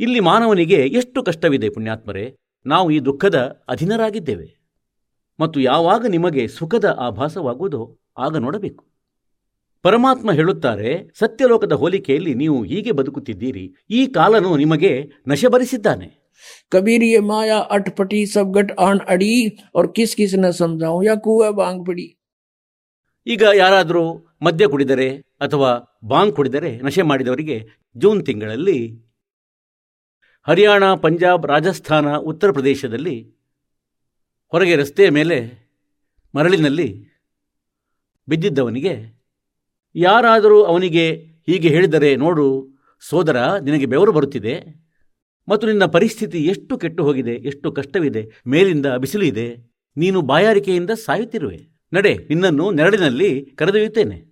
ಇಲ್ಲಿ 0.00 0.20
ಮಾನವನಿಗೆ 0.28 0.78
ಎಷ್ಟು 0.98 1.18
ಕಷ್ಟವಿದೆ 1.22 1.68
ಪುಣ್ಯಾತ್ಮರೇ 1.68 2.24
ನಾವು 2.66 2.86
ಈ 2.90 2.98
ದುಃಖದ 3.08 3.38
ಅಧೀನರಾಗಿದ್ದೇವೆ 3.72 4.46
ಮತ್ತು 5.38 5.58
ಯಾವಾಗ 5.62 6.02
ನಿಮಗೆ 6.06 6.42
ಸುಖದ 6.56 6.88
ಆಭಾಸವಾಗುವುದೋ 7.00 7.82
ಆಗ 8.18 8.36
ನೋಡಬೇಕು 8.36 8.82
ಪರಮಾತ್ಮ 9.84 10.32
ಹೇಳುತ್ತಾರೆ 10.32 10.90
ಸತ್ಯಲೋಕದ 11.20 11.74
ಹೋಲಿಕೆಯಲ್ಲಿ 11.74 12.32
ನೀವು 12.34 12.58
ಹೀಗೆ 12.64 12.92
ಬದುಕುತ್ತಿದ್ದೀರಿ 12.92 13.64
ಈ 13.90 14.02
ಕಾಲನು 14.12 14.50
ನಿಮಗೆ 14.56 14.92
ನಶೆ 15.28 15.48
ಭರಿಸಿದ್ದಾನೆ 15.48 16.08
कबीर 16.72 17.02
ये 17.04 17.18
माया 17.22 17.56
अटपटी 17.74 18.20
सब 18.26 18.46
गट 18.52 18.68
आन 18.80 18.98
अड़ी 19.08 19.34
और 19.74 19.86
किस 19.96 20.14
किस 20.14 20.32
न 20.36 20.50
समझाऊं 20.52 21.02
या 21.04 21.14
कुआ 21.24 21.50
बांग 21.52 21.78
पड़ी 21.86 22.06
ಈಗ 23.26 23.42
ಯಾರಾದರೂ 23.54 24.00
ಮದ್ಯ 24.42 24.64
ಕುಡಿದರೆ 24.66 25.06
ಅಥವಾ 25.40 25.68
ಬಾಂಗ್ 26.04 26.34
ಕುಡಿದರೆ 26.36 26.70
ನಶೆ 26.78 27.02
ಮಾಡಿದವರಿಗೆ 27.02 27.56
ಜೂನ್ 27.96 28.20
ತಿಂಗಳಲ್ಲಿ 28.26 28.78
ಹರಿಯಾಣ 30.46 30.84
ಪಂಜಾಬ್ 30.96 31.44
ರಾಜಸ್ಥಾನ 31.46 32.14
ಉತ್ತರ 32.30 32.50
ಪ್ರದೇಶದಲ್ಲಿ 32.52 33.14
ಹೊರಗೆ 34.47 34.75
ರಸ್ತೆಯ 34.75 35.09
ಮೇಲೆ 35.09 35.67
ಮರಳಿನಲ್ಲಿ 36.35 37.07
ಬಿದ್ದಿದ್ದವನಿಗೆ, 38.29 39.23
ಯಾರಾದರೂ 39.95 40.63
ಅವನಿಗೆ 40.63 41.11
ಹೀಗೆ 41.45 41.69
ಹೇಳಿದರೆ 41.69 42.15
ನೋಡು, 42.15 42.69
ಸೋದರ, 42.99 43.57
ನಿನಗೆ 43.57 43.85
ಬೆವರು 43.85 44.11
ಬರುತ್ತಿದೆ 44.11 44.55
ಮತ್ತು 45.49 45.67
ನಿನ್ನ 45.67 45.85
ಪರಿಸ್ಥಿತಿ 45.85 46.45
ಎಷ್ಟು 46.45 46.77
ಕೆಟ್ಟು 46.77 47.03
ಹೋಗಿದೆ 47.03 47.31
ಎಷ್ಟು 47.31 47.71
ಕಷ್ಟವಿದೆ, 47.71 48.31
ಮೇಲಿಂದ 48.47 48.85
ಬಿಸಿಲು 48.85 49.23
ಇದೆ 49.23 49.57
ನೀನು 49.97 50.21
ಬಾಯಾರಿಕೆಯಿಂದ 50.21 50.89
ಸಾಯುತ್ತಿರುವೆ. 50.89 51.59
ನಡೆ, 51.93 52.15
ನಿನ್ನನ್ನು 52.15 52.71
ನೆರಳಿನಲ್ಲಿ 52.71 53.45
ಕರೆದೊಯ್ಯುತ್ತೇನೆ. 53.45 54.27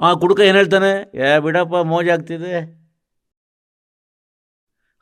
ಆ 0.00 0.14
ಕುಡುಕ 0.14 0.40
ಏನು 0.40 0.56
ಹೇಳ್ತಾನೆ? 0.56 1.16
ಏ, 1.16 1.38
ಬಿಡಪ್ಪ 1.38 1.76
ಮೋಜಾಗ್ತಿದೆ 1.76 2.86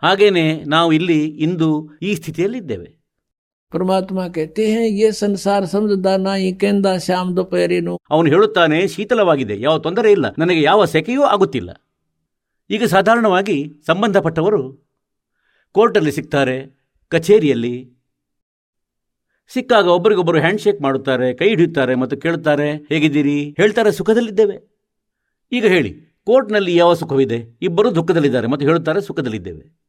ಹಾಗೇನೆ 0.02 0.64
ನಾವು 0.64 0.92
ಇಲ್ಲಿ 0.92 1.26
ಇಂದು 1.26 1.98
ಈ 2.02 2.14
ಸ್ಥಿತಿಯಲ್ಲಿದ್ದೇವೆ. 2.14 3.03
ಪರಮಾತ್ಮ 3.74 4.26
ಕತೆ 4.26 4.66
ಏ 4.98 5.10
ಸಂಸಾರ 5.10 5.64
ಸಮುದಾನ 5.64 6.26
ಈ 6.26 6.52
ಕೆಂದ 6.52 6.86
ಶ್ಯಾಮ್ 6.98 7.36
ದುಪೇರೇನು 7.36 8.00
ಅವನು 8.10 8.28
ಹೇಳುತ್ತಾನೆ, 8.28 8.88
ಶೀತಲವಾಗಿದೆ, 8.88 9.60
ಯಾವ 9.60 9.78
ತೊಂದರೆ 9.78 10.12
ಇಲ್ಲ, 10.12 10.26
ನನಗೆ 10.38 10.62
ಯಾವ 10.62 10.84
ಸೆಕೆಯೂ 10.84 11.22
ಆಗುತ್ತಿಲ್ಲ. 11.22 11.70
ಈಗ 12.70 12.84
ಸಾಧಾರಣವಾಗಿ 12.84 13.72
ಸಂಬಂಧಪಟ್ಟವರು 13.86 14.62
ಕೋರ್ಟಲ್ಲಿ 15.72 16.12
ಸಿಗ್ತಾರೆ, 16.12 16.56
ಕಚೇರಿಯಲ್ಲಿ. 17.08 17.94
ಸಿಕ್ಕಾಗ 19.48 19.86
ಒಬ್ಬರಿಗೊಬ್ಬರು 19.86 20.38
ಹ್ಯಾಂಡ್ಶೇಕ್ 20.38 20.82
ಮಾಡುತ್ತಾರೆ, 20.82 21.34
ಕೈ 21.34 21.48
ಹಿಡಿಯುತ್ತಾರೆ 21.48 21.94
ಮತ್ತು 21.94 22.16
ಕೇಳುತ್ತಾರೆ, 22.16 22.76
ಹೇಗಿದ್ದೀರಿ? 22.76 23.54
ಹೇಳ್ತಾರೆ, 23.56 23.92
ಸುಖದಲ್ಲಿದ್ದೇವೆ. 23.92 24.56
ಈಗ 25.52 25.66
ಹೇಳಿ, 25.66 25.90
ಕೋರ್ಟ್ನಲ್ಲಿ 26.26 26.76
ಯಾವ 26.76 26.94
ಸುಖವಿದೆ? 26.94 27.58
ಇಬ್ಬರು 27.62 27.94
ದುಃಖದಲ್ಲಿದ್ದಾರೆ 27.94 28.46
ಮತ್ತು 28.46 28.66
ಹೇಳುತ್ತಾರೆ, 28.66 29.00
ಸುಖದಲ್ಲಿದ್ದೇವೆ. 29.00 29.83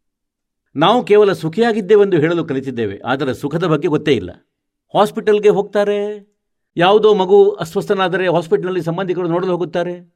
ನಾವು 0.77 1.03
ಕೇವಲ 1.03 1.33
ಸುಖಿಯಾಗಿದ್ದೇವೆಂದು 1.33 2.17
ಹೇಳಲು 2.17 2.45
ಕಲಿತಿದ್ದೇವೆ 2.45 3.01
ಆದರೆ 3.05 3.33
ಸುಖದ 3.33 3.63
ಬಗ್ಗೆ 3.63 3.87
ಗೊತ್ತೇ 3.87 4.11
ಇಲ್ಲ. 4.11 4.31
ಹಾಸ್ಪಿಟಲ್ಗೆ 4.97 5.49
ಹೋಗ್ತಾರೆ? 5.49 6.27
ಯಾವುದೋ 6.77 7.13
ಮಗು 7.13 7.51
ಅಸ್ವಸ್ಥನಾದರೆ 7.51 8.27
ಹಾಸ್ಪಿಟಲ್ನಲ್ಲಿ 8.27 8.81
ಸಂಬಂಧಿಕರು 8.81 9.27
ನೋಡಲು 9.27 9.51
ಹೋಗುತ್ತಾರೆ? 9.51 10.13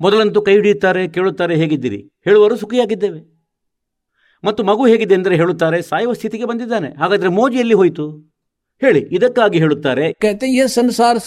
ಮೊದಲಂತೂ 0.00 0.42
ಕೈ 0.42 0.52
ಹಿಡಿಯುತ್ತಾರೆ 0.52 1.08
ಕೇಳುತ್ತಾರೆ 1.08 1.56
ಹೇಗಿದ್ದೀರಿ? 1.56 2.12
ಹೇಳುವರು 2.24 2.56
ಸುಖಿಯಾಗಿದ್ದೇವೆ. 2.56 3.36
ಮತ್ತು 4.44 4.64
ಮಗು 4.64 4.86
ಹೇಗಿದೆ 4.86 5.14
ಅಂದರೆ 5.14 5.36
ಹೇಳುತ್ತಾರೆ 5.36 5.82
ಸಾಯುವ 5.82 6.12
ಸ್ಥಿತಿಗೆ 6.12 6.44
ಬಂದಿದ್ದಾನೆ. 6.44 6.88
ಹಾಗಾದರೆ 7.00 7.28
ಮೋಜಿ 7.28 7.58
ಎಲ್ಲಿ 7.58 7.74
ಹೋಯಿತು? 7.74 8.36
ಹೇಳಿ 8.80 9.00
ಇದಕ್ಕಾಗಿ 9.12 9.58
ಹೇಳುತ್ತಾರೆ. 9.58 10.12
ಸಂಸಾರ 10.66 11.18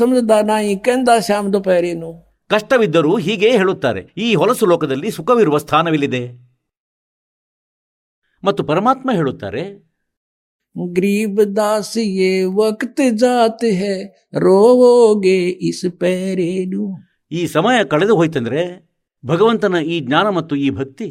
ಕಷ್ಟವಿದ್ದರೂ 2.47 3.17
ಹೀಗೆ 3.17 3.51
ಹೇಳುತ್ತಾರೆ 3.51 4.13
ಈ 4.17 4.35
ಹೊಲಸು 4.35 4.65
ಲೋಕದಲ್ಲಿ 4.65 5.11
ಸುಖವಿರುವ 5.11 5.57
ಸ್ಥಾನವಿಲ್ಲಿದೆ. 5.57 6.48
ಮತ್ತು 8.42 8.64
ಪರಮಾತ್ಮ 8.64 9.10
ಹೇಳುತ್ತಾರೆ 9.14 9.64
गरीब 10.76 11.36
दास 11.52 11.90
ये 12.14 12.30
वक्त 12.52 13.00
जात 13.14 13.60
है 13.74 13.92
रोवोगे 14.38 15.36
इस 15.68 15.80
पैरे 16.00 16.48
नु 16.72 16.84
ಈ 17.30 17.42
ಸಮಯ 17.46 17.76
ಕಳೆದು 17.92 18.14
ಹೋಯ್ತಂದ್ರೆ 18.16 18.62
ಭಗವಂತನ 19.24 19.76
ಈ 19.86 19.96
ಜ್ಞಾನ 20.00 20.26
ಮತ್ತು 20.30 20.54
ಈ 20.56 20.68
ಭಕ್ತಿ 20.70 21.06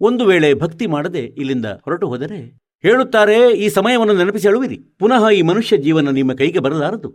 ಒಂದು 0.00 0.22
ವೇಳೆ 0.24 0.48
ಭಕ್ತಿ 0.54 0.86
ಮಾಡದೆ 0.86 1.22
ಇಲ್ಲಿಂದ 1.40 1.68
ಹೊರಟು 1.84 2.06
ಹೋದರೆ 2.08 2.38
ಹೇಳುತ್ತಾರೆ 2.84 3.36
ಈ 3.56 3.66
ಸಮಯವನ್ನು 3.68 4.14
ನೆನಪಿಸಿ 4.14 4.48
ಅಳುವಿರಿ 4.48 4.78
ಪುನಃ 4.98 5.24
ಈ 5.30 5.42
ಮನುಷ್ಯ 5.42 5.76
ಜೀವನ 5.78 6.10
ನಿಮ್ಮ 6.10 6.32
ಕೈಗೆ 6.34 6.60
ಬರಲಾರದು 6.60 7.10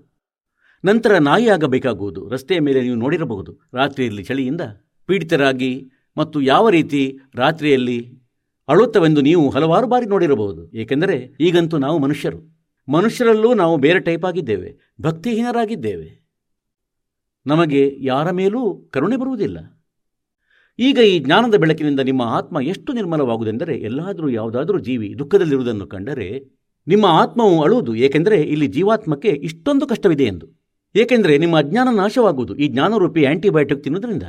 ನಂತರ 0.83 1.17
ನಾಯಿಯಾಗಬೇಕಾಗುವುದು 1.19 2.23
ರಸ್ತೆಯ 2.29 2.59
ಮೇಲೆ 2.59 2.81
ನೀವು 2.81 2.95
ನೋಡಿರಬಹುದು 2.95 3.51
ರಾತ್ರಿಯಲ್ಲಿ 3.73 4.23
ಚಳಿಯಿಂದ 4.23 4.63
ಪೀಡಿತರಾಗಿ 5.09 5.71
ಮತ್ತು 6.17 6.37
ಯಾವ 6.51 6.65
ರೀತಿ 6.69 7.01
ರಾತ್ರಿಯಲ್ಲಿ 7.35 7.99
ಅಳುತ್ತವೆಂದು 8.70 9.20
ನೀವು 9.20 9.50
ಹಲವಾರು 9.50 9.86
ಬಾರಿ 9.86 10.06
ನೋಡಿರಬಹುದು. 10.06 10.72
ಏಕೆಂದರೆ 10.72 11.36
ಈಗಂತೂ 11.40 11.78
ನಾವು 11.78 11.98
ಮನುಷ್ಯರು. 11.98 12.60
ಮನುಷ್ಯರಲ್ಲೂ 12.88 13.54
ನಾವು 13.54 13.76
ಬೇರೆ 13.76 14.00
ಟೈಪ್ 14.00 14.24
ಆಗಿದ್ದೇವೆ. 14.24 14.94
ಭಕ್ತಿಹೀನರಾಗಿದ್ದೇವೆ. 15.00 16.20
ನಮಗೆ 17.46 17.96
ಯಾರ 18.00 18.30
ಮೇಲೂ 18.30 18.76
ಕರುಣೆ 18.90 19.16
ಬರುವುದಿಲ್ಲ. 19.16 19.58
ಈಗ 20.78 20.98
ಈ 20.98 21.18
ಜ್ಞಾನದ 21.18 21.54
ಬೆಳಕಿನಿಂದ 21.54 22.00
ನಿಮ್ಮ 22.00 22.22
ಆತ್ಮ 22.22 22.60
ಎಷ್ಟು 22.60 22.92
ನಿರ್ಮಲವಾಗುವುದೆಂದರೆ 22.92 23.76
ಎಲ್ಲಾದರೂ 23.76 24.28
ಯಾವುದಾದರೂ 24.28 24.78
ಜೀವಿ 24.78 25.14
ದುಃಖದಲ್ಲಿರುವುದನ್ನು 25.18 25.86
ಕಂಡರೆ 25.86 26.44
ನಿಮ್ಮ 26.88 27.06
ಆತ್ಮವು 27.06 27.62
ಅಳುವುದು. 27.62 27.94
ಏಕೆಂದರೆ 27.94 28.42
ಇಲ್ಲಿ 28.42 28.66
ಜೀವಾತ್ಮಕ್ಕೆ 28.66 29.28
ಇಷ್ಟೊಂದು 29.28 29.86
ಕಷ್ಟವಿದೆ 29.86 30.24
ಎಂದು. 30.24 30.60
ಏಕೆಂದರೆ 30.96 31.38
ನಿಮ್ಮ 31.38 31.58
ಅಜ್ಞಾನ 31.58 31.88
ನಾಶವಾಗುವುದು. 31.96 32.56
ಈ 32.56 32.68
ಜ್ಞಾನರೂಪಿ 32.68 33.24
ಆಂಟಿಬಯೋಟಿಕ್ 33.24 33.84
ತಿನ್ನುವುದರಿಂದ. 33.84 34.22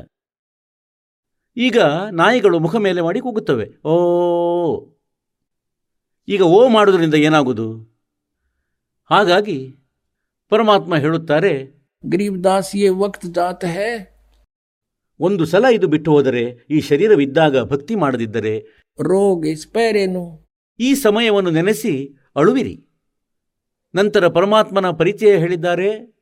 ಈಗ 1.58 1.80
ನಾಯಿಗಳು 2.12 2.60
ಮುಖ 2.60 2.76
ಮೇಲೆ 2.76 3.02
ಮಾಡಿ 3.02 3.20
ಕೂಗುತ್ತವೆ. 3.20 3.90
ಓ. 3.90 3.94
ಈಗ 6.28 6.42
ಓ 6.42 6.68
ಮಾಡೋದ್ರಿಂದ 6.68 7.14
ಏನಾಗುವುದು? 7.14 7.92
ಹಾಗಾಗಿ 9.12 9.76
ಪರಮಾತ್ಮ 10.50 10.96
ಹೇಳುತ್ತಾರೆ 10.96 11.82
ಗರೀಬ್ದಾಸ್ 12.06 12.44
ದಾಸಿಯೇ 12.44 12.90
ವಕ್ತ 12.90 13.26
ಜಾತ 13.26 13.66
ಹೇ. 13.66 14.08
ಒಂದು 15.20 15.46
ಸಲ 15.46 15.66
ಇದು 15.74 15.88
ಬಿಟ್ಟು 15.88 16.12
ಹೋದರೆ 16.12 16.68
ಈ 16.70 16.82
ಶರೀರವಿದ್ದಾಗ 16.82 17.64
ಭಕ್ತಿ 17.64 17.96
ಮಾಡದಿದ್ದರೆ 17.96 18.60
ರೋಗ 19.00 19.46
ಸ್ಪೈರೇನು 19.56 20.52
ಈ 20.80 20.96
ಸಮಯವನ್ನು 20.96 21.50
ನೆನೆಸಿ 21.50 22.18
ಅಳುವಿರಿ. 22.36 22.88
ನಂತರ 23.96 24.28
ಪರಮಾತ್ಮನ 24.28 24.92
ಪರಿಚಯ 24.92 25.38
ಹೇಳಿದ್ದಾರೆ 25.38 26.21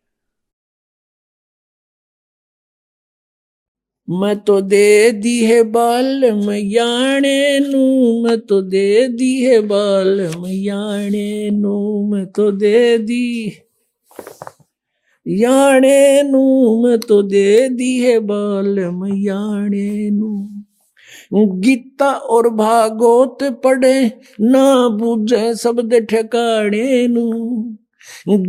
मैं 4.09 4.37
तो 4.41 4.61
दे 4.61 5.11
दी 5.11 5.45
है 5.45 5.63
बाल 5.63 6.33
मैयाणे 6.33 7.59
नू 7.61 7.85
मैं 8.23 8.41
तो 8.41 8.63
दे 8.63 9.09
दी 9.09 9.45
है 9.45 9.61
बाल 9.61 10.21
मैयाणे 10.39 11.51
नू 11.51 12.07
मैं 12.11 12.27
तो 12.27 12.51
दे 12.51 12.99
दी 12.99 13.47
याणे 15.27 16.23
नू 16.23 16.43
मैं 16.83 16.99
तो 16.99 17.23
दे 17.23 17.69
दी 17.69 17.99
है 18.05 18.19
बाल 18.19 18.79
मैयाणे 18.91 20.11
नू 20.11 20.35
गीता 21.35 22.11
और 22.13 22.49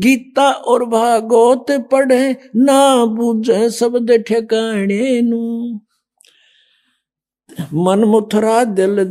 ਗੀਤਾ 0.05 0.51
ਔਰ 0.51 0.85
ਭਾਗੋਤ 0.85 1.73
ਪੜ੍ਹੇ 1.91 2.35
ਨਾ 2.57 3.05
ਬੁਝੇ 3.05 3.69
ਸਬਦ 3.69 4.23
ਠਿਕਾਣੇ 4.23 5.21
ਨੂੰ 5.21 5.81
ਮਨ 7.73 8.05
ਮੁਥਰਾ 8.05 8.65
ਦਿਲ 8.65 9.05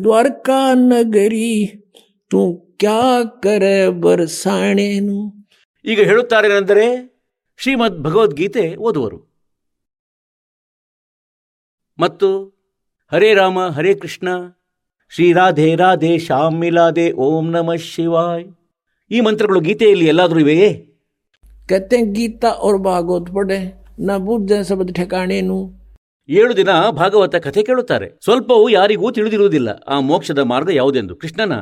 नगरी, 0.74 1.66
तू 2.34 2.54
क्या 2.54 2.70
ಕ್ಯಾ 2.78 3.24
ಕರೆ 3.42 3.88
ಈಗ 5.86 6.02
ಹೇಳುತ್ತಾರೇನೆಂದರೆ 6.02 7.14
ಶ್ರೀಮದ್ 7.58 8.04
ಭಗವದ್ಗೀತೆ 8.04 8.76
ಓದುವರು. 8.76 9.30
ಮತ್ತು 12.00 12.44
ಹರೇ 13.14 13.34
ರಾಮ, 13.34 13.68
ಹರೇ 13.68 13.94
ಕೃಷ್ಣ, 13.94 14.28
ಶ್ರೀ 15.10 15.34
ರಾಧೆ 15.34 15.76
ಶ್ಯಾಮಿಲಾಧೆ 16.20 17.12
ಓಂ 17.12 17.52
ನಮಃ 17.52 17.76
ಶಿವಾಯ್. 17.76 18.59
ಈ 19.12 19.20
ಮಂತ್ರಗಳು 19.20 19.60
ಗೀತೆಯಲ್ಲಿ 19.60 20.06
ಎಲ್ಲಾದರೂ 20.06 20.40
ಇವೆಯೇ? 20.40 20.86
ಕತೆ 21.70 22.14
ಗೀತಾ 22.14 22.48
ಅವ್ರ 22.48 22.76
ಭಾಗವತ್ 22.76 23.36
ಪಡೆ 23.36 23.86
ನಾ 24.00 24.18
ಬುದ್ಧ 24.18 24.52
ಸಬದ 24.52 24.90
ಠೆಕಾಣೇನು 24.92 25.80
ಏಳು 26.30 26.58
ದಿನ 26.58 26.70
ಭಾಗವತ 26.90 27.36
ಕಥೆ 27.36 27.64
ಕೇಳುತ್ತಾರೆ. 27.64 28.10
ಸ್ವಲ್ಪವೂ 28.24 28.70
ಯಾರಿಗೂ 28.70 29.12
ತಿಳಿದಿರುವುದಿಲ್ಲ. 29.12 29.70
ಆ 29.70 30.00
ಮೋಕ್ಷದ 30.00 30.40
ಮಾರ್ಗ 30.40 30.70
ಯಾವುದೆಂದು 30.70 31.16
ಕೃಷ್ಣನ 31.16 31.54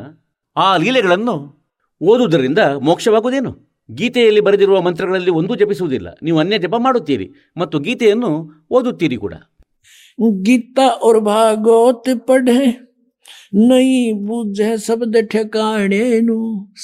ಆ 0.58 0.78
ಲೀಲೆಗಳನ್ನು 0.78 1.66
ಓದುವುದರಿಂದ 2.02 2.60
ಮೋಕ್ಷವಾಗುವುದೇನು? 2.60 3.84
ಗೀತೆಯಲ್ಲಿ 3.91 4.41
ಬರೆದಿರುವ 4.41 4.82
ಮಂತ್ರಗಳಲ್ಲಿ 4.82 5.32
ಒಂದೂ 5.32 5.56
ಜಪಿಸುವುದಿಲ್ಲ. 5.56 6.08
ನೀವು 6.24 6.39
ಅನ್ಯ 6.39 6.58
ಜಪ 6.58 6.76
ಮಾಡುತ್ತೀರಿ 6.78 7.32
ಮತ್ತು 7.58 7.80
ಗೀತೆಯನ್ನು 7.80 8.52
ಓದುತ್ತೀರಿ 8.72 9.18
ಕೂಡ. 9.18 9.34
ಗೀತಾ 10.41 11.00
ಅವ್ರ 11.02 11.18
ಭಾಗವತ್ 11.18 12.28
ಪಡೆ 12.28 12.87
ನೈ 13.54 14.12
ಬುಜ 14.12 14.62
ಸಬದ 14.76 15.16
ಠೆಕಾಣೇನು 15.22 16.36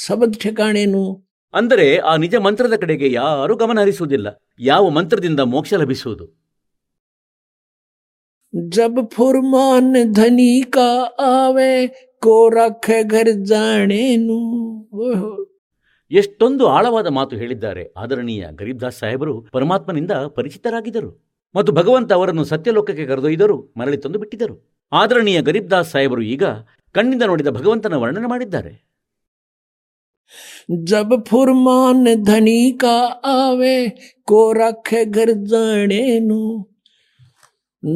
ಸಬದ 0.06 0.34
ಠೆಕಾಣೇನು? 0.44 1.24
ಅಂದರೆ 1.54 1.98
ಆ 1.98 2.16
ನಿಜ 2.18 2.36
ಮಂತ್ರದ 2.36 2.76
ಕಡೆಗೆ 2.76 3.12
ಯಾರೂ 3.12 3.56
ಗಮನ 3.56 3.80
ಹರಿಸುವುದಿಲ್ಲ. 3.80 4.28
ಯಾವ 4.60 4.90
ಮಂತ್ರದಿಂದ 4.90 5.40
ಮೋಕ್ಷ 5.40 5.74
ಲಭಿಸುವುದು? 5.74 6.26
ಜಬ್ 8.70 9.12
ಫುರ್ಮಾನ್ 9.12 10.14
ಧನಿ 10.14 10.64
ಕಾ 10.70 10.90
ಆವೆ 11.20 11.88
ಕೋ 12.20 12.50
ಘರ್ 13.10 13.34
ಜಾಣೇನು? 13.46 14.40
ಎಷ್ಟೊಂದು 16.12 16.68
ಆಳವಾದ 16.68 17.08
ಮಾತು 17.08 17.36
ಹೇಳಿದ್ದಾರೆ 17.36 17.94
ಆದರಣೀಯ 17.98 18.46
ಗರೀಬ್ 18.52 18.82
ದಾಸ್ 18.82 19.00
ಸಾಹೇಬರು 19.00 19.42
ಪರಮಾತ್ಮನಿಂದ 19.52 20.12
ಪರಿಚಿತರಾಗಿದ್ದರು. 20.12 21.12
ಮತ್ತು 21.56 21.72
ಭಗವಂತ 21.72 22.14
ಅವರನ್ನು 22.14 22.44
ಸತ್ಯಲೋಕಕ್ಕೆ 22.44 23.06
ಕರೆದೊಯ್ದರು 23.06 23.74
ಮರಳಿ 23.78 23.98
ತಂದು 23.98 24.20
ಬಿಟ್ಟಿದ್ದರು 24.20 24.73
ಆದರಣೀಯ 24.93 25.39
ಗರೀಬ್ದಾಸ್ 25.43 25.91
ಸಾಹೇಬರು 25.91 26.23
ಈಗ 26.35 26.45
ಕಣ್ಣಿಂದ 26.95 27.25
ನೋಡಿದ 27.27 27.51
ಭಗವಂತನ 27.51 27.97
ವರ್ಣನೆ 27.97 28.29
ಮಾಡಿದ್ದಾರೆ 28.29 28.75
जब 30.85 31.23
फुरमान 31.29 32.01
धनी 32.25 32.71
का 32.81 32.97
आवे 33.27 33.77
को 34.29 34.41
रखे 34.53 35.05
घर 35.07 35.31
जाने 35.45 36.01
नू 36.21 36.41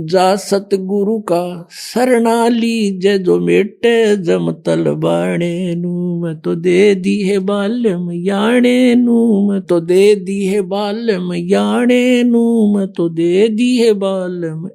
जा 0.07 0.25
सतगुरु 0.39 1.19
का 1.29 1.41
शरणा 1.73 2.37
लीजे 2.51 3.17
जो 3.19 3.39
मेटे 3.41 3.95
जम 4.19 4.51
तलबाणे 4.67 5.55
नू 5.77 5.95
मैं 6.21 6.35
तो 6.41 6.55
दे 6.67 6.95
दी 6.97 7.17
है 7.23 7.39
बाल्यम 7.49 8.11
याणे 8.27 8.77
नू 8.97 9.17
मैं 9.49 9.61
तो 9.63 9.81
दे 9.83 10.05
दी 10.27 10.39
है 10.47 10.61
बाल्यम 10.69 11.33
याणे 11.35 12.03
नू 12.25 12.45
मैं 12.75 12.87
तो 12.93 13.09
दे 13.11 13.33
दी 13.57 13.71
है 13.79 13.93
बाल्यम 14.05 14.69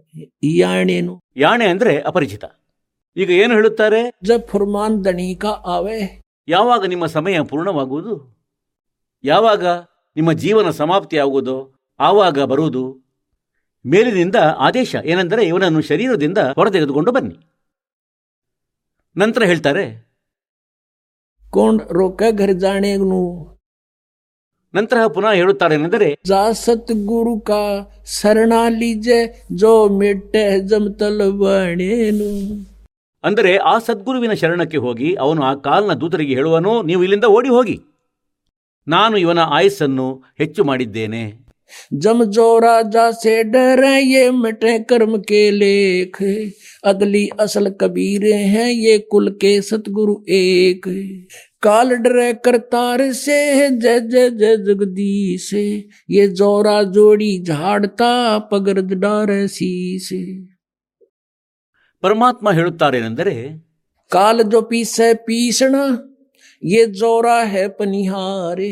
याणे 0.56 1.00
नू 1.02 1.16
ಯಾಣೆ 1.38 1.66
ಅಂದ್ರೆ 1.70 1.92
ಅಪರಿಚಿತ 2.10 2.46
ಈಗ 3.18 3.30
ಏನು 3.42 3.54
ಹೇಳುತ್ತಾರೆ 3.54 4.00
जब 4.30 4.42
फुरमान 4.50 4.92
धनी 5.02 5.30
का 5.44 5.52
आवे 5.76 6.00
ಯಾವಾಗ 6.48 6.84
ನಿಮ್ಮ 6.86 7.06
ಸಮಯ 7.08 7.38
ಪೂರ್ಣವಾಗುವುದು 7.50 8.14
ಯಾವಾಗ 9.24 9.64
ನಿಮ್ಮ 10.16 10.32
ಜೀವನ 10.44 10.70
ಸಮಾಪ್ತಿಯಾಗುವುದೋ 10.80 11.58
ಆವಾಗ 12.00 12.38
ಬರುವುದು 12.52 12.84
ಮೇಲಿನಿಂದ 13.87 14.37
ಆದೇಶ 14.59 14.97
ಏನೆಂದರೆ 15.05 15.47
ಇವನನ್ನು 15.47 15.83
ಶರೀರದಿಂದ 15.83 16.39
ಹೊರತೆಗೆದುಕೊಂಡು 16.39 17.13
ಬನ್ನಿ. 17.13 17.51
ನಂತರ 19.17 19.45
ಹೇಳ್ತಾರೆ 19.45 20.13
ಕೋಂಡ್ 21.51 21.93
ರೊಕ್ಕ 21.93 22.23
ನಂತರ 24.75 25.07
ಪುನಃ 25.07 25.33
ಹೇಳುತ್ತಾರೆನೆಂದರೆ 25.33 26.19
ಜಾಸತ್ 26.27 26.93
ಗುರುಕಾ 26.93 27.77
ಗುರು 27.77 27.85
ಕಾ 27.87 28.05
ಶರಣಾಲಿಜೆ 28.05 29.47
ಜೋ 29.53 29.89
ಮೆಟ್ಟೆ 29.89 30.61
ಜಮತಲವಣೇನು 30.61 32.65
ಅಂದರೆ 33.25 33.57
ಆ 33.57 33.79
ಸದ್ಗುರುವಿನ 33.79 34.33
ಶರಣಕ್ಕೆ 34.33 34.77
ಹೋಗಿ 34.77 35.15
ಅವನು 35.15 35.43
ಆ 35.43 35.55
ಕಾಲ್ನ 35.55 35.93
ದೂತರಿಗೆ 35.93 36.35
ಹೇಳುವನು 36.35 36.83
ನೀವು 36.83 37.03
ಇಲ್ಲಿಂದ 37.03 37.25
ಓಡಿ 37.25 37.49
ಹೋಗಿ. 37.49 37.81
ನಾನು 38.89 39.17
ಇವನ 39.17 39.39
ಆಯಸ್ಸನ್ನು 39.39 40.23
ಹೆಚ್ಚು 40.39 40.65
ಮಾಡಿದ್ದೇನೆ. 40.65 41.42
जम 41.94 42.24
जो 42.26 42.48
राजा 42.60 43.10
से 43.14 43.44
डरे 43.46 43.98
ये 44.00 44.30
मिटे 44.34 44.78
कर्म 44.90 45.18
के 45.22 45.50
लेख 45.52 46.22
अगली 46.84 47.28
असल 47.40 47.70
कबीरे 47.82 48.34
हैं 48.34 48.70
ये 48.70 48.98
कुल 49.12 49.30
के 49.42 49.62
सतगुरु 49.62 50.16
एक 50.32 50.88
काल 51.64 51.96
डरे 51.98 52.32
करतार 52.46 53.12
से 53.14 53.40
जय 53.72 54.00
जय 54.02 54.30
जय 54.32 54.58
जगदीश 54.66 55.54
ये 55.54 56.28
जोरा 56.34 56.82
जोड़ी 56.92 57.32
झाड़ता 57.44 58.14
पगरद 58.52 58.94
डारे 59.02 59.48
शीश 59.48 60.12
ಪರಮಾತ್ಮ 62.04 62.48
ಹೇಳುತ್ತಾರೇನೆಂದರೆ 62.54 63.34
काल 64.12 64.42
जो 64.52 64.60
पीसे 64.62 65.08
पीसना 65.28 65.80
ये 66.64 66.86
जोरा 67.00 67.38
है 67.54 67.64
पनिहारे 67.80 68.70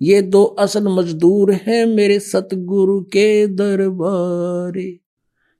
ये 0.00 0.20
दो 0.28 0.42
असल 0.58 0.88
मजदूर 0.90 1.52
हैं 1.64 1.84
मेरे 1.90 2.18
सतगुरु 2.22 2.96
के 3.12 3.28
दरबारे 3.56 4.88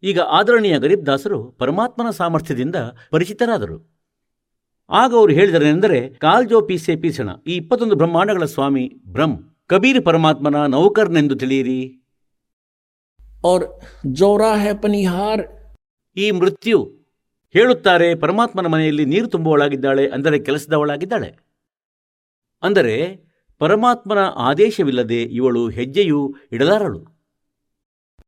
ಈಗ 0.03 0.21
ಆದರಣೀಯ 0.37 0.77
ಗರೀಬ್ 0.79 1.03
ದಾಸರು 1.07 1.37
ಪರಮಾತ್ಮನ 1.61 2.09
ಸಾಮರ್ಥ್ಯದಿಂದ 2.11 2.79
ಪರಿಚಿತರಾದರು 3.11 3.77
ಆಗ 4.91 5.11
ಅವರು 5.15 5.33
ಹೇಳಿದರೆಂದರೆ 5.33 5.99
ಕಾಲ್ಜೋ 6.25 6.59
ಪೀಸೆ 6.61 6.95
ಪೀಸಣ 6.97 7.29
ಈ 7.49 7.57
ಇಪ್ಪತ್ತೊಂದು 7.57 7.97
ಬ್ರಹ್ಮಾಂಡಗಳ 7.97 8.47
ಸ್ವಾಮಿ 8.55 8.85
ಬ್ರಹ್ಮ್ 9.07 9.37
ಕಬೀರ್ 9.71 10.01
ಪರಮಾತ್ಮನ 10.05 10.61
ನೌಕರ್ನೆಂದು 10.77 11.37
ತಿಳಿಯಿರಿ 11.43 11.81
और 13.45 13.61
जोरा 14.19 14.51
है 14.57 14.73
पनिहार 14.83 15.39
ಈ 16.17 16.27
ಮೃತ್ಯು 16.31 16.79
ಹೇಳುತ್ತಾರೆ 17.55 18.09
ಪರಮಾತ್ಮನ 18.15 18.67
ಮನೆಯಲ್ಲಿ 18.67 19.05
ನೀರು 19.05 19.29
ತುಂಬುವಳಾಗಿದ್ದಾಳೆ 19.29 20.05
ಅಂದರೆ 20.09 20.37
ಕೆಲಸದವಳಾಗಿದ್ದಾಳೆ 20.39 21.31
ಅಂದರೆ 22.63 22.95
ಪರಮಾತ್ಮನ 23.61 24.21
ಆದೇಶವಿಲ್ಲದೆ 24.49 25.23
ಇವಳು 25.39 25.65
ಹೆಜ್ಜೆಯೂ 25.79 26.21
ಇಡಲಾರಳು 26.57 27.01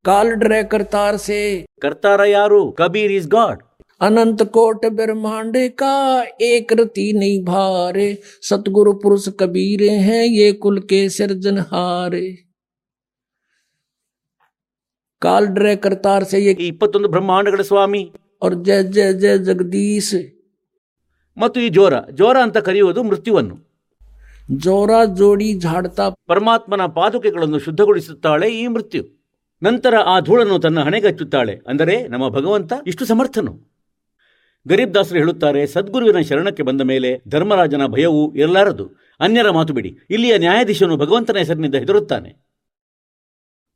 काल 0.04 0.30
डरे 0.34 0.62
करतार 0.64 1.14
से 1.26 1.38
ಕರ್ತಾರ 1.82 2.22
ಯಾರು 2.32 2.58
ಕಬೀರ್ 2.80 3.12
ಇಸ್ 3.12 3.28
ಗಾಡ್ 3.34 3.60
अनंत 4.00 4.42
कोट 4.54 4.84
ब्रह्मांड 4.90 5.54
का 5.78 5.92
एक 6.42 6.72
रति 6.72 7.04
नहीं 7.12 7.38
भारे 7.44 8.08
सतगुरु 8.42 8.92
पुरुष 9.02 9.28
कबीर 9.40 9.82
हैं 10.00 10.24
ये 10.30 10.48
कुल 10.62 10.78
के 10.90 11.08
सिरजनहारे 11.10 12.24
काल 15.22 15.46
डरे 15.48 15.74
करतार 15.78 16.24
से 16.24 16.38
ये 16.38 16.52
ಈ 16.56 16.66
ಇಪ್ಪತ್ತೊಂದು 16.66 17.08
ಬ್ರಹ್ಮಾಂಡಗಳ 17.08 17.62
ಸ್ವಾಮಿ 17.70 18.02
और 18.42 18.54
जय 18.62 18.82
जय 18.96 19.12
जय 19.22 19.36
जगदीश 19.48 20.08
ಮತ್ತು 21.36 21.58
ಈ 21.60 21.68
ಜೋರ 21.70 21.94
ಜೋರ 22.18 22.36
ಅಂತ 22.46 22.58
ಕರೆಯುವುದು 22.66 23.00
ಮೃತ್ಯುವನ್ನು 23.06 23.56
ಜೋರ 24.57 24.89
ಜೋಡಿ 25.15 25.59
ಝಾಡ್ತಾ 25.59 26.09
ಪರಮಾತ್ಮನ 26.09 26.85
ಪಾದುಕೆಗಳನ್ನು 26.85 27.59
ಶುದ್ಧಗೊಳಿಸುತ್ತಾಳೆ 27.59 28.49
ಈ 28.49 28.67
ಮೃತ್ಯು. 28.67 29.03
ನಂತರ 29.63 29.95
ಆ 29.95 30.19
ಧೂಳನ್ನು 30.19 30.59
ತನ್ನ 30.59 30.79
ಹಣೆಗಚ್ಚುತ್ತಾಳೆ. 30.79 31.61
ಅಂದರೆ 31.67 32.07
ನಮ್ಮ 32.07 32.29
ಭಗವಂತ 32.29 32.73
ಇಷ್ಟು 32.87 33.05
ಸಮರ್ಥನು. 33.05 33.69
ಗರೀಬ್ 34.67 34.93
ದಾಸರು 34.93 35.17
ಹೇಳುತ್ತಾರೆ, 35.17 35.67
ಸದ್ಗುರುವಿನ 35.67 36.19
ಶರಣಕ್ಕೆ 36.19 36.63
ಬಂದ 36.63 36.81
ಮೇಲೆ 36.81 37.21
ಧರ್ಮರಾಜನ 37.29 37.85
ಭಯವೂ 37.85 38.33
ಇರಲಾರದು. 38.35 38.91
ಅನ್ಯರ 39.19 39.49
ಮಾತು 39.49 39.73
ಬಿಡಿ. 39.73 39.97
ಇಲ್ಲಿಯ 40.09 40.37
ನ್ಯಾಯಾಧೀಶನು 40.37 40.97
ಭಗವಂತನ 40.97 41.37
ಹೆಸರಿನಿಂದ 41.37 41.75
ಹೆದರುತ್ತಾನೆ. 41.75 42.37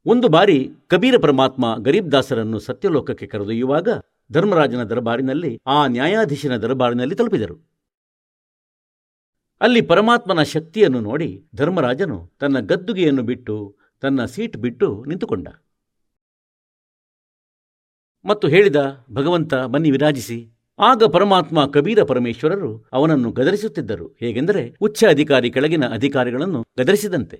ಒಂದು 0.06 0.28
ಬಾರಿ 0.28 0.70
ಕಬೀರ 0.88 1.18
ಪರಮಾತ್ಮ 1.18 1.76
ಗರೀಬ್ 1.80 2.12
ದಾಸರನ್ನು 2.12 2.60
ಸತ್ಯಲೋಕಕ್ಕೆ 2.60 3.26
ಕರೆದೊಯ್ಯುವಾಗ 3.26 3.90
ಧರ್ಮರಾಜನ 4.32 4.84
ದರಬಾರಿನಲ್ಲಿ 4.84 5.62
ಆ 5.68 5.88
ನ್ಯಾಯಾಧೀಶನ 5.88 6.56
ದರಬಾರಿನಲ್ಲಿ 6.56 7.16
ತಲುಪಿದರು. 7.16 7.73
ಅಲ್ಲಿ 9.61 9.81
ಪರಮಾತ್ಮನ 9.83 10.43
ಶಕ್ತಿಯನ್ನು 10.49 11.01
ನೋಡಿ 11.01 11.31
ಧರ್ಮರಾಜನು 11.55 12.19
ತನ್ನ 12.41 12.59
ಗದ್ದುಗೆಯನ್ನು 12.67 13.23
ಬಿಟ್ಟು 13.23 13.57
ತನ್ನ 14.03 14.25
ಸೀಟ್ 14.27 14.57
ಬಿಟ್ಟು 14.57 14.89
ನಿಂತುಕೊಂಡ 15.05 15.49
ಮತ್ತು 18.25 18.47
ಹೇಳಿದ 18.49 18.79
ಭಗವಂತ 19.13 19.55
ಬನ್ನಿ 19.67 19.91
ವಿರಾಜಿಸಿ 19.91 20.39
ಆಗ 20.79 21.05
ಪರಮಾತ್ಮ 21.05 21.65
ಕಬೀರ 21.67 22.01
ಪರಮೇಶ್ವರರು 22.05 22.71
ಅವನನ್ನು 22.93 23.29
ಗದರಿಸುತ್ತಿದ್ದರು 23.33 24.07
ಹೇಗೆಂದರೆ 24.21 24.63
ಉಚ್ಚ 24.81 25.05
ಅಧಿಕಾರಿ 25.09 25.49
ಕೆಳಗಿನ 25.51 25.85
ಅಧಿಕಾರಿಗಳನ್ನು 25.89 26.61
ಗದರಿಸಿದಂತೆ 26.79 27.39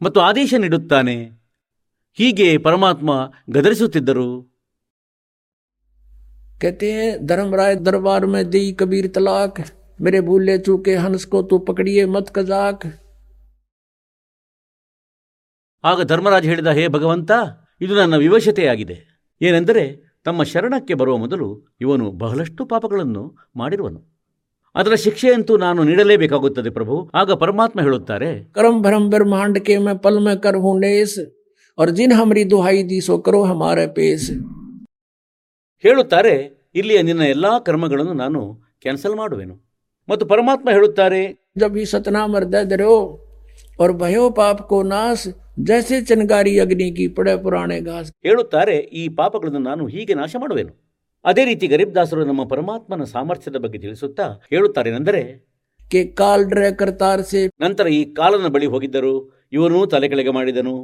ಮತ್ತು 0.00 0.20
ಆದೇಶ 0.20 0.54
ನೀಡುತ್ತಾನೆ 0.58 1.16
ಹೀಗೆ 2.18 2.58
ಪರಮಾತ್ಮ 2.58 3.10
ಗದರಿಸುತ್ತಿದ್ದರು 3.50 4.28
कहते 6.60 6.88
हैं 6.92 7.26
धर्मराय 7.26 7.74
दरबार 7.78 8.24
में 8.26 8.42
दी 8.50 8.60
कबीर 8.80 9.06
तलाक 9.14 9.54
मेरे 9.98 10.20
भूले 10.22 10.58
चूके 10.60 10.94
हंस 10.96 11.24
को 11.26 11.42
तू 11.44 11.58
पकड़िए 11.66 12.04
मत 12.08 12.28
कजाक 12.36 12.78
ಆಗ 15.84 16.00
ಧರ್ಮರಾಜ 16.04 16.44
ಹೇಳಿದ 16.46 16.70
ಹೇ 16.70 16.84
ಭಗವಂತ 16.88 17.30
ಇದು 17.80 17.92
ನನ್ನ 17.94 18.16
ವಿವಶತೆಯಾಗಿದೆ 18.16 18.96
ಏನೆಂದರೆ 19.40 19.82
ತಮ್ಮ 20.26 20.40
ಶರಣಕ್ಕೆ 20.50 20.94
ಬರುವ 20.94 21.14
ಮೊದಲು 21.16 21.48
ಇವನು 21.80 22.04
ಬಹಳಷ್ಟು 22.20 22.62
ಪಾಪಗಳನ್ನು 22.66 23.22
ಮಾಡಿರುವನು 23.56 24.00
ಅದರ 24.74 24.94
ಶಿಕ್ಷೆಯಂತೂ 25.04 25.54
ನಾನು 25.58 25.80
ನೀಡಲೇಬೇಕಾಗುತ್ತದೆ 25.84 26.70
ಪ್ರಭು 26.70 26.96
ಆಗ 27.20 27.32
ಪರಮಾತ್ಮ 27.42 27.78
ಹೇಳುತ್ತಾರೆ 27.80 28.30
कर्म 28.58 28.76
भरम 28.82 29.04
ब्रह्मांड 29.10 29.56
के 29.66 29.74
मैं 29.86 29.96
पल 29.98 30.16
में 30.26 30.36
कर 30.38 30.56
हूं 30.64 30.74
नेस 30.80 31.12
और 31.78 31.90
जिन 31.98 32.12
हमारी 32.12 32.44
दुहाई 32.46 32.80
दी 32.84 33.00
सो 33.02 33.16
करो 33.26 33.42
हमारे 33.46 33.86
पेश 33.98 34.22
ಹೇಳುತ್ತಾರೆ 35.84 36.34
ಇಲ್ಲಿಯ 36.74 36.98
ನಿನ್ನ 37.02 37.22
ಎಲ್ಲಾ 37.28 37.52
ಕರ್ಮಗಳನ್ನು 37.60 38.14
ನಾನು 38.14 38.40
ಕ್ಯಾನ್ಸಲ್ 38.80 39.16
ಮಾಡುವೆನು 39.16 39.54
ಮತ್ತು 40.08 40.24
ಪರಮಾತ್ಮ 40.28 40.68
ಹೇಳುತ್ತಾರೆ 40.72 41.22
जब 41.56 41.70
भी 41.72 41.82
सतनाम 41.86 42.30
हृदय 42.36 42.64
धरो 42.66 42.92
और 43.78 43.92
भयो 43.94 44.22
पाप 44.32 44.58
को 44.66 44.76
नाश 44.84 45.22
जैसे 45.62 45.96
चनगारी 46.02 46.52
अग्नि 46.58 46.86
की 46.92 47.06
पड़े 47.16 47.34
पुराने 47.42 47.78
घास 47.88 48.06
ಹೇಳುತ್ತಾರೆ 48.26 48.76
ಈ 49.00 49.04
ಪಾಪಗಳನ್ನು 49.18 49.60
ನಾನು 49.66 49.84
ಹೀಗೆ 49.94 50.14
ನಾಶ 50.14 50.32
ಮಾಡುವೆನು 50.42 50.72
ಅದೇ 51.24 51.42
ರೀತಿ 51.44 51.66
ಗರೀಬ್ದಾಸರು 51.68 52.22
ನಮ್ಮ 52.30 52.44
ಪರಮಾತ್ಮನ 52.52 53.04
ಸಾಮರ್ಥ್ಯದ 53.12 53.58
ಬಗ್ಗೆ 53.64 53.78
ತಿಳಿಸುತ್ತಾ 53.78 54.26
ಹೇಳುತ್ತಾರೇನೆಂದರೆ 54.52 55.22
के 55.90 56.00
काल 56.18 56.40
ड्रे 56.50 56.68
करतार 56.74 57.18
से 57.24 57.40
ನಂತರ 57.64 57.86
ಈ 57.96 58.02
ಕಾಲನ 58.18 58.48
ಬಳಿ 58.54 58.68
ಹೋಗಿದ್ದರು 58.72 59.14
ಇವನು 59.56 59.78
ತಲೆ 59.92 60.06
ಕೆಳಗೆ 60.12 60.32
ಮಾಡಿದನು 60.36 60.74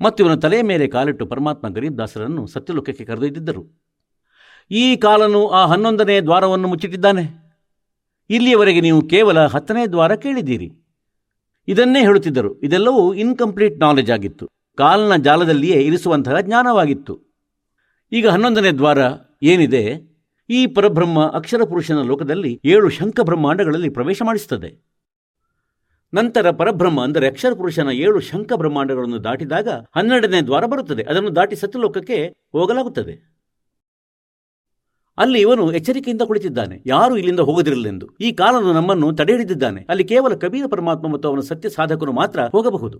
ಮತ್ತು 0.00 0.18
ಇವನ 0.24 0.36
ತಲೆಯ 0.44 0.62
ಮೇಲೆ 0.70 0.86
ಕಾಲಿಟ್ಟು 0.94 1.24
ಪರಮಾತ್ಮ 1.26 1.68
ಗರೀಬ್ದಾಸರನ್ನು 1.76 2.42
ಸತ್ಯಲೋಕಕ್ಕೆ 2.54 3.04
ಕರೆದೊಯ್ದಿದ್ದರು 3.04 3.62
ಈ 4.70 4.86
ಕಾಲನು 5.04 5.42
ಆ 5.50 5.62
ಹನ್ನೊಂದನೇ 5.66 6.16
ದ್ವಾರವನ್ನು 6.20 6.70
ಮುಚ್ಚಿಟ್ಟಿದ್ದಾನೆ 6.72 7.24
ಇಲ್ಲಿಯವರೆಗೆ 8.29 8.81
ನೀವು 8.81 9.01
ಕೇವಲ 9.01 9.45
ಹತ್ತನೇ 9.45 9.87
ದ್ವಾರ 9.87 10.15
ಕೇಳಿದ್ದೀರಿ. 10.15 10.71
ಇದನ್ನೇ 11.67 11.99
ಹೇಳುತ್ತಿದ್ದರು. 11.99 12.61
ಇದೆಲ್ಲವೂ 12.61 13.13
ಇನ್ಕಂಪ್ಲೀಟ್ 13.13 13.79
ನಾಲೆಜ್ 13.79 14.11
ಆಗಿತ್ತು. 14.11 14.47
ಕಾಲನ 14.77 15.15
ಜಾಲದಲ್ಲಿಯೇ 15.15 15.81
ಇರಿಸುವಂತಹ 15.81 16.39
ಜ್ಞಾನವಾಗಿತ್ತು. 16.39 17.19
ಈಗ 18.11 18.27
ಹನ್ನೊಂದನೇ 18.27 18.71
ದ್ವಾರ 18.71 18.97
ಏನಿದೆ? 19.43 20.13
ಈ 20.49 20.67
ಪರಬ್ರಹ್ಮ 20.67 21.25
ಅಕ್ಷರ 21.25 21.63
ಪುರುಷನ 21.63 22.01
ಲೋಕದಲ್ಲಿ 22.01 22.61
ಏಳು 22.65 22.89
ಶಂಖ 22.89 23.19
ಬ್ರಹ್ಮಾಂಡಗಳಲ್ಲಿ 23.19 23.89
ಪ್ರವೇಶ 23.89 24.21
ಮಾಡಿಸುತ್ತದೆ 24.25 24.93
ನಂತರ 26.13 26.49
ಪರಬ್ರಹ್ಮ 26.51 27.03
ಅಂದರೆ 27.03 27.27
ಅಕ್ಷರ 27.27 27.53
ಪುರುಷನ 27.53 27.89
ಏಳು 27.89 28.19
ಶಂಖ 28.19 28.53
ಬ್ರಹ್ಮಾಂಡಗಳನ್ನು 28.53 29.23
ದಾಟಿದಾಗ 29.23 29.69
ಹನ್ನೆರಡನೇ 29.69 30.41
ದ್ವಾರ 30.41 30.65
ಬರುತ್ತದೆ. 30.65 31.03
ಅದನ್ನು 31.03 31.35
ದಾಟಿ 31.35 31.55
ಸತ್ಯಲೋಕಕ್ಕೆ 31.55 32.35
ಹೋಗಲಾಗುತ್ತದೆ. 32.51 33.32
ಅಲ್ಲಿ 35.18 35.38
ಇವನು 35.40 35.64
ಎಚ್ಚರಿಕೆಯಿಂದ 35.72 36.22
ಕುಳಿತಿದ್ದಾನೆ 36.22 36.76
ಯಾರು 36.86 37.14
ಇಲ್ಲಿಂದ 37.16 37.40
ಹೋಗದಿರಲೆಂದು 37.40 38.06
ಈ 38.20 38.28
ಕಾಲನು 38.32 38.72
ನಮ್ಮನ್ನು 38.72 39.06
ತಡೆ 39.16 39.32
ಹಿಡಿದಿದ್ದಾನೆ 39.32 39.80
ಅಲ್ಲಿ 39.90 40.04
ಕೇವಲ 40.04 40.34
ಕಬೀರ 40.34 40.66
ಪರಮಾತ್ಮ 40.66 41.08
ಮತ್ತು 41.08 41.28
ಅವನ 41.28 41.42
ಸತ್ಯ 41.42 41.68
ಸಾಧಕನು 41.68 42.12
ಮಾತ್ರ 42.12 42.40
ಹೋಗಬಹುದು 42.52 42.98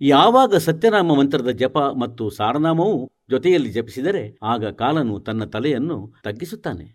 ಯಾವಾಗ 0.00 0.56
ಸತ್ಯನಾಮ 0.58 1.14
ಮಂತ್ರದ 1.14 1.52
ಜಪ 1.54 1.78
ಮತ್ತು 1.94 2.24
ಸಾರನಾಮವು 2.30 2.98
ಜೊತೆಯಲ್ಲಿ 3.30 3.70
ಜಪಿಸಿದರೆ 3.72 4.22
ಆಗ 4.44 4.70
ಕಾಲನು 4.74 5.14
ತನ್ನ 5.20 5.44
ತಲೆಯನ್ನು 5.46 5.98
ತಗ್ಗಿಸುತ್ತಾನೆ 6.24 6.86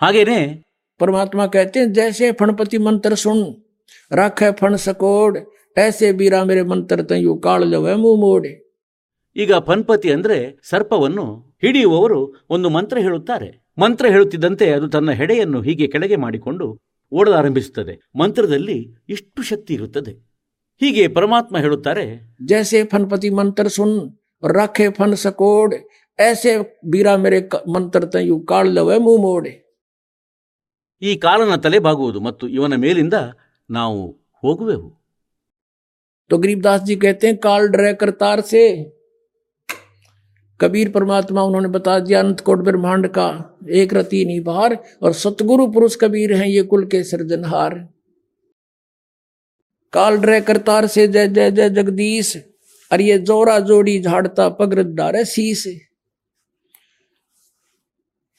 ಹಾಗೇನೆ 0.00 0.40
परमात्मा 1.00 1.44
कहते 1.46 1.80
हैं 1.80 1.92
जैसे 1.92 2.26
फणपति 2.32 2.78
मंत्र 2.78 3.14
सुन 3.14 3.38
राखे 4.10 4.50
फण 4.52 4.76
सकोड़ 4.78 5.38
ऐसे 5.76 6.12
बीरा 6.12 6.44
मेरे 6.44 6.62
मंत्र 6.64 7.02
तयु 7.02 7.34
काल 7.36 7.64
लवे 7.64 7.94
मुंह 7.96 8.20
मोड़े 8.20 8.52
ಈಗ 9.36 9.58
ಫನ್ಪತಿ 9.60 10.12
ಅಂದ್ರೆ 10.12 10.38
ಸರ್ಪವನ್ನು 10.62 11.24
ಹಿಡಿಯುವವರು 11.62 12.18
ಒಂದು 12.50 12.68
ಮಂತ್ರ 12.68 12.98
ಹೇಳುತ್ತಾರೆ 12.98 13.48
ಮಂತ್ರ 13.78 14.06
ಹೇಳುತ್ತಿದ್ದಂತೆ 14.08 14.72
ಅದು 14.72 14.88
ತನ್ನ 14.88 15.10
ಹೆಡೆಯನ್ನು 15.12 15.60
ಹೀಗೆ 15.62 15.86
ಕೆಳಗೆ 15.86 16.16
ಮಾಡಿಕೊಂಡು 16.16 16.66
ಓಡಲಾರಂಭಿಸುತ್ತದೆ 17.12 17.94
ಮಂತ್ರದಲ್ಲಿ 18.16 18.76
ಇಷ್ಟು 19.08 19.42
ಶಕ್ತಿ 19.42 19.72
ಇರುತ್ತದೆ 19.74 20.12
ಹೀಗೆ 20.80 21.08
ಪರಮಾತ್ಮ 21.08 21.56
ಹೇಳುತ್ತಾರೆ 21.58 22.04
जैसे 22.46 22.78
फणपति 22.84 23.28
मंत्र 23.30 23.68
सुन 23.68 23.90
और 24.42 24.52
राखे 24.52 24.86
फन 24.90 25.10
सकोड़ 25.16 25.68
ऐसे 26.18 26.52
बीरा 26.86 27.12
मेरे 27.16 27.40
क- 27.44 27.62
मंत्र 27.68 28.00
तयु 28.14 28.36
काल 28.46 28.66
लवे 28.72 28.98
मुंह 28.98 29.20
मोड़े 29.22 29.52
ಈ 31.02 31.12
ಕಾಲನ 31.16 31.54
ತಲೆ 31.56 31.78
ಬಾಗುವುದು 31.80 32.18
ಮತ್ತು 32.20 32.44
ಇವನ 32.48 32.74
ಮೇಲಿಂದ 32.78 33.16
ನಾವು 33.70 34.00
ಹೋಗುವೆವು 34.42 34.90
तो 36.30 36.36
गरीबदास 36.38 36.80
जी 36.82 36.94
कहते 36.96 37.26
हैं 37.26 37.36
काल 37.38 37.62
ड्रे 37.68 37.92
करतार 37.94 38.40
से 38.42 38.60
कबीर 40.60 40.90
परमात्मा 40.90 41.42
उन्होंने 41.42 41.68
बता 41.68 41.98
दिया 41.98 42.20
अनंत 42.20 42.40
कोट 42.40 42.58
ब्रह्मांड 42.58 43.08
का 43.08 43.28
एक 43.74 43.94
रति 43.94 44.24
निभार 44.24 44.76
और 45.02 45.12
सतगुरु 45.14 45.66
पुरुष 45.72 45.96
कबीर 46.00 46.34
हैं 46.34 46.46
ये 46.46 46.62
कुल 46.64 46.84
के 46.86 47.02
सृजनहार 47.04 47.74
काल 49.92 50.16
ड्रे 50.18 50.40
करतार 50.40 50.86
से 50.86 51.06
जय 51.08 51.28
जय 51.28 51.50
जय 51.50 51.70
जगदीश 51.72 52.36
और 52.90 53.00
ये 53.00 53.18
जोरा 53.20 53.58
जोड़ी 53.62 53.98
झाड़ता 54.00 54.48
पगरत 54.58 54.94
डारे 54.94 55.24
शीस 55.24 55.66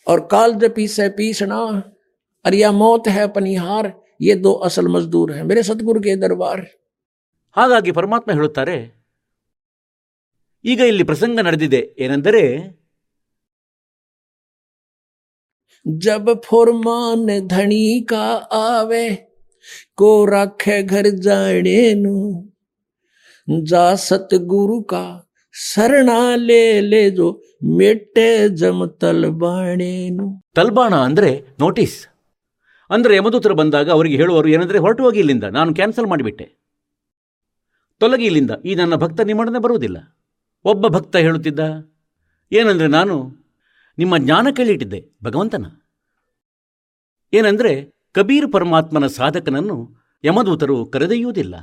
और 0.07 0.27
काल 0.31 0.53
जपी 0.59 0.87
से 0.89 1.09
पीसना 1.17 1.59
और 2.45 2.53
यह 2.53 2.71
मौत 2.73 3.07
है 3.09 3.27
पनिहार 3.31 3.93
ये 4.21 4.35
दो 4.37 4.53
असल 4.65 4.87
मजदूर 4.87 5.31
हैं 5.31 5.43
मेरे 5.43 5.63
सतगुरु 5.63 5.99
के 5.99 6.15
दरबार 6.17 6.65
ಹಾಗಾಗಿ 7.57 7.91
ಪರಮಾತ್ಮ 7.91 8.29
ಹೇಳುತ್ತಾರೆ 8.31 8.75
ಈಗ 10.68 10.80
ಇಲ್ಲಿ 10.80 11.04
ಪ್ರಸಂಗ 11.04 11.40
ನಡೆದಿದೆ. 11.40 11.80
ಏನೆಂದರೆ 11.98 12.42
ಜಬ 15.88 16.28
ಫೋರ್ಮಾನ್ 16.40 17.48
ಧಣಿ 17.48 18.06
ಕಾ 18.08 18.24
ಆವೆ 18.52 19.06
ಕೋ 19.94 20.26
ರಾಖೆ 20.26 20.82
ಘರ್ 20.82 21.22
ಜಾಣೇನು 21.22 22.16
ಜಾ 23.62 23.94
ಸತ್ 23.94 24.34
ಗುರು 24.34 24.84
ಕಾ 24.84 25.04
ಶರಣಾಲೇ 25.52 26.80
ಲೇಜೋ 26.80 27.28
ಮೆಟ್ಟೆ 27.76 28.48
ಜಮ 28.48 28.86
ತಲ್ಬಾಣೇನು 28.86 30.26
ತಲ್ಬಾಣ 30.54 30.94
ಅಂದ್ರೆ 30.94 31.30
ನೋಟಿಸ್. 31.60 31.98
ಅಂದ್ರೆ 32.90 33.16
ಯಮದೂತರು 33.16 33.54
ಬಂದಾಗ 33.54 33.90
ಅವರಿಗೆ 33.90 34.16
ಹೇಳುವರು 34.16 34.48
ಏನಂದ್ರೆ 34.48 34.78
ಹೊರಟು 34.78 35.02
ಹೋಗಿ 35.04 35.18
ಇಲ್ಲಿಂದ 35.18 35.44
ನಾನು 35.44 35.74
ಕ್ಯಾನ್ಸಲ್ 35.74 36.06
ಮಾಡಿಬಿಟ್ಟೆ. 36.06 36.46
ತೊಲಗಿ 38.00 38.24
ಇಲ್ಲಿಂದ 38.24 38.50
ಈ 38.64 38.74
ನನ್ನ 38.74 38.94
ಭಕ್ತ 38.94 39.20
ನಿಮ್ಮೊಡನೆ 39.20 39.58
ಬರುವುದಿಲ್ಲ. 39.58 40.17
ಒಬ್ಬ 40.64 40.86
ಭಕ್ತ 40.86 41.16
ಹೇಳುತ್ತಿದ್ದ, 41.16 41.60
ಏನಂದರೆ 42.52 42.86
ನಾನು 42.86 43.14
ನಿಮ್ಮ 43.98 44.16
ಜ್ಞಾನ 44.16 44.46
ಕೇಳಿಟ್ಟಿದ್ದೆ, 44.56 45.00
ಭಗವಂತನ. 45.24 45.66
ಏನಂದರೆ 47.32 47.72
ಕಬೀರ್ 48.12 48.52
ಪರಮಾತ್ಮನ 48.52 49.06
ಸಾಧಕನನ್ನು 49.06 49.76
ಯಮದೂತರು 50.24 50.86
ಕರೆದೊಯ್ಯುವುದಿಲ್ಲ. 50.86 51.54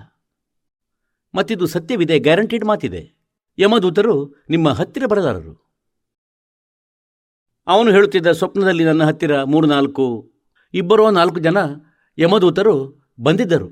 ಮತ್ತಿದು 1.36 1.68
ಸತ್ಯವಿದೆ, 1.68 2.20
ಗ್ಯಾರಂಟಿಡ್ 2.20 2.66
ಮಾತಿದೆ. 2.66 3.02
ಯಮದೂತರು 3.58 4.46
ನಿಮ್ಮ 4.50 4.70
ಹತ್ತಿರ 4.70 5.06
ಬರಲಾರರು. 5.06 5.54
ಅವನು 7.68 7.92
ಹೇಳುತ್ತಿದ್ದ 7.92 8.32
ಸ್ವಪ್ನದಲ್ಲಿ 8.32 8.84
ನನ್ನ 8.84 9.04
ಹತ್ತಿರ 9.04 9.44
ಮೂರು, 9.44 9.68
ನಾಲ್ಕು, 9.68 10.06
ಇಬ್ಬರೋ, 10.74 11.12
ನಾಲ್ಕು 11.12 11.40
ಜನ 11.40 11.58
ಯಮದೂತರು 12.18 12.76
ಬಂದಿದ್ದರು. 13.20 13.70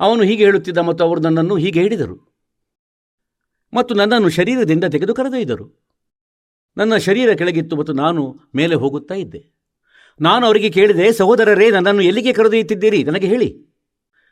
ಅವನು 0.00 0.22
ಹೀಗೆ 0.22 0.44
ಹೇಳುತ್ತಿದ್ದ 0.44 0.78
ಮತ್ತು 0.78 1.04
ಅವರು 1.04 1.20
ನನ್ನನ್ನು 1.20 1.56
ಹೀಗೆ 1.56 1.80
ಹಿಡಿದರು 1.80 2.33
ಮತ್ತು 3.74 3.94
ನನ್ನನ್ನು 3.94 4.28
ಶರೀರದಿಂದ 4.28 4.84
ತೆಗೆದು 4.84 5.14
ಕರೆದೊಯ್ದರು 5.14 5.84
ನನ್ನ 6.76 6.96
ಶರೀರ 6.96 7.32
ಕೆಳಗಿತ್ತು 7.32 7.76
ಮತ್ತು 7.76 7.92
ನಾನು 7.92 8.40
ಮೇಲೆ 8.54 8.74
ಹೋಗುತ್ತಾ 8.74 9.14
ಇದ್ದೆ. 9.14 9.54
ನಾನು 10.20 10.46
ಅವರಿಗೆ 10.46 10.70
ಕೇಳಿದೆ, 10.70 11.12
ಸಹೋದರರೇ, 11.12 11.70
ನನ್ನನ್ನು 11.70 12.02
ಎಲ್ಲಿಗೆ 12.02 12.32
ಕರೆದೊಯ್ಯುತ್ತಿದ್ದೀರಿ? 12.32 13.04
ನನಗೆ 13.04 13.26
ಹೇಳಿ. 13.26 13.66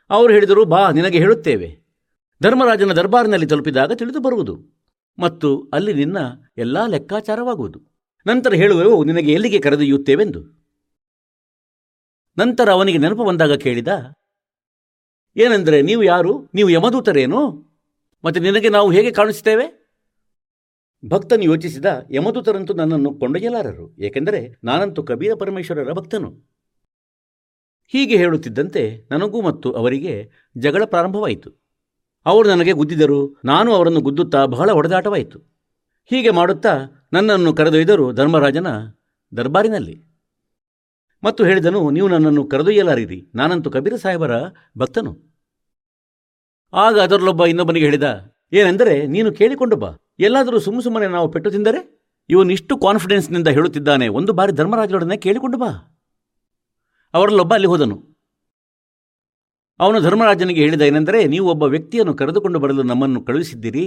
ಅವರು 0.09 0.33
ಹೇಳಿದರು, 0.33 0.65
ಬಾ, 0.65 0.89
ನಿನಗೆ 0.89 1.17
ಹೇಳುತ್ತೇವೆ. 1.17 1.81
ಧರ್ಮರಾಜನ 2.43 2.93
ದರ್ಬಾರಿನಲ್ಲಿ 2.93 3.47
ತಲುಪಿದಾಗ 3.47 3.91
ತಿಳಿದು 3.91 4.19
ಬರುವುದು. 4.19 4.83
ಮತ್ತು 5.19 5.69
ಅಲ್ಲಿ 5.73 5.93
ನಿನ್ನ 5.93 6.17
ಎಲ್ಲ 6.57 6.85
ಲೆಕ್ಕಾಚಾರವಾಗುವುದು. 6.85 7.81
ನಂತರ 8.27 8.53
ಹೇಳುವೆವು, 8.53 9.03
ನಿನಗೆ 9.03 9.31
ಎಲ್ಲಿಗೆ 9.31 9.59
ಕರೆದೊಯ್ಯುತ್ತೇವೆಂದು. 9.59 10.63
ನಂತರ 12.37 12.69
ಅವನಿಗೆ 12.69 12.97
ನೆನಪು 12.97 13.23
ಬಂದಾಗ 13.23 13.53
ಕೇಳಿದ, 13.53 13.87
ಏನೆಂದರೆ, 15.37 15.81
ನೀವು 15.81 16.03
ಯಾರು? 16.03 16.49
ನೀವು 16.53 16.69
ಯಮದೂತರೇನು? 16.69 17.72
ಮತ್ತೆ 18.25 18.39
ನಿನಗೆ 18.39 18.69
ನಾವು 18.69 18.91
ಹೇಗೆ 18.91 19.11
ಕಾಣಿಸುತ್ತೇವೆ? 19.11 19.83
ಭಕ್ತನು 21.05 21.43
ಯೋಚಿಸಿದ 21.43 21.85
ಯಮದೂತರಂತೂ 22.11 22.73
ನನ್ನನ್ನು 22.73 23.13
ಕೊಂಡೊಯ್ಯಲಾರರು, 23.13 23.95
ಏಕೆಂದರೆ 23.99 24.59
ನಾನಂತೂ 24.63 25.03
ಕಬೀರ 25.03 25.31
ಪರಮೇಶ್ವರರ 25.33 25.91
ಭಕ್ತನು. 25.91 26.29
ಹೀಗೆ 27.87 28.17
ಹೇಳುತ್ತಿದ್ದಂತೆ 28.17 29.07
ನನಗೂ 29.11 29.41
ಮತ್ತು 29.41 29.71
ಅವರಿಗೆ 29.71 30.31
ಜಗಳ 30.57 30.83
ಪ್ರಾರಂಭವಾಯಿತು. 30.85 31.51
ಅವರು 32.25 32.49
ನನಗೆ 32.49 32.71
ಗುದ್ದಿದರು, 32.71 33.41
ನಾನು 33.45 33.73
ಅವರನ್ನು 33.73 34.01
ಗುದ್ದುತ್ತಾ 34.01 34.45
ಬಹಳ 34.45 34.71
ಹೊಡೆದಾಟವಾಯಿತು. 34.71 35.39
ಹೀಗೆ 36.05 36.29
ಮಾಡುತ್ತಾ 36.29 36.79
ನನ್ನನ್ನು 37.13 37.53
ಕರೆದೊಯ್ದರು 37.53 38.13
ಧರ್ಮರಾಜನ 38.13 38.67
ದರ್ಬಾರಿನಲ್ಲಿ. 39.37 40.05
ಮತ್ತು 41.23 41.45
ಹೇಳಿದನು, 41.45 41.89
ನೀವು 41.89 42.07
ನನ್ನನ್ನು 42.07 42.47
ಕರೆದೊಯ್ಯಲಾರಿರಿ, 42.47 43.31
ನಾನಂತೂ 43.35 43.71
ಕಬೀರ 43.71 43.95
ಸಾಹೇಬರ 43.95 44.31
ಭಕ್ತನು. 44.77 45.32
ಆಗ 46.73 46.95
ಅದರಲ್ಲೊಬ್ಬ 46.99 47.45
ಇನ್ನೊಬ್ಬನಿಗೆ 47.45 47.85
ಹೇಳಿದ, 47.85 48.07
ಏನೆಂದರೆ 48.53 48.93
ನೀನು 49.07 49.29
ಕೇಳಿಕೊಂಡು 49.31 49.75
ಬಾ. 49.75 49.89
ಎಲ್ಲಾದರೂ 50.19 50.57
ಸುಮ್ಮ 50.59 50.79
ಸುಮ್ಮನೆ 50.81 51.07
ನಾವು 51.07 51.27
ಪೆಟ್ಟು 51.31 51.49
ತಿಂದರೆ? 51.51 51.79
ಇವನಿಷ್ಟು 52.29 52.73
ಕಾನ್ಫಿಡೆನ್ಸ್ನಿಂದ 52.77 53.49
ಹೇಳುತ್ತಿದ್ದಾನೆ. 53.57 54.07
ಒಂದು 54.19 54.31
ಬಾರಿ 54.33 54.51
ಧರ್ಮರಾಜರೊಡನೆ 54.51 55.17
ಕೇಳಿಕೊಂಡು 55.17 55.57
ಬಾ. 55.57 55.69
ಅವರಲ್ಲೊಬ್ಬ 57.13 57.53
ಅಲ್ಲಿ 57.53 57.69
ಹೋದನು. 57.73 57.97
ಅವನು 59.79 59.99
ಧರ್ಮರಾಜನಿಗೆ 59.99 60.61
ಹೇಳಿದ, 60.61 60.81
ಏನೆಂದರೆ 60.81 61.19
ನೀವು 61.27 61.45
ಒಬ್ಬ 61.49 61.63
ವ್ಯಕ್ತಿಯನ್ನು 61.73 62.13
ಕರೆದುಕೊಂಡು 62.13 62.59
ಬರಲು 62.59 62.83
ನಮ್ಮನ್ನು 62.83 63.21
ಕಳುಹಿಸಿದ್ದೀರಿ. 63.21 63.85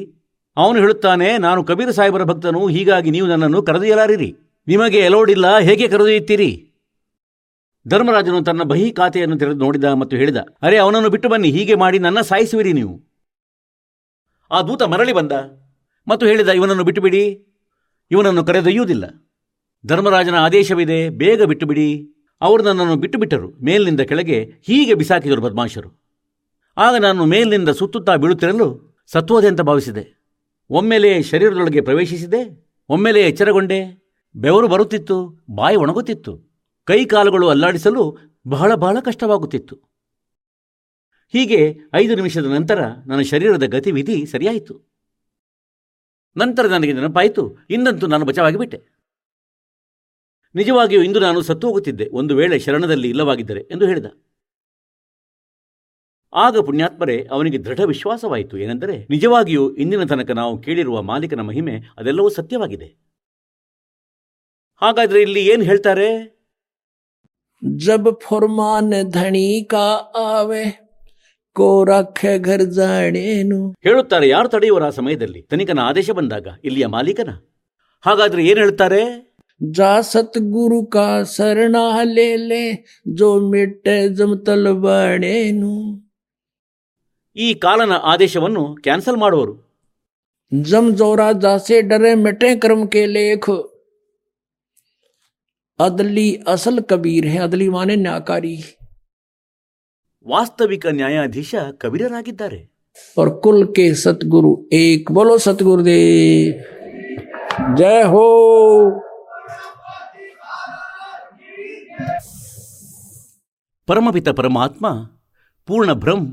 ಅವನು 0.57 0.79
ಹೇಳುತ್ತಾನೆ, 0.79 1.29
ನಾನು 1.39 1.61
ಕಬೀರ್ 1.65 1.93
ಸಾಹೇಬರ 1.93 2.25
ಭಕ್ತನು, 2.25 2.61
ಹೀಗಾಗಿ 2.67 3.11
ನೀವು 3.11 3.27
ನನ್ನನ್ನು 3.27 3.61
ಕರೆದೊಯ್ಯಲಾರಿರಿ. 3.63 4.31
ನಿಮಗೆ 4.69 5.01
ಎಲೋಡಿಲ್ಲ 5.09 5.47
ಹೇಗೆ 5.59 5.87
ಕರೆದೊಯ್ಯುತ್ತೀರಿ? 5.89 6.51
ಧರ್ಮರಾಜನು 7.89 8.45
ತನ್ನ 8.45 8.63
ಬಹಿ 8.63 8.91
ಖಾತೆಯನ್ನು 8.91 9.39
ತೆರೆದು 9.39 9.59
ನೋಡಿದ 9.59 9.85
ಮತ್ತು 9.85 10.17
ಹೇಳಿದ, 10.17 10.37
ಅರೆ 10.37 10.77
ಅವನನ್ನು 10.77 11.11
ಬಿಟ್ಟು 11.11 11.29
ಬನ್ನಿ, 11.29 11.51
ಹೀಗೆ 11.51 11.75
ಮಾಡಿ 11.75 11.99
ನನ್ನ 11.99 12.21
ಸಾಯಿಸುವಿರಿ 12.21 12.73
ನೀವು. 12.73 12.95
ಆ 14.51 14.63
ದೂತ 14.63 14.83
ಮರಳಿ 14.83 15.13
ಬಂದ 15.13 15.33
ಮತ್ತು 16.09 16.27
ಹೇಳಿದ, 16.27 16.49
ಇವನನ್ನು 16.49 16.85
ಬಿಟ್ಟುಬಿಡಿ 16.85 17.47
ಇವನನ್ನು 18.11 18.45
ಕರೆದೊಯ್ಯುವುದಿಲ್ಲ. 18.45 19.05
ಧರ್ಮರಾಜನ 19.87 20.35
ಆದೇಶವಿದೆ, 20.35 21.09
ಬೇಗ 21.09 21.43
ಬಿಟ್ಟುಬಿಡಿ 21.43 22.13
ಅವರು 22.41 22.63
ನನ್ನನ್ನು 22.63 22.97
ಬಿಟ್ಟು 22.97 23.19
ಬಿಟ್ಟರು, 23.19 23.49
ಮೇಲಿನಿಂದ 23.51 24.01
ಕೆಳಗೆ 24.01 24.53
ಹೀಗೆ 24.67 24.95
ಬಿಸಾಕಿದರು 24.95 25.43
ಬದ್ಮಾಶರು. 25.43 26.07
ಆಗ 26.79 26.95
ನಾನು 26.97 27.25
ಮೇಲಿನಿಂದ 27.25 27.69
ಸುತ್ತುತ್ತಾ 27.69 28.17
ಬೀಳುತ್ತಿರಲು 28.17 28.97
ಸತ್ವೋದೆ 29.13 29.47
ಅಂತ 29.47 29.61
ಭಾವಿಸಿದೆ. 29.61 30.05
ಒಮ್ಮೆಲೆ 30.71 31.23
ಶರೀರದೊಳಗೆ 31.23 31.81
ಪ್ರವೇಶಿಸಿದೆ, 31.81 32.73
ಒಮ್ಮೆಲೆ 32.89 33.21
ಎಚ್ಚರಗೊಂಡೆ, 33.21 33.81
ಬೆವರು 34.37 34.69
ಬರುತ್ತಿತ್ತು, 34.69 35.47
ಬಾಯಿ 35.55 35.77
ಒಣಗುತ್ತಿತ್ತು. 35.77 36.46
ಕೈ 36.87 37.05
ಕಾಲುಗಳು 37.05 37.49
ಅಲ್ಲಾಡಿಸಲು 37.49 38.19
ಬಹಳ 38.49 38.75
ಬಹಳ 38.75 38.97
ಕಷ್ಟವಾಗುತ್ತಿತ್ತು. 39.01 39.77
ಹೀಗೆ 41.29 41.79
ಐದು 41.95 42.15
ನಿಮಿಷದ 42.15 42.45
ನಂತರ 42.45 42.81
ನನ್ನ 43.07 43.23
ಶರೀರದ 43.23 43.63
ಗತಿವಿಧಿ 43.63 44.27
ಸರಿಯಾಯಿತು. 44.27 44.83
ನಂತರ 46.37 46.67
ನನಗೆ 46.67 46.93
ನೆನಪಾಯಿತು 46.93 47.57
ಇಂದಂತೂ 47.71 48.07
ನಾನು 48.07 48.25
ಬಚಾವಾಗಿಬಿಟ್ಟೆ. 48.25 48.85
ನಿಜವಾಗಿಯೂ 50.55 51.03
ಇಂದು 51.03 51.21
ನಾನು 51.21 51.43
ಸತ್ತು 51.43 51.67
ಹೋಗುತ್ತಿದ್ದೆ 51.67 52.09
ಒಂದು 52.13 52.37
ವೇಳೆ 52.37 52.59
ಶರಣದಲ್ಲಿ 52.59 53.09
ಇಲ್ಲವಾಗಿದ್ದರೆ 53.09 53.61
ಎಂದು 53.61 53.87
ಹೇಳಿದ. 53.87 54.07
ಆಗ 56.35 56.59
ಪುಣ್ಯಾತ್ಮರೇ, 56.59 57.29
ಅವನಿಗೆ 57.31 57.59
ದೃಢ 57.59 57.81
ವಿಶ್ವಾಸವಾಯಿತು. 57.81 58.59
ಏನೆಂದರೆ, 58.59 59.07
ನಿಜವಾಗಿಯೂ 59.11 59.75
ಇಂದಿನ 59.75 60.05
ತನಕ 60.05 60.31
ನಾವು 60.31 60.63
ಕೇಳಿರುವ 60.63 61.03
ಮಾಲೀಕನ 61.03 61.41
ಮಹಿಮೆ 61.41 61.81
ಅದೆಲ್ಲವೂ 61.97 62.29
ಸತ್ಯವಾಗಿದೆ. 62.29 62.97
ಹಾಗಾದರೆ 64.77 65.23
ಇಲ್ಲಿ 65.23 65.47
ಏನು 65.47 65.63
ಹೇಳ್ತಾರೆ? 65.63 66.36
जब 67.86 68.04
फुरमान 68.24 68.92
धनी 69.12 69.48
का 69.72 69.88
आवे 70.28 70.64
को 71.56 71.68
रखे 71.90 72.34
घर 72.42 72.62
जाड़ेनु 72.78 73.60
ಹೇಳುತ್ತಾರೆ 73.86 74.26
ಯಾರು 74.32 74.48
ತಡೆಯುವರ 74.54 74.84
ಆ 74.90 74.94
ಸಮಯದಲ್ಲಿ 74.98 75.42
ತನಿಕನ 75.52 75.82
ಆದೇಶ 75.90 76.10
ಬಂದಾಗ 76.20 76.48
ಇಲ್ಲಿಯ 76.68 76.88
ಮಾಲೀಕನ 76.96 77.34
ಹಾಗಾದ್ರೆ 78.04 78.44
ಏನು 78.52 78.62
ಹೇಳ್ತಾರೆ 78.64 79.02
जा 79.62 79.90
सतगुरु 80.04 80.78
का 80.94 81.04
शरणा 81.32 81.82
ले 82.12 82.30
ले 82.50 82.62
जो 83.18 83.28
मिटे 83.52 83.98
जमतल 84.20 84.64
बड़ेनु 84.86 85.74
ಈ 87.36 87.48
ಕಾಲನ 87.66 87.94
ಆದೇಶವನ್ನು 88.12 88.64
ಕ್ಯಾನ್ಸಲ್ 88.86 89.20
ಮಾಡುವರು 89.26 89.54
जम 90.52 90.86
जोरा 90.94 91.28
जासे 91.44 91.76
डरे 91.84 92.10
मिटे 92.24 92.50
कर्म 92.56 92.82
के 92.94 93.04
लेख 93.10 93.46
अदली 95.80 96.28
असल 96.48 96.80
कबीर 96.90 97.26
है 97.28 97.40
अदली 97.42 97.70
माने 97.70 97.96
न्याकारी 98.04 98.56
ವಾಸ್ತವಿಕ 100.26 100.86
ನ್ಯಾಯಾಧೀಶ 100.98 101.52
ಕಬೀರರಾಗಿದ್ದಾರೆ 101.82 102.60
और 103.18 103.28
कुल 103.44 103.58
के 103.76 103.86
सतगुरु 103.96 104.50
एक 104.80 105.12
बोलो 105.12 105.36
सतगुरुदेव 105.38 106.52
जय 107.78 108.02
हो 108.12 108.26
ಪರಮಪಿತ 113.88 114.30
ಪರಮಾತ್ಮ 114.38 114.86
ಪೂರ್ಣ 115.68 115.92
ಬ್ರಹ್ಮ್ 115.94 116.28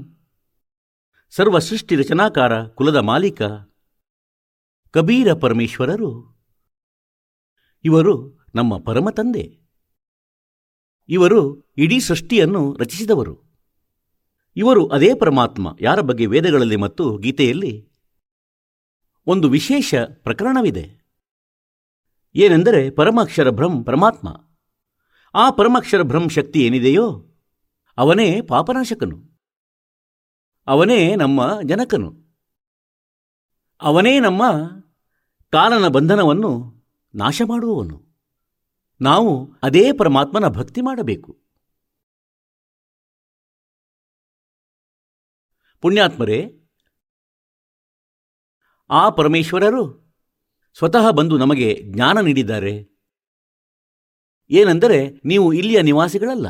ಸರ್ವ 1.33 1.59
ಸೃಷ್ಟಿ 1.59 1.95
ರಚನಾಕಾರ 1.97 2.53
ಕುಲದ 2.79 2.99
ಮಾಲೀಕ 3.09 3.41
ಕಬೀರ 4.95 5.33
ಪರಮೇಶ್ವರರು 5.35 6.11
ಇವರು 7.85 8.15
ನಮ್ಮ 8.56 8.78
ಪರಮ 8.78 9.10
ತಂದೆ. 9.10 9.60
ಇವರು 11.10 11.72
ಇಡೀ 11.78 12.00
ಸೃಷ್ಟಿಯನ್ನು 12.00 12.78
ರಚಿಸಿದವರು. 12.80 13.44
ಇವರು 14.56 14.88
ಅದೇ 14.88 15.14
ಪರಮಾತ್ಮ, 15.14 15.76
ಯಾರ 15.80 16.02
ಬಗ್ಗೆ 16.02 16.26
ವೇದಗಳಲ್ಲಿ 16.26 16.76
ಮತ್ತು 16.76 17.18
ಗೀತೆಯಲ್ಲಿ 17.18 17.92
ಒಂದು 19.28 19.50
ವಿಶೇಷ 19.50 19.96
ಪ್ರಕರಣವಿದೆ. 19.96 21.04
ಏನೆಂದರೆ 22.36 22.90
ಪರಮಾಕ್ಷರ 22.90 23.50
ಭ್ರಂ 23.50 23.84
ಪರಮಾತ್ಮ. 23.84 24.30
ಆ 25.34 25.50
ಪರಮಾಕ್ಷರ 25.50 26.02
ಭ್ರಂ 26.02 26.30
ಶಕ್ತಿ 26.30 26.60
ಏನಿದೆಯೋ, 26.66 27.26
ಅವನೇ 27.98 28.42
ಪಾಪನಾಶಕನು. 28.42 29.40
ಅವನೇ 30.68 31.16
ನಮ್ಮ 31.16 31.62
ಜನಕನು. 31.64 32.24
ಅವನೇ 33.82 34.20
ನಮ್ಮ 34.20 34.58
ಕಾಲನ 35.52 35.88
ಬಂಧನವನ್ನು 35.88 36.74
ನಾಶ 37.16 37.42
ಮಾಡುವವನು 37.48 38.13
ನಾವು 39.04 39.54
ಅದೇ 39.64 39.92
ಪರಮಾತ್ಮನ 40.00 40.48
ಭಕ್ತಿ 40.48 40.82
ಮಾಡಬೇಕು. 40.82 41.42
ಪುಣ್ಯಾತ್ಮರೇ, 45.82 46.70
ಆ 48.90 49.10
ಪರಮೇಶ್ವರರು 49.10 50.16
ಸ್ವತಃ 50.78 51.12
ಬಂದು 51.12 51.38
ನಮಗೆ 51.38 51.82
ಜ್ಞಾನ 51.84 52.18
ನೀಡಿದ್ದಾರೆ. 52.22 52.94
ಏನೆಂದರೆ 54.50 55.10
ನೀವು 55.26 55.54
ಇಲ್ಲಿಯ 55.54 55.82
ನಿವಾಸಿಗಳಲ್ಲ. 55.82 56.48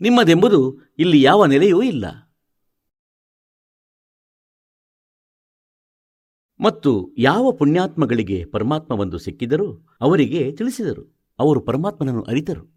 ನಿಮ್ಮದೆಂಬುದು 0.00 0.80
ಇಲ್ಲಿ 0.98 1.22
ಯಾವ 1.22 1.46
ನೆಲೆಯೂ 1.46 1.82
ಇಲ್ಲ. 1.82 2.25
ಮತ್ತು 6.60 7.14
ಯಾವ 7.18 7.52
ಪುಣ್ಯಾತ್ಮಗಳಿಗೆ 7.52 8.44
ಪರಮಾತ್ಮ 8.44 8.94
ಒಂದು 8.94 9.18
ಸಿಕ್ಕಿದರೂ 9.18 9.86
ಅವರಿಗೆ 10.00 10.52
ತಿಳಿಸಿದರು. 10.52 11.16
ಅವರು 11.38 11.60
ಪರಮಾತ್ಮನನ್ನು 11.60 12.22
ಅರಿತರು. 12.22 12.76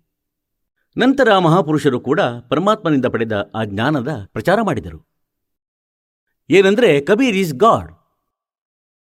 ನಂತರ 0.97 1.38
ಮಹಾಪುರುಷರು 1.38 1.99
ಕೂಡ 1.99 2.21
ಪರಮಾತ್ಮನಿಂದ 2.21 3.05
ಪಡೆದ 3.05 3.51
ಆ 3.55 3.63
ಜ್ಞಾನದ 3.63 4.07
ಪ್ರಚಾರ 4.34 4.61
ಮಾಡಿದರು. 4.61 5.09
ಏನಂದ್ರೆ, 6.49 7.01
ಕಬೀರ್ 7.01 7.36
ಈಸ್ 7.36 7.53
ಗಾಡ್. 7.53 7.91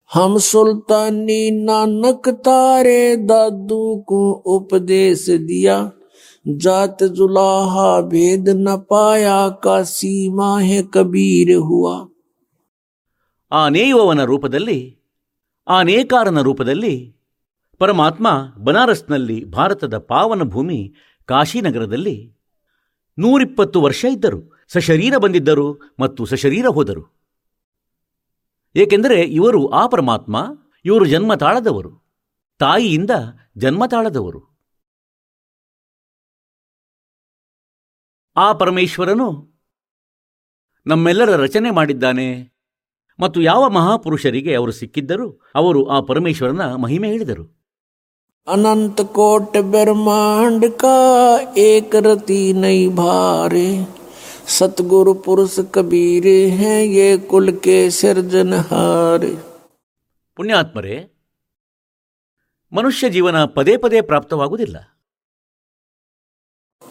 ಹಮ್ 0.05 0.39
ಸುಲ್ತಾನಿ 0.39 1.65
ನಾನಕ್ 1.65 2.43
ತಾರೆ 2.43 3.30
ದಾದು 3.30 3.93
ಉಪದೇಶ 4.39 5.30
ದಿಯಾ. 5.47 5.80
ಜಾತ 6.57 7.03
ಜುಲಾಹ 7.03 8.01
ಭೇದ 8.01 8.47
ನ 8.53 8.69
ಪಾಯಾ 8.76 9.49
ಕಾ 9.49 9.82
ಸೀಮಾ 9.82 10.59
ಹೇ 10.59 10.84
ಕಬೀರ್ 10.84 11.59
ಹುವಾ. 11.59 12.12
ಆ 13.54 13.70
ನೇಯುವವನ 13.70 14.24
ರೂಪದಲ್ಲಿ 14.24 14.99
ಆ 15.68 15.82
ನೇಕಾರನ 15.82 16.41
ರೂಪದಲ್ಲಿ 16.41 17.18
ಪರಮಾತ್ಮ 17.78 18.45
ಬನಾರಸ್ನಲ್ಲಿ 18.58 19.45
ಭಾರತದ 19.45 19.97
ಪಾವನ 19.97 20.43
ಭೂಮಿ 20.43 20.93
ಕಾಶಿನಗರದಲ್ಲಿ 21.26 22.38
ನೂರಿಪ್ಪತ್ತು 23.20 23.82
ವರ್ಷ 23.82 24.06
ಇದ್ದರು. 24.06 24.66
ಸಶರೀರ 24.68 25.18
ಬಂದಿದ್ದರು 25.18 25.95
ಮತ್ತು 25.99 26.26
ಸಶರೀರ 26.26 26.66
ಹೋದರು. 26.66 27.14
ಏಕೆಂದರೆ 28.76 29.22
ಇವರು 29.22 29.70
ಆ 29.70 29.88
ಪರಮಾತ್ಮ, 29.88 30.45
ಇವರು 30.86 31.06
ಜನ್ಮ 31.06 31.36
ತಾಳದವರು. 31.36 32.04
ತಾಯಿಯಿಂದ 32.60 33.12
ಜನ್ಮ 33.58 33.86
ತಾಳದವರು. 33.86 34.70
ಆ 38.36 38.54
ಪರಮೇಶ್ವರನು 38.54 39.54
ನಮ್ಮೆಲ್ಲರ 40.86 41.36
ರಚನೆ 41.36 41.72
ಮಾಡಿದ್ದಾನೆ. 41.72 42.53
ಮತ್ತು 43.18 43.39
ಯಾವ 43.43 43.62
ಮಹಾಪುರುಷರಿಗೆ 43.76 44.53
ಅವರು 44.55 44.72
ಸಿಕ್ಕಿದ್ದರು 44.72 45.26
ಅವರು 45.61 45.82
ಆ 45.95 46.01
ಪರಮೇಶ್ವರನ 46.11 46.66
ಮಹಿಮೆ 46.86 47.09
ಹೇಳಿದರು 47.14 47.47
अनंत 48.47 49.01
कोट 49.12 49.57
ब्रह्मांड 49.64 50.62
का 50.82 50.93
एक 51.62 51.97
रति 52.05 52.39
नहीं 52.55 52.86
भारे 52.95 53.64
सतगुरु 54.55 55.12
पुरुष 55.24 55.57
कबीर 55.74 56.26
हैं 56.61 56.78
ये 56.93 57.09
कुल 57.30 57.47
के 57.66 57.78
सिरजनहारे 57.99 59.32
ಪುಣ್ಯಾತ್ಮರೇ 60.39 60.97
ಮನುಷ್ಯ 62.72 63.09
ಜೀವನ 63.14 63.39
ಪದೇ 63.57 63.74
ಪದೇ 63.84 64.01
ಪ್ರಾಪ್ತವಾಗುವುದಿಲ್ಲ 64.11 64.76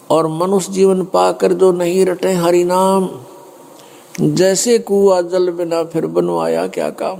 और 0.09 0.27
मनुष्य 0.33 0.71
जीवन 0.73 0.99
पाकर 1.07 1.53
जो 1.53 1.67
नहीं 1.73 2.05
रटे 2.05 2.31
हरि 2.35 2.63
नाम 2.65 3.01
जैसे 4.35 4.77
कुआ 4.81 5.17
जल 5.23 5.51
बिना 5.53 5.83
फिर 5.85 6.05
बनवाया 6.13 6.67
क्या 6.69 6.89
काम 6.97 7.19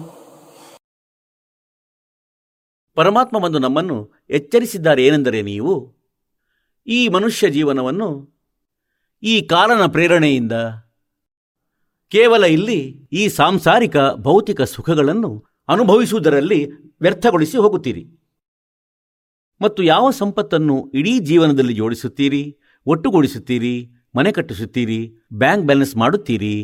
ಪರಮಾತ್ಮ 2.98 3.38
ಬಂದು 3.40 3.60
ನಮ್ಮನ್ನು 3.60 3.96
ಎಚ್ಚರಿಸಿದ್ದಾರೆ 4.30 5.02
ಏನೆಂದರೆ 5.04 5.40
ನೀವು 5.42 5.74
ಈ 6.88 7.00
ಮನುಷ್ಯ 7.08 7.50
ಜೀವನವನ್ನು 7.50 8.08
ಈ 9.24 9.34
ಕಾಲನ 9.48 9.86
ಪ್ರೇರಣೆಯಿಂದ 9.86 10.56
ಕೇವಲ 12.12 12.44
ಇಲ್ಲಿ 12.48 12.80
ಈ 13.14 13.24
ಸಾಂಸಾರಿಕ 13.30 13.98
ಭೌತಿಕ 14.20 14.62
ಸುಖಗಳನ್ನು 14.72 15.32
ಅನುಭವಿಸುವುದರಲ್ಲಿ 15.70 16.60
ವ್ಯರ್ಥಗೊಳಿಸಿ 17.02 17.58
ಹೋಗುತ್ತೀರಿ 17.58 18.04
ಮತ್ತು 19.62 19.84
ಯಾವ 19.84 20.08
ಸಂಪತ್ತನ್ನು 20.12 20.78
ಇಡೀ 20.94 21.14
ಜೀವನದಲ್ಲಿ 21.26 21.74
ಜೋಡಿಸುತ್ತೀರಿ 21.74 22.44
ಒಟ್ಟುಗೂಡಿಸುತ್ತೀರಿ 22.88 23.76
ಮನೆ 24.16 24.32
ಕಟ್ಟಿಸುತ್ತೀರಿ 24.32 25.00
ಬ್ಯಾಂಕ್ 25.34 25.66
ಬ್ಯಾಲೆನ್ಸ್ 25.66 25.96
ಮಾಡುತ್ತೀರಿ 25.96 26.56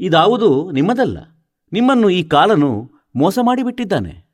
ಇದಾವುದು 0.00 0.70
ನಿಮ್ಮದಲ್ಲ. 0.70 1.18
ನಿಮ್ಮನ್ನು 1.72 2.10
ಈ 2.10 2.22
ಕಾಲನು 2.22 2.90
ಮೋಸ 3.14 3.38
ಮಾಡಿಬಿಟ್ಟಿದ್ದಾನೆ. 3.42 4.26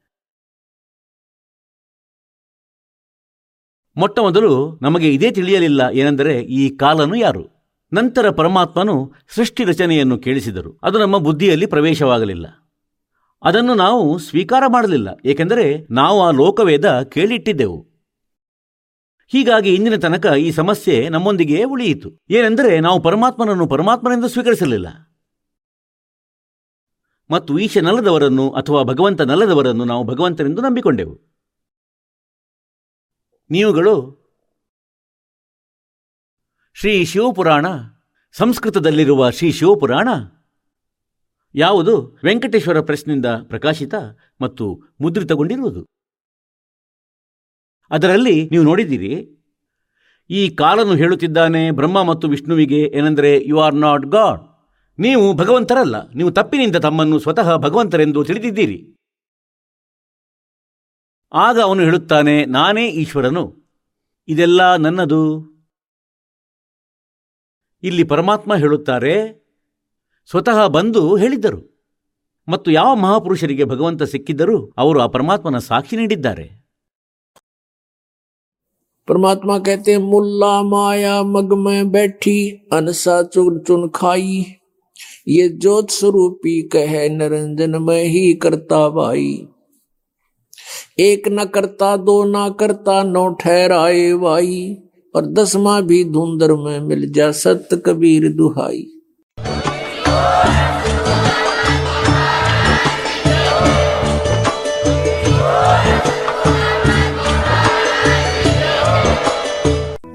ಮೊಟ್ಟ 3.96 4.18
ಮೊದಲು 4.18 4.78
ನಮಗೆ 4.82 5.14
ಇದೇ 5.14 5.30
ತಿಳಿಯಲಿಲ್ಲ 5.30 5.80
ಏನೆಂದರೆ 5.92 6.40
ಈ 6.40 6.76
ಕಾಲನು 6.76 7.14
ಯಾರು? 7.14 7.62
ನಂತರ 7.92 8.30
ಪರಮಾತ್ಮನು 8.30 9.12
ಸೃಷ್ಟಿ 9.28 9.64
ರಚನೆಯನ್ನು 9.64 10.18
ಕೇಳಿಸಿದರು. 10.18 10.80
ಅದು 10.82 10.98
ನಮ್ಮ 10.98 11.18
ಬುದ್ಧಿಯಲ್ಲಿ 11.18 11.66
ಪ್ರವೇಶವಾಗಲಿಲ್ಲ. 11.66 12.46
ಅದನ್ನು 13.42 13.74
ನಾವು 13.74 14.18
ಸ್ವೀಕಾರ 14.18 14.62
ಮಾಡಲಿಲ್ಲ. 14.68 15.08
ಏಕೆಂದರೆ 15.24 15.86
ನಾವು 15.90 16.22
ಆ 16.22 16.30
ಲೋಕವೇದ 16.30 17.02
ಕೇಳಿಟ್ಟಿದ್ದೆವು. 17.02 17.86
ಹೀಗಾಗಿ 19.28 19.74
ಇಂದಿನ 19.74 19.96
ತನಕ 19.96 20.26
ಈ 20.26 20.50
ಸಮಸ್ಯೆ 20.50 21.08
ನಮ್ಮೊಂದಿಗೆ 21.08 21.64
ಉಳಿಯಿತು. 21.64 22.10
ಏನೆಂದರೆ 22.30 22.80
ನಾವು 22.80 23.02
ಪರಮಾತ್ಮನನ್ನು 23.02 23.66
ಪರಮಾತ್ಮನೆಂದು 23.66 24.28
ಸ್ವೀಕರಿಸಲಿಲ್ಲ. 24.28 25.11
ಮತ್ತು 27.32 27.52
ಈಶನಲ್ಲದವರನ್ನು 27.58 28.46
ಅಥವಾ 28.50 28.80
ಭಗವಂತನಲ್ಲದವರನ್ನು 28.82 29.84
ನಾವು 29.84 30.04
ಭಗವಂತನೆಂದು 30.04 30.62
ನಂಬಿಕೊಂಡೆವು. 30.62 31.14
ನೀವುಗಳು 33.50 33.94
ಶ್ರೀ 36.76 36.92
ಶಿವಪುರಾಣ, 37.04 37.66
ಸಂಸ್ಕೃತದಲ್ಲಿರುವ 38.34 39.30
ಶ್ರೀ 39.30 39.48
ಶಿವಪುರಾಣ, 39.52 40.08
ಯಾವುದು 41.54 41.94
ವೆಂಕಟೇಶ್ವರ 42.24 42.80
ಪ್ರೆಸ್ನಿಂದ 42.80 43.26
ಪ್ರಕಾಶಿತ 43.48 43.94
ಮತ್ತು 44.40 44.66
ಮುದ್ರಿತಗೊಂಡಿರುವುದು. 45.00 45.82
ಅದರಲ್ಲಿ 47.90 48.36
ನೀವು 48.52 48.64
ನೋಡಿದ್ದೀರಿ, 48.64 49.12
ಈ 50.30 50.42
ಕಾಲನು 50.60 50.94
ಹೇಳುತ್ತಿದ್ದಾನೆ, 50.94 51.62
ಬ್ರಹ್ಮ 51.70 52.02
ಮತ್ತು 52.02 52.28
ವಿಷ್ಣುವಿಗೆ 52.28 52.80
ಏನೆಂದರೆ 52.98 53.32
ಯು 53.50 53.58
ಆರ್ 53.60 53.78
ನಾಟ್ 53.86 54.06
ಗಾಡ್ 54.16 54.40
ನೀವು 54.99 55.25
ಭಗವಂತರಲ್ಲ 55.33 55.97
ನೀವು 56.13 56.29
ತಪ್ಪಿನಿಂದ 56.29 56.77
ತಮ್ಮನ್ನು 56.77 57.17
ಸ್ವತಃ 57.19 57.49
ಭಗವಂತರೆಂದು 57.57 58.21
ತಿಳಿದಿದ್ದೀರಿ 58.23 58.77
ಆಗ 61.31 61.57
ಅವನು 61.61 61.81
ಹೇಳುತ್ತಾನೆ 61.83 62.35
ನಾನೇ 62.49 62.85
ಈಶ್ವರನು 63.01 63.43
ಇದೆಲ್ಲ 64.27 64.61
ನನ್ನದು 64.75 65.21
ಇಲ್ಲಿ 67.83 68.03
ಪರಮಾತ್ಮ 68.03 68.53
ಹೇಳುತ್ತಾರೆ 68.55 69.15
ಸ್ವತಃ 70.29 70.59
ಬಂದು 70.67 71.01
ಹೇಳಿದ್ದರು 71.15 71.59
ಮತ್ತು 72.47 72.69
ಯಾವ 72.71 72.91
ಮಹಾಪುರುಷರಿಗೆ 72.95 73.65
ಭಗವಂತ 73.65 74.03
ಸಿಕ್ಕಿದ್ದರೂ 74.03 74.55
ಅವರು 74.77 74.99
ಆ 74.99 75.07
ಪರಮಾತ್ಮನ 75.07 75.59
ಸಾಕ್ಷಿ 75.67 75.97
ನೀಡಿದ್ದಾರೆ 75.97 76.47
परमात्मा 79.07 79.57
कहते 79.59 79.91
हैं 79.91 79.99
मुल्ला 80.03 80.53
माया 80.63 81.11
मग 81.25 81.53
में 81.57 81.91
बैठी 81.91 82.33
अनसा 82.71 83.21
चुन 83.33 83.59
चुन 83.59 83.87
खाई 83.95 84.33
ये 85.27 85.47
ज्योत 85.61 85.91
स्वरूपी 85.91 86.61
कहे 86.73 87.07
निरंजन 87.09 87.81
में 87.83 88.03
ही 88.05 88.33
करता 88.43 88.87
भाई 88.89 89.29
एक 90.99 91.27
न 91.31 91.45
करता 91.55 91.95
दो 92.05 92.23
ना 92.25 92.47
करता 92.59 93.01
नौ 93.05 93.27
ठहराए 93.41 94.11
भाई 94.23 94.59
और 95.15 95.25
दसवा 95.33 95.79
भी 95.89 96.03
धुंधर 96.11 96.53
में 96.63 96.79
मिल 96.87 97.11
जा 97.13 97.31
सत 97.43 97.81
कबीर 97.85 98.29
दुहाई 98.33 98.83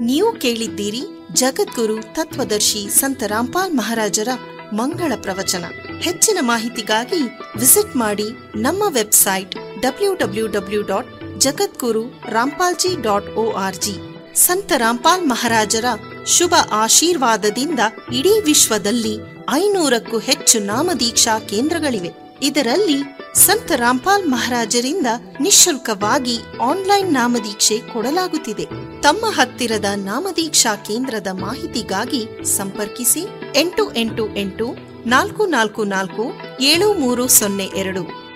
ನೀವು 0.07 0.29
ಕೇಳಿದ್ದೀರಿ 0.43 1.01
ಜಗದ್ಗುರು 1.41 1.95
ತತ್ವದರ್ಶಿ 2.17 2.81
ಸಂತ 2.99 3.23
ರಾಮ್ಪಾಲ್ 3.33 3.71
ಮಹಾರಾಜರ 3.79 4.29
ಮಂಗಳ 4.74 5.12
ಪ್ರವಚನ. 5.22 5.64
ಹೆಚ್ಚಿನ 6.00 6.38
ಮಾಹಿತಿಗಾಗಿ 6.40 7.38
ವಿಸಿಟ್ 7.56 7.96
ಮಾಡಿ 7.96 8.24
ನಮ್ಮ 8.56 8.82
website 8.88 9.50
W 9.82 10.14
W 10.14 10.46
W 10.46 10.82
dot 10.82 11.40
Jagadguru 11.40 12.02
Rampalji 12.28 13.02
dot 13.02 13.28
O 13.28 13.52
R 13.52 13.76
G. 13.76 13.94
ಸಂತ 14.34 14.72
ರಾಮ್ಪಾಲ್ 14.76 15.26
ಮಹಾರಾಜರ 15.26 15.84
ಶುಭ 16.26 16.54
ಆಶೀರ್ವಾದದಿಂದ 16.72 17.80
ಇಡೀ 18.12 18.40
ವಿಶ್ವದಲ್ಲಿ 18.40 19.18
ಐನೂರಕ್ಕೂ 19.52 20.18
ಹೆಚ್ಚು 20.18 20.58
ನಾಮದೀಕ್ಷಾ 20.58 21.38
ಕೇಂದ್ರಗಳಿವೆ. 21.38 22.10
ಇದರಲ್ಲಿ 22.42 23.02
ಸಂತ 23.38 23.72
ರಾಮ್ಪಾಲ್ 23.72 24.28
ಮಹಾರಾಜರಿಂದ 24.28 25.06
ನಿಶುಲ್ಕವಾಗಿ 25.40 26.38
ಆನ್ಲೈನ್ 26.62 27.12
ನಾಮದೀಕ್ಷೆ 27.12 27.78
ಕೊಡಲಾಗುತ್ತಿದೆ. 27.78 28.66
ತಮ್ಮ 29.00 29.26
ಹತ್ತಿರದ 29.26 29.84
ನಾಮದೀಕ್ಷಾ 29.96 30.76
ಕೇಂದ್ರದ 30.76 31.26
ಮಾಹಿತಿಗಾಗಿ 31.32 32.44
ಸಂಪರ್ಕಿಸಿ 32.44 33.26
ಎಂಟು 33.56 33.94
ಎಂಟು 33.94 34.36
ಎಂಟು 34.36 34.66
ನಾಲ್ಕು 35.06 35.46
ನಾಲ್ಕು 35.46 35.84
ನಾಲ್ಕು 35.84 36.24
ಏಳು 36.60 36.92
ಮೂರು 36.92 37.28
ಸೊನ್ನೆ 37.28 37.64
ಎರಡು. 37.64 38.27